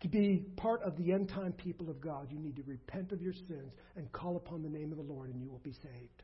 to 0.00 0.08
be 0.08 0.44
part 0.56 0.82
of 0.84 0.96
the 0.96 1.12
end 1.12 1.28
time 1.28 1.52
people 1.52 1.90
of 1.90 2.00
God, 2.00 2.28
you 2.30 2.38
need 2.38 2.56
to 2.56 2.62
repent 2.62 3.10
of 3.10 3.20
your 3.20 3.32
sins 3.32 3.72
and 3.96 4.10
call 4.12 4.36
upon 4.36 4.62
the 4.62 4.68
name 4.68 4.92
of 4.92 4.96
the 4.96 5.12
Lord, 5.12 5.30
and 5.30 5.40
you 5.40 5.50
will 5.50 5.58
be 5.58 5.72
saved. 5.72 6.22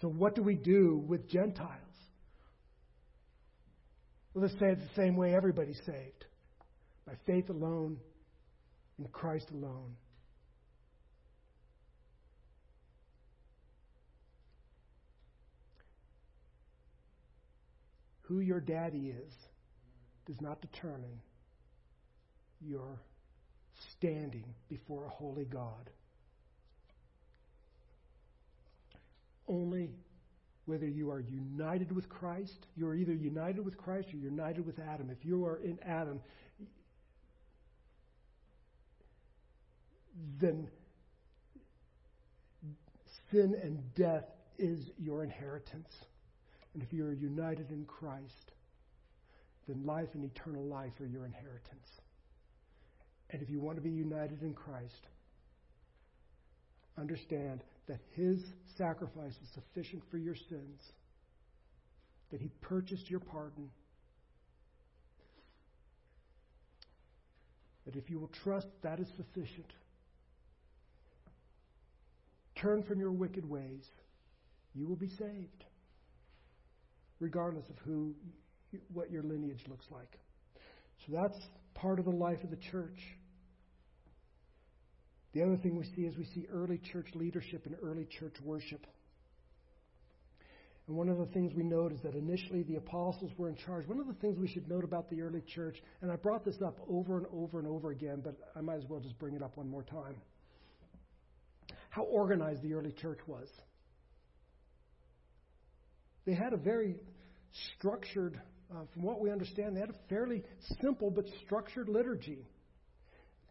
So, 0.00 0.08
what 0.08 0.34
do 0.34 0.42
we 0.42 0.56
do 0.56 1.04
with 1.06 1.28
Gentiles? 1.28 1.70
Well, 4.34 4.42
let's 4.42 4.58
say 4.58 4.66
it 4.72 4.78
the 4.80 5.00
same 5.00 5.16
way 5.16 5.34
everybody's 5.34 5.80
saved 5.86 6.24
by 7.06 7.12
faith 7.26 7.50
alone, 7.50 7.98
in 9.00 9.06
Christ 9.08 9.50
alone. 9.50 9.96
Who 18.22 18.40
your 18.40 18.60
daddy 18.60 19.12
is 19.26 19.32
does 20.26 20.40
not 20.40 20.60
determine 20.60 21.20
your 22.60 23.00
standing 23.92 24.44
before 24.68 25.06
a 25.06 25.08
holy 25.08 25.46
God. 25.46 25.90
Only 29.48 29.90
whether 30.66 30.86
you 30.86 31.10
are 31.10 31.18
united 31.20 31.90
with 31.90 32.08
Christ, 32.08 32.66
you 32.76 32.86
are 32.86 32.94
either 32.94 33.14
united 33.14 33.64
with 33.64 33.76
Christ 33.76 34.08
or 34.14 34.18
united 34.18 34.64
with 34.64 34.78
Adam. 34.78 35.10
If 35.10 35.24
you 35.24 35.44
are 35.46 35.56
in 35.56 35.78
Adam, 35.84 36.20
then 40.40 40.68
sin 43.30 43.54
and 43.62 43.94
death 43.94 44.24
is 44.58 44.90
your 44.98 45.22
inheritance. 45.22 45.92
And 46.74 46.82
if 46.82 46.92
you 46.92 47.04
are 47.06 47.12
united 47.12 47.70
in 47.70 47.84
Christ, 47.84 48.52
then 49.66 49.84
life 49.84 50.08
and 50.14 50.24
eternal 50.24 50.64
life 50.64 50.92
are 51.00 51.06
your 51.06 51.24
inheritance. 51.24 51.88
And 53.30 53.42
if 53.42 53.50
you 53.50 53.60
want 53.60 53.76
to 53.76 53.82
be 53.82 53.90
united 53.90 54.42
in 54.42 54.54
Christ, 54.54 55.06
understand 56.98 57.62
that 57.86 58.00
His 58.14 58.38
sacrifice 58.76 59.34
is 59.42 59.48
sufficient 59.54 60.02
for 60.10 60.18
your 60.18 60.34
sins, 60.34 60.80
that 62.30 62.40
He 62.40 62.50
purchased 62.60 63.10
your 63.10 63.20
pardon, 63.20 63.70
that 67.86 67.96
if 67.96 68.10
you 68.10 68.18
will 68.18 68.30
trust 68.44 68.68
that 68.82 69.00
is 69.00 69.08
sufficient, 69.16 69.72
turn 72.60 72.82
from 72.82 73.00
your 73.00 73.12
wicked 73.12 73.48
ways, 73.48 73.84
you 74.74 74.86
will 74.86 74.96
be 74.96 75.08
saved, 75.08 75.64
regardless 77.18 77.64
of 77.68 77.76
who 77.84 78.14
what 78.92 79.10
your 79.10 79.22
lineage 79.22 79.64
looks 79.68 79.86
like. 79.90 80.18
So 81.06 81.12
that's 81.12 81.36
part 81.74 81.98
of 81.98 82.04
the 82.04 82.12
life 82.12 82.42
of 82.44 82.50
the 82.50 82.56
church. 82.70 83.00
The 85.32 85.42
other 85.42 85.56
thing 85.56 85.76
we 85.76 85.84
see 85.96 86.02
is 86.02 86.16
we 86.16 86.24
see 86.24 86.46
early 86.52 86.78
church 86.92 87.06
leadership 87.14 87.66
and 87.66 87.76
early 87.82 88.06
church 88.18 88.34
worship. 88.44 88.86
And 90.86 90.96
one 90.96 91.08
of 91.08 91.18
the 91.18 91.26
things 91.26 91.52
we 91.54 91.62
note 91.62 91.92
is 91.92 92.00
that 92.02 92.14
initially 92.14 92.64
the 92.64 92.76
apostles 92.76 93.30
were 93.38 93.48
in 93.48 93.54
charge. 93.54 93.86
One 93.86 94.00
of 94.00 94.08
the 94.08 94.14
things 94.14 94.38
we 94.38 94.48
should 94.48 94.68
note 94.68 94.82
about 94.82 95.08
the 95.08 95.22
early 95.22 95.42
church, 95.42 95.80
and 96.02 96.10
I 96.10 96.16
brought 96.16 96.44
this 96.44 96.60
up 96.64 96.78
over 96.88 97.16
and 97.16 97.26
over 97.32 97.60
and 97.60 97.68
over 97.68 97.92
again, 97.92 98.20
but 98.24 98.34
I 98.56 98.60
might 98.60 98.78
as 98.78 98.84
well 98.88 98.98
just 98.98 99.16
bring 99.18 99.34
it 99.34 99.42
up 99.42 99.56
one 99.56 99.68
more 99.68 99.84
time. 99.84 100.16
How 101.90 102.02
organized 102.02 102.62
the 102.62 102.74
early 102.74 102.92
church 102.92 103.18
was. 103.26 103.48
They 106.24 106.34
had 106.34 106.52
a 106.52 106.56
very 106.56 106.96
structured 107.76 108.40
uh, 108.72 108.84
from 108.94 109.02
what 109.02 109.20
we 109.20 109.30
understand, 109.30 109.76
they 109.76 109.80
had 109.80 109.90
a 109.90 110.08
fairly 110.08 110.44
simple 110.80 111.10
but 111.10 111.24
structured 111.44 111.88
liturgy. 111.88 112.46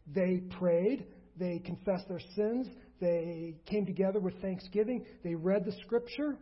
They 0.08 0.42
prayed, 0.58 1.08
they 1.38 1.60
confessed 1.60 2.08
their 2.08 2.22
sins, 2.36 2.68
they 3.02 3.56
came 3.66 3.86
together 3.86 4.20
with 4.20 4.42
thanksgiving, 4.42 5.06
they 5.24 5.36
read 5.36 5.66
the 5.66 5.74
scripture. 5.84 6.38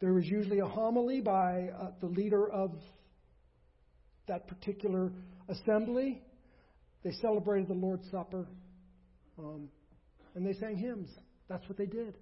There 0.00 0.14
was 0.14 0.26
usually 0.26 0.60
a 0.60 0.66
homily 0.66 1.20
by 1.20 1.68
uh, 1.68 1.90
the 2.00 2.06
leader 2.06 2.48
of 2.50 2.72
that 4.26 4.46
particular 4.46 5.12
assembly. 5.48 6.22
They 7.02 7.12
celebrated 7.20 7.68
the 7.68 7.74
Lord's 7.74 8.08
Supper, 8.10 8.46
um, 9.38 9.68
and 10.38 10.46
they 10.46 10.58
sang 10.58 10.76
hymns. 10.76 11.10
That's 11.48 11.68
what 11.68 11.76
they 11.76 11.86
did 11.86 12.16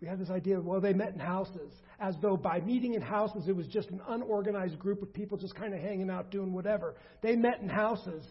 we 0.00 0.08
have 0.08 0.18
this 0.18 0.30
idea 0.30 0.58
of, 0.58 0.64
well, 0.64 0.80
they 0.80 0.94
met 0.94 1.12
in 1.12 1.20
houses, 1.20 1.72
as 1.98 2.14
though 2.22 2.36
by 2.36 2.60
meeting 2.60 2.94
in 2.94 3.02
houses 3.02 3.48
it 3.48 3.54
was 3.54 3.66
just 3.66 3.90
an 3.90 4.00
unorganized 4.08 4.78
group 4.78 5.02
of 5.02 5.12
people 5.12 5.36
just 5.36 5.54
kind 5.54 5.74
of 5.74 5.80
hanging 5.80 6.08
out 6.08 6.30
doing 6.30 6.52
whatever. 6.52 6.94
They 7.22 7.36
met 7.36 7.60
in 7.60 7.68
houses 7.68 8.24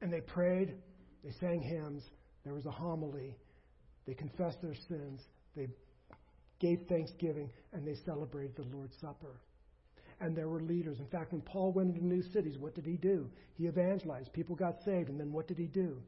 and 0.00 0.12
they 0.12 0.20
prayed, 0.20 0.74
they 1.22 1.32
sang 1.40 1.60
hymns, 1.60 2.02
there 2.44 2.54
was 2.54 2.64
a 2.64 2.70
homily, 2.70 3.36
they 4.06 4.14
confessed 4.14 4.62
their 4.62 4.74
sins, 4.88 5.20
they 5.54 5.68
gave 6.58 6.78
thanksgiving, 6.88 7.50
and 7.72 7.86
they 7.86 7.96
celebrated 8.06 8.56
the 8.56 8.64
Lord's 8.74 8.94
Supper. 9.00 9.40
And 10.20 10.36
there 10.36 10.48
were 10.48 10.60
leaders. 10.60 10.98
In 10.98 11.06
fact, 11.06 11.32
when 11.32 11.42
Paul 11.42 11.72
went 11.72 11.90
into 11.90 12.04
new 12.04 12.22
cities, 12.32 12.58
what 12.58 12.74
did 12.74 12.84
he 12.84 12.96
do? 12.96 13.30
He 13.54 13.66
evangelized. 13.66 14.32
People 14.32 14.56
got 14.56 14.76
saved. 14.84 15.08
And 15.08 15.18
then 15.18 15.32
what 15.32 15.46
did 15.46 15.58
he 15.58 15.66
do? 15.66 16.02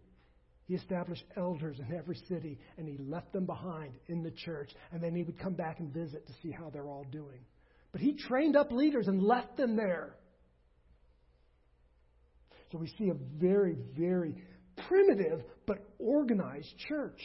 He 0.67 0.75
established 0.75 1.25
elders 1.37 1.79
in 1.79 1.97
every 1.97 2.17
city 2.29 2.59
and 2.79 2.89
he 2.89 2.97
left 2.99 3.33
them 3.33 3.45
behind 3.45 3.93
in 4.07 4.23
the 4.23 4.31
church. 4.31 4.71
And 4.93 5.03
then 5.03 5.15
he 5.15 5.23
would 5.23 5.39
come 5.39 5.55
back 5.55 5.81
and 5.81 5.93
visit 5.93 6.27
to 6.27 6.33
see 6.43 6.51
how 6.51 6.71
they're 6.71 6.89
all 6.89 7.07
doing. 7.11 7.41
But 7.93 8.01
he 8.01 8.15
trained 8.15 8.57
up 8.57 8.71
leaders 8.71 9.09
and 9.09 9.23
left 9.23 9.57
them 9.57 9.77
there. 9.77 10.17
So 12.71 12.79
we 12.79 12.87
see 12.99 13.09
a 13.09 13.15
very, 13.15 13.77
very 13.99 14.37
primitive 14.89 15.43
but 15.67 15.79
organized 15.99 16.73
church. 16.89 17.21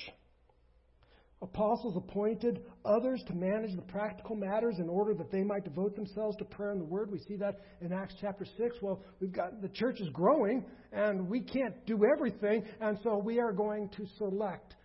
Apostles 1.46 1.96
appointed 1.96 2.64
others 2.84 3.24
to 3.28 3.34
manage 3.36 3.76
the 3.76 3.82
practical 3.84 4.36
matters 4.36 4.80
in 4.80 4.90
order 4.90 5.14
that 5.14 5.32
they 5.32 5.44
might 5.44 5.64
devote 5.64 5.96
themselves 5.96 6.36
to 6.38 6.44
prayer 6.44 6.72
and 6.72 6.82
the 6.82 6.86
word. 6.86 7.12
We 7.12 7.20
see 7.20 7.36
that 7.36 7.60
in 7.82 7.94
Acts 7.94 8.16
chapter 8.20 8.46
6. 8.58 8.78
Well, 8.82 9.04
we've 9.20 9.32
got 9.32 9.62
the 9.62 9.70
church 9.70 10.02
is 10.02 10.10
growing 10.10 10.66
and 10.92 11.30
we 11.30 11.42
can't 11.42 11.86
do 11.86 12.04
everything, 12.04 12.64
and 12.82 12.98
so 13.04 13.18
we 13.18 13.40
are 13.40 13.52
going 13.52 13.90
to 13.90 14.08
select 14.18 14.76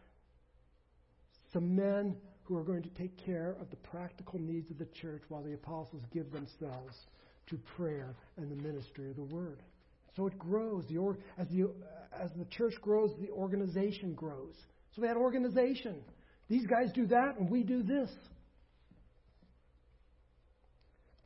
some 1.50 1.74
men 1.74 2.14
who 2.42 2.58
are 2.58 2.64
going 2.64 2.82
to 2.82 2.90
take 2.90 3.16
care 3.24 3.56
of 3.58 3.70
the 3.70 3.76
practical 3.76 4.38
needs 4.38 4.70
of 4.70 4.76
the 4.76 4.88
church 5.00 5.22
while 5.28 5.42
the 5.42 5.54
apostles 5.54 6.02
give 6.12 6.30
themselves 6.30 6.94
to 7.46 7.56
prayer 7.74 8.14
and 8.36 8.50
the 8.50 8.62
ministry 8.62 9.08
of 9.08 9.16
the 9.16 9.34
word. 9.34 9.62
So 10.14 10.26
it 10.26 10.38
grows. 10.38 10.84
The 10.90 10.98
or, 10.98 11.16
as, 11.38 11.48
the, 11.48 11.70
as 12.12 12.30
the 12.36 12.44
church 12.50 12.74
grows, 12.82 13.12
the 13.18 13.30
organization 13.30 14.12
grows. 14.12 14.56
So 14.94 15.00
they 15.00 15.08
had 15.08 15.16
organization. 15.16 16.02
These 16.50 16.66
guys 16.66 16.90
do 16.94 17.06
that, 17.06 17.36
and 17.38 17.48
we 17.48 17.62
do 17.62 17.82
this. 17.82 18.10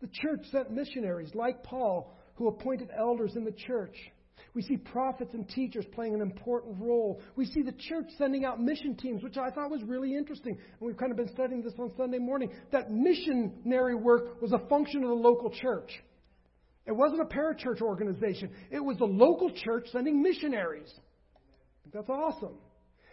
The 0.03 0.09
church 0.13 0.41
sent 0.53 0.71
missionaries 0.71 1.35
like 1.35 1.65
Paul 1.65 2.15
who 2.35 2.49
appointed 2.49 2.91
elders 2.97 3.37
in 3.37 3.45
the 3.45 3.53
church. 3.67 3.97
We 4.53 4.63
see 4.63 4.77
prophets 4.77 5.33
and 5.33 5.49
teachers 5.49 5.87
playing 5.95 6.15
an 6.15 6.21
important 6.21 6.77
role. 6.79 7.23
We 7.37 7.47
see 7.47 7.63
the 7.63 7.73
church 7.73 8.07
sending 8.19 8.45
out 8.45 8.61
mission 8.61 8.97
teams, 8.97 9.23
which 9.23 9.39
I 9.39 9.51
thought 9.51 9.71
was 9.71 9.83
really 9.85 10.15
interesting. 10.15 10.53
And 10.53 10.87
we've 10.87 10.97
kind 10.97 11.11
of 11.11 11.17
been 11.17 11.33
studying 11.33 11.63
this 11.63 11.73
on 11.79 11.91
Sunday 11.97 12.19
morning. 12.19 12.51
That 12.71 12.91
missionary 12.91 13.95
work 13.95 14.43
was 14.43 14.53
a 14.53 14.59
function 14.69 15.03
of 15.03 15.09
the 15.09 15.15
local 15.15 15.51
church. 15.51 15.91
It 16.87 16.93
wasn't 16.93 17.23
a 17.23 17.25
parachurch 17.25 17.81
organization, 17.81 18.51
it 18.71 18.81
was 18.81 18.99
the 18.99 19.07
local 19.07 19.51
church 19.51 19.87
sending 19.91 20.23
missionaries. 20.23 20.93
That's 21.93 22.11
awesome. 22.11 22.59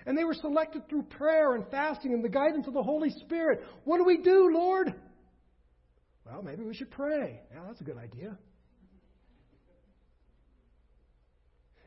And 0.05 0.17
they 0.17 0.23
were 0.23 0.33
selected 0.33 0.89
through 0.89 1.03
prayer 1.03 1.55
and 1.55 1.65
fasting 1.69 2.13
and 2.13 2.23
the 2.23 2.29
guidance 2.29 2.67
of 2.67 2.73
the 2.73 2.83
Holy 2.83 3.09
Spirit. 3.25 3.63
What 3.83 3.97
do 3.97 4.03
we 4.03 4.17
do, 4.17 4.51
Lord? 4.53 4.93
Well, 6.25 6.41
maybe 6.41 6.63
we 6.63 6.73
should 6.73 6.91
pray. 6.91 7.41
Yeah, 7.53 7.61
that's 7.67 7.81
a 7.81 7.83
good 7.83 7.97
idea. 7.97 8.37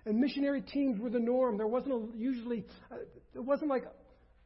And 0.06 0.18
missionary 0.18 0.60
teams 0.60 1.00
were 1.00 1.10
the 1.10 1.20
norm. 1.20 1.56
There 1.56 1.66
wasn't 1.66 1.94
a, 1.94 2.16
usually, 2.16 2.64
uh, 2.92 2.96
it 3.34 3.44
wasn't 3.44 3.70
like 3.70 3.84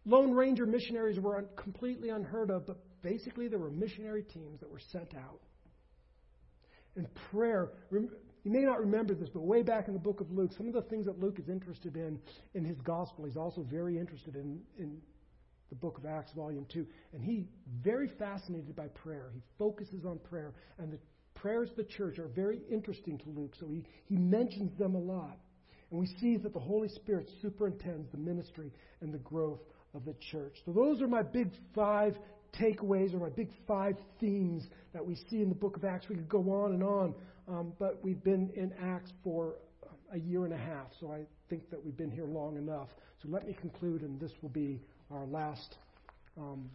Lone 0.05 0.33
Ranger 0.33 0.67
missionaries 0.67 1.19
were 1.19 1.39
un, 1.39 1.49
completely 1.57 2.11
unheard 2.11 2.51
of, 2.51 2.67
but 2.67 2.79
basically 3.03 3.49
there 3.49 3.59
were 3.59 3.71
missionary 3.71 4.23
teams 4.23 4.61
that 4.61 4.71
were 4.71 4.81
sent 4.93 5.15
out. 5.15 5.41
And 6.97 7.09
prayer, 7.31 7.71
you 8.49 8.55
may 8.55 8.65
not 8.65 8.81
remember 8.81 9.13
this, 9.13 9.29
but 9.29 9.43
way 9.43 9.63
back 9.63 9.89
in 9.89 9.93
the 9.93 10.01
book 10.01 10.23
of 10.23 10.31
Luke, 10.31 10.53
some 10.57 10.69
of 10.69 10.73
the 10.73 10.81
things 10.81 11.05
that 11.05 11.21
Luke 11.21 11.39
is 11.39 11.51
interested 11.51 11.97
in 11.97 12.19
in 12.55 12.65
his 12.65 12.81
gospel, 12.81 13.27
he's 13.27 13.37
also 13.37 13.61
very 13.61 13.99
interested 13.99 14.37
in, 14.37 14.59
in 14.79 14.97
the 15.69 15.75
book 15.75 15.99
of 15.99 16.07
Acts, 16.07 16.33
volume 16.33 16.65
2. 16.73 16.87
And 17.13 17.23
he 17.23 17.45
very 17.85 18.09
fascinated 18.19 18.75
by 18.75 18.87
prayer. 18.89 19.33
He 19.35 19.43
focuses 19.59 20.07
on 20.07 20.19
prayer. 20.31 20.55
And 20.79 20.91
the 20.91 20.99
prayers 21.35 21.69
of 21.69 21.77
the 21.77 21.85
church 21.85 22.19
are 22.19 22.29
very 22.29 22.61
interesting 22.73 23.19
to 23.19 23.29
Luke, 23.29 23.53
so 23.61 23.69
he, 23.69 23.85
he 24.07 24.17
mentions 24.17 24.79
them 24.79 24.95
a 24.95 24.99
lot. 24.99 25.37
And 25.91 26.01
we 26.01 26.07
see 26.19 26.39
that 26.39 26.55
the 26.55 26.59
Holy 26.59 26.89
Spirit 26.89 27.29
superintends 27.43 28.11
the 28.13 28.19
ministry 28.19 28.73
and 29.03 29.13
the 29.13 29.19
growth 29.19 29.61
of 29.93 30.07
the 30.07 30.15
church. 30.31 30.57
So 30.65 30.73
those 30.73 31.03
are 31.03 31.07
my 31.07 31.23
big 31.23 31.51
five 31.75 32.17
takeaways 32.59 33.15
or 33.15 33.19
my 33.19 33.29
big 33.29 33.51
five 33.67 33.97
themes 34.21 34.65
that 34.93 35.05
we 35.05 35.17
see 35.31 35.43
in 35.43 35.49
the 35.49 35.55
book 35.55 35.77
of 35.77 35.85
Acts. 35.85 36.09
We 36.09 36.17
could 36.17 36.29
go 36.29 36.41
on 36.51 36.73
and 36.73 36.83
on, 36.83 37.15
um, 37.49 37.73
but 37.79 38.03
we've 38.03 38.23
been 38.23 38.51
in 38.55 38.73
Acts 38.83 39.13
for 39.25 39.55
a 40.13 40.19
year 40.19 40.45
and 40.45 40.53
a 40.53 40.59
half, 40.59 40.87
so 41.01 41.11
I 41.13 41.21
think 41.49 41.71
that 41.71 41.83
we've 41.83 41.97
been 41.97 42.11
here 42.11 42.27
long 42.27 42.57
enough. 42.57 42.89
So 43.23 43.29
let 43.29 43.47
me 43.47 43.55
conclude, 43.55 44.03
and 44.03 44.21
this 44.21 44.33
will 44.43 44.51
be 44.51 44.81
our 45.11 45.25
last 45.25 45.77
um, 46.37 46.69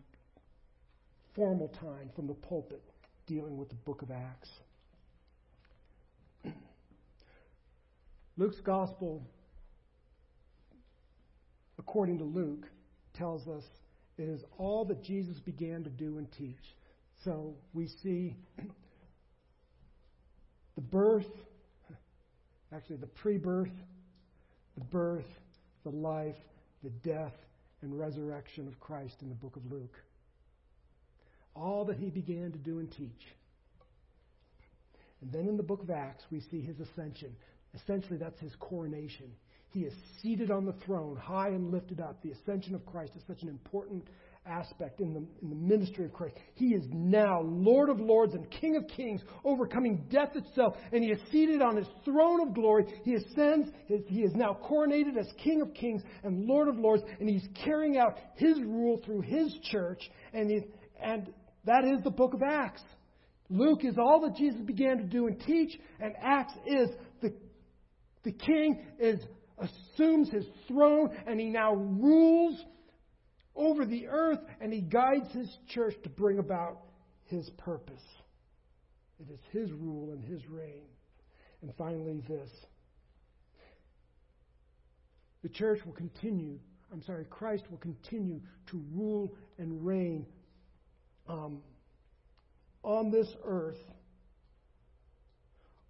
formal 1.36 1.70
time 1.80 2.10
from 2.16 2.28
the 2.28 2.34
pulpit 2.34 2.82
dealing 3.28 3.58
with 3.58 3.70
the 3.70 3.76
book 3.76 4.02
of 4.02 4.12
Acts. 4.12 4.50
Luke's 8.38 8.60
gospel, 8.62 9.24
according 11.78 12.18
to 12.18 12.24
Luke, 12.24 12.68
tells 13.14 13.48
us 13.48 13.64
it 14.18 14.24
is 14.28 14.44
all 14.58 14.86
that 14.86 15.04
Jesus 15.04 15.40
began 15.40 15.84
to 15.84 15.90
do 15.90 16.18
and 16.18 16.32
teach. 16.32 16.76
So 17.24 17.56
we 17.74 17.88
see 17.88 18.36
the 20.76 20.82
birth, 20.82 21.30
actually 22.74 22.98
the 22.98 23.08
pre 23.08 23.38
birth, 23.38 23.72
the 24.78 24.84
birth, 24.86 25.26
the 25.84 25.90
life, 25.90 26.36
the 26.84 26.90
death, 26.90 27.34
and 27.82 27.98
resurrection 27.98 28.68
of 28.68 28.80
Christ 28.80 29.16
in 29.22 29.30
the 29.30 29.36
book 29.36 29.56
of 29.56 29.72
Luke. 29.72 29.98
All 31.56 31.86
that 31.86 31.98
he 31.98 32.10
began 32.10 32.52
to 32.52 32.58
do 32.58 32.80
and 32.80 32.92
teach. 32.92 33.28
And 35.22 35.32
then 35.32 35.48
in 35.48 35.58
the 35.58 35.64
book 35.64 35.84
of 35.84 35.90
Acts, 35.90 36.24
we 36.32 36.42
see 36.42 36.62
his 36.62 36.80
ascension. 36.80 37.36
Essentially, 37.76 38.18
that's 38.18 38.40
his 38.40 38.54
coronation. 38.60 39.32
He 39.70 39.82
is 39.82 39.94
seated 40.22 40.52
on 40.52 40.66
the 40.66 40.76
throne, 40.86 41.16
high 41.16 41.50
and 41.50 41.72
lifted 41.72 42.00
up. 42.00 42.22
The 42.22 42.32
ascension 42.32 42.76
of 42.76 42.86
Christ 42.86 43.14
is 43.16 43.24
such 43.28 43.42
an 43.42 43.50
important 43.50 44.06
aspect 44.46 45.00
in 45.00 45.14
the, 45.14 45.20
in 45.42 45.50
the 45.50 45.56
ministry 45.56 46.06
of 46.06 46.14
Christ. 46.14 46.36
He 46.56 46.68
is 46.68 46.84
now 46.92 47.42
Lord 47.42 47.90
of 47.90 48.00
lords 48.00 48.34
and 48.34 48.50
King 48.50 48.76
of 48.76 48.88
kings, 48.88 49.22
overcoming 49.44 50.06
death 50.10 50.36
itself, 50.36 50.76
and 50.92 51.04
he 51.04 51.12
is 51.12 51.20
seated 51.32 51.62
on 51.62 51.78
his 51.78 51.88
throne 52.04 52.42
of 52.48 52.54
glory. 52.54 52.86
He 53.04 53.16
ascends, 53.16 53.70
he 53.88 54.22
is 54.22 54.34
now 54.36 54.58
coronated 54.70 55.18
as 55.18 55.28
King 55.44 55.62
of 55.62 55.74
kings 55.74 56.02
and 56.24 56.46
Lord 56.46 56.68
of 56.68 56.78
lords, 56.78 57.04
and 57.20 57.30
he's 57.30 57.48
carrying 57.64 57.98
out 57.98 58.18
his 58.36 58.60
rule 58.60 59.02
through 59.06 59.22
his 59.22 59.54
church, 59.72 60.10
and, 60.34 60.50
he, 60.50 60.62
and 61.02 61.32
that 61.66 61.86
is 61.86 62.04
the 62.04 62.12
book 62.12 62.34
of 62.34 62.42
Acts. 62.42 62.84
Luke 63.50 63.84
is 63.84 63.98
all 63.98 64.22
that 64.22 64.36
Jesus 64.36 64.62
began 64.62 64.98
to 64.98 65.04
do 65.04 65.28
and 65.28 65.40
teach, 65.40 65.78
and 66.00 66.14
Acts 66.22 66.54
is 66.66 66.90
the, 67.22 67.34
the 68.24 68.32
king 68.32 68.86
is 69.00 69.20
assumes 69.60 70.30
his 70.30 70.46
throne 70.68 71.10
and 71.28 71.40
he 71.40 71.50
now 71.50 71.74
rules 71.76 72.60
over 73.56 73.86
the 73.86 74.08
earth 74.08 74.40
and 74.62 74.74
he 74.74 74.82
guides 74.82 75.32
his 75.32 75.50
church 75.68 75.96
to 76.04 76.10
bring 76.10 76.40
about 76.40 76.80
his 77.26 77.50
purpose. 77.58 78.04
It 79.20 79.32
is 79.32 79.40
his 79.52 79.72
rule 79.72 80.12
and 80.12 80.24
his 80.24 80.48
reign. 80.48 80.84
And 81.62 81.74
finally, 81.78 82.22
this 82.28 82.50
the 85.44 85.50
church 85.50 85.80
will 85.86 85.94
continue, 85.94 86.58
I'm 86.92 87.04
sorry, 87.04 87.26
Christ 87.26 87.66
will 87.70 87.78
continue 87.78 88.40
to 88.72 88.82
rule 88.94 89.36
and 89.58 89.86
reign 89.86 90.26
um, 91.28 91.62
on 92.82 93.12
this 93.12 93.28
earth 93.46 93.78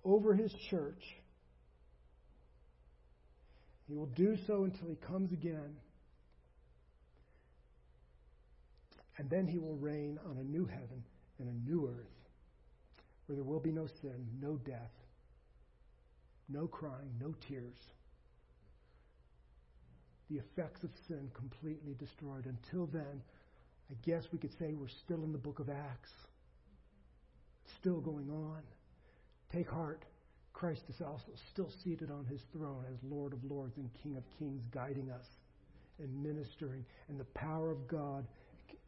over 0.03 0.33
his 0.33 0.51
church. 0.69 1.01
He 3.87 3.93
will 3.93 4.07
do 4.07 4.35
so 4.47 4.63
until 4.63 4.89
he 4.89 4.95
comes 4.95 5.31
again. 5.31 5.75
And 9.17 9.29
then 9.29 9.47
he 9.47 9.59
will 9.59 9.75
reign 9.75 10.19
on 10.29 10.37
a 10.37 10.43
new 10.43 10.65
heaven 10.65 11.03
and 11.39 11.47
a 11.47 11.69
new 11.69 11.87
earth 11.87 12.23
where 13.25 13.35
there 13.35 13.43
will 13.43 13.59
be 13.59 13.71
no 13.71 13.87
sin, 14.01 14.27
no 14.41 14.57
death, 14.57 14.91
no 16.49 16.67
crying, 16.67 17.11
no 17.21 17.33
tears. 17.47 17.77
The 20.29 20.37
effects 20.37 20.83
of 20.83 20.89
sin 21.07 21.29
completely 21.33 21.93
destroyed. 21.99 22.45
Until 22.45 22.87
then, 22.87 23.21
I 23.91 23.95
guess 24.05 24.23
we 24.31 24.39
could 24.39 24.57
say 24.57 24.73
we're 24.73 24.87
still 24.87 25.23
in 25.23 25.31
the 25.31 25.37
book 25.37 25.59
of 25.59 25.69
Acts. 25.69 26.11
Still 27.79 28.01
going 28.01 28.29
on. 28.29 28.61
Take 29.51 29.69
heart. 29.69 30.03
Christ 30.53 30.83
is 30.89 31.01
also 31.01 31.31
still 31.51 31.69
seated 31.83 32.09
on 32.09 32.25
his 32.25 32.41
throne 32.51 32.85
as 32.91 32.97
Lord 33.03 33.33
of 33.33 33.43
Lords 33.43 33.77
and 33.77 33.89
King 34.01 34.17
of 34.17 34.23
Kings, 34.39 34.63
guiding 34.71 35.11
us 35.11 35.25
and 35.99 36.23
ministering. 36.23 36.85
And 37.09 37.19
the 37.19 37.25
power 37.25 37.71
of 37.71 37.87
God 37.87 38.25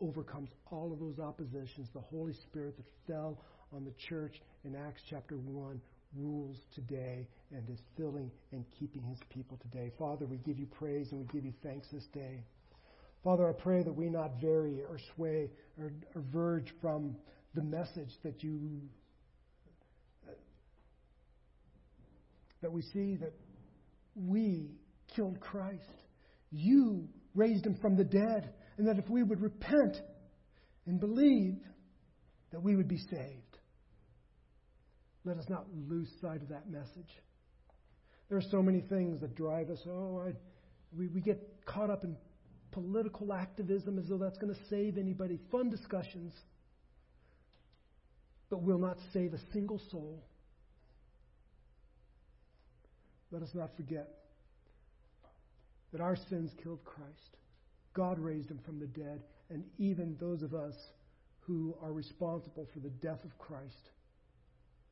overcomes 0.02 0.50
all 0.72 0.92
of 0.92 1.00
those 1.00 1.20
oppositions. 1.20 1.90
The 1.94 2.02
Holy 2.02 2.34
Spirit 2.34 2.78
that 2.78 2.86
fell 3.08 3.42
on 3.74 3.86
the 3.86 3.94
church 4.10 4.42
in 4.64 4.76
Acts 4.76 5.02
chapter 5.10 5.36
1 5.38 5.82
rules 6.16 6.58
today 6.74 7.28
and 7.52 7.70
is 7.70 7.80
filling 7.98 8.32
and 8.52 8.66
keeping 8.80 9.04
his 9.04 9.20
people 9.30 9.60
today. 9.62 9.92
Father, 9.98 10.26
we 10.26 10.38
give 10.38 10.58
you 10.58 10.66
praise 10.66 11.12
and 11.12 11.20
we 11.20 11.26
give 11.34 11.46
you 11.46 11.54
thanks 11.64 11.88
this 11.92 12.08
day. 12.14 12.44
Father, 13.24 13.50
I 13.50 13.54
pray 13.54 13.84
that 13.84 13.94
we 13.94 14.10
not 14.10 14.40
vary 14.40 14.82
or 14.84 15.00
sway 15.16 15.50
or, 15.80 15.92
or 16.14 16.24
verge 16.32 16.74
from 16.82 17.16
the 17.56 17.64
message 17.64 18.12
that 18.24 18.44
you 18.44 18.82
that 22.62 22.72
we 22.72 22.82
see 22.82 23.16
that 23.18 23.34
we 24.16 24.72
killed 25.16 25.40
Christ. 25.40 25.84
You 26.52 27.08
raised 27.36 27.66
him 27.66 27.76
from 27.82 27.96
the 27.96 28.04
dead 28.04 28.54
and 28.78 28.88
that 28.88 28.98
if 28.98 29.10
we 29.10 29.24
would 29.24 29.42
repent 29.42 29.98
and 30.86 31.00
believe, 31.00 31.58
that 32.52 32.62
we 32.62 32.76
would 32.76 32.88
be 32.88 32.98
saved. 32.98 33.58
Let 35.24 35.38
us 35.38 35.46
not 35.50 35.66
lose 35.88 36.08
sight 36.22 36.42
of 36.42 36.50
that 36.50 36.70
message. 36.70 37.10
There 38.30 38.38
are 38.38 38.50
so 38.52 38.62
many 38.62 38.82
things 38.82 39.22
that 39.22 39.36
drive 39.36 39.70
us. 39.70 39.80
Oh, 39.88 40.24
I, 40.28 40.34
we, 40.98 41.08
we 41.08 41.22
get 41.22 41.66
caught 41.66 41.90
up 41.90 42.04
in 42.04 42.16
political 42.72 43.34
activism 43.34 43.98
as 43.98 44.06
though 44.08 44.18
that's 44.18 44.38
going 44.38 44.54
to 44.54 44.60
save 44.70 44.98
anybody. 44.98 45.40
Fun 45.52 45.70
discussions, 45.70 46.34
but 48.50 48.62
will 48.62 48.80
not 48.80 48.98
save 49.14 49.34
a 49.34 49.40
single 49.54 49.80
soul. 49.90 50.24
Let 53.32 53.42
us 53.42 53.50
not 53.54 53.76
forget 53.76 54.08
that 55.92 56.02
our 56.02 56.16
sins 56.30 56.52
killed 56.62 56.84
Christ. 56.84 57.38
God 57.96 58.20
raised 58.20 58.52
him 58.52 58.60
from 58.66 58.80
the 58.80 58.88
dead, 58.88 59.24
and 59.50 59.64
even 59.80 60.18
those 60.20 60.44
of 60.44 60.54
us 60.54 60.76
who 61.40 61.76
are 61.82 61.94
responsible 61.94 62.68
for 62.74 62.80
the 62.80 62.90
death 62.90 63.24
of 63.24 63.38
Christ 63.38 63.90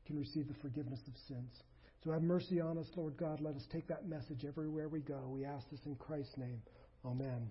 can 0.06 0.18
receive 0.18 0.47
the 0.47 0.54
forgiveness 0.62 1.01
of 1.08 1.14
sins. 1.28 1.62
So 2.04 2.12
have 2.12 2.22
mercy 2.22 2.60
on 2.60 2.78
us, 2.78 2.88
Lord 2.95 3.16
God. 3.18 3.39
Let 3.41 3.56
us 3.56 3.66
take 3.72 3.88
that 3.88 4.08
message 4.08 4.45
everywhere 4.45 4.89
we 4.89 4.99
go. 4.99 5.30
We 5.30 5.45
ask 5.45 5.70
this 5.70 5.86
in 5.86 5.95
Christ's 5.95 6.38
name. 6.38 6.62
Amen. 7.06 7.47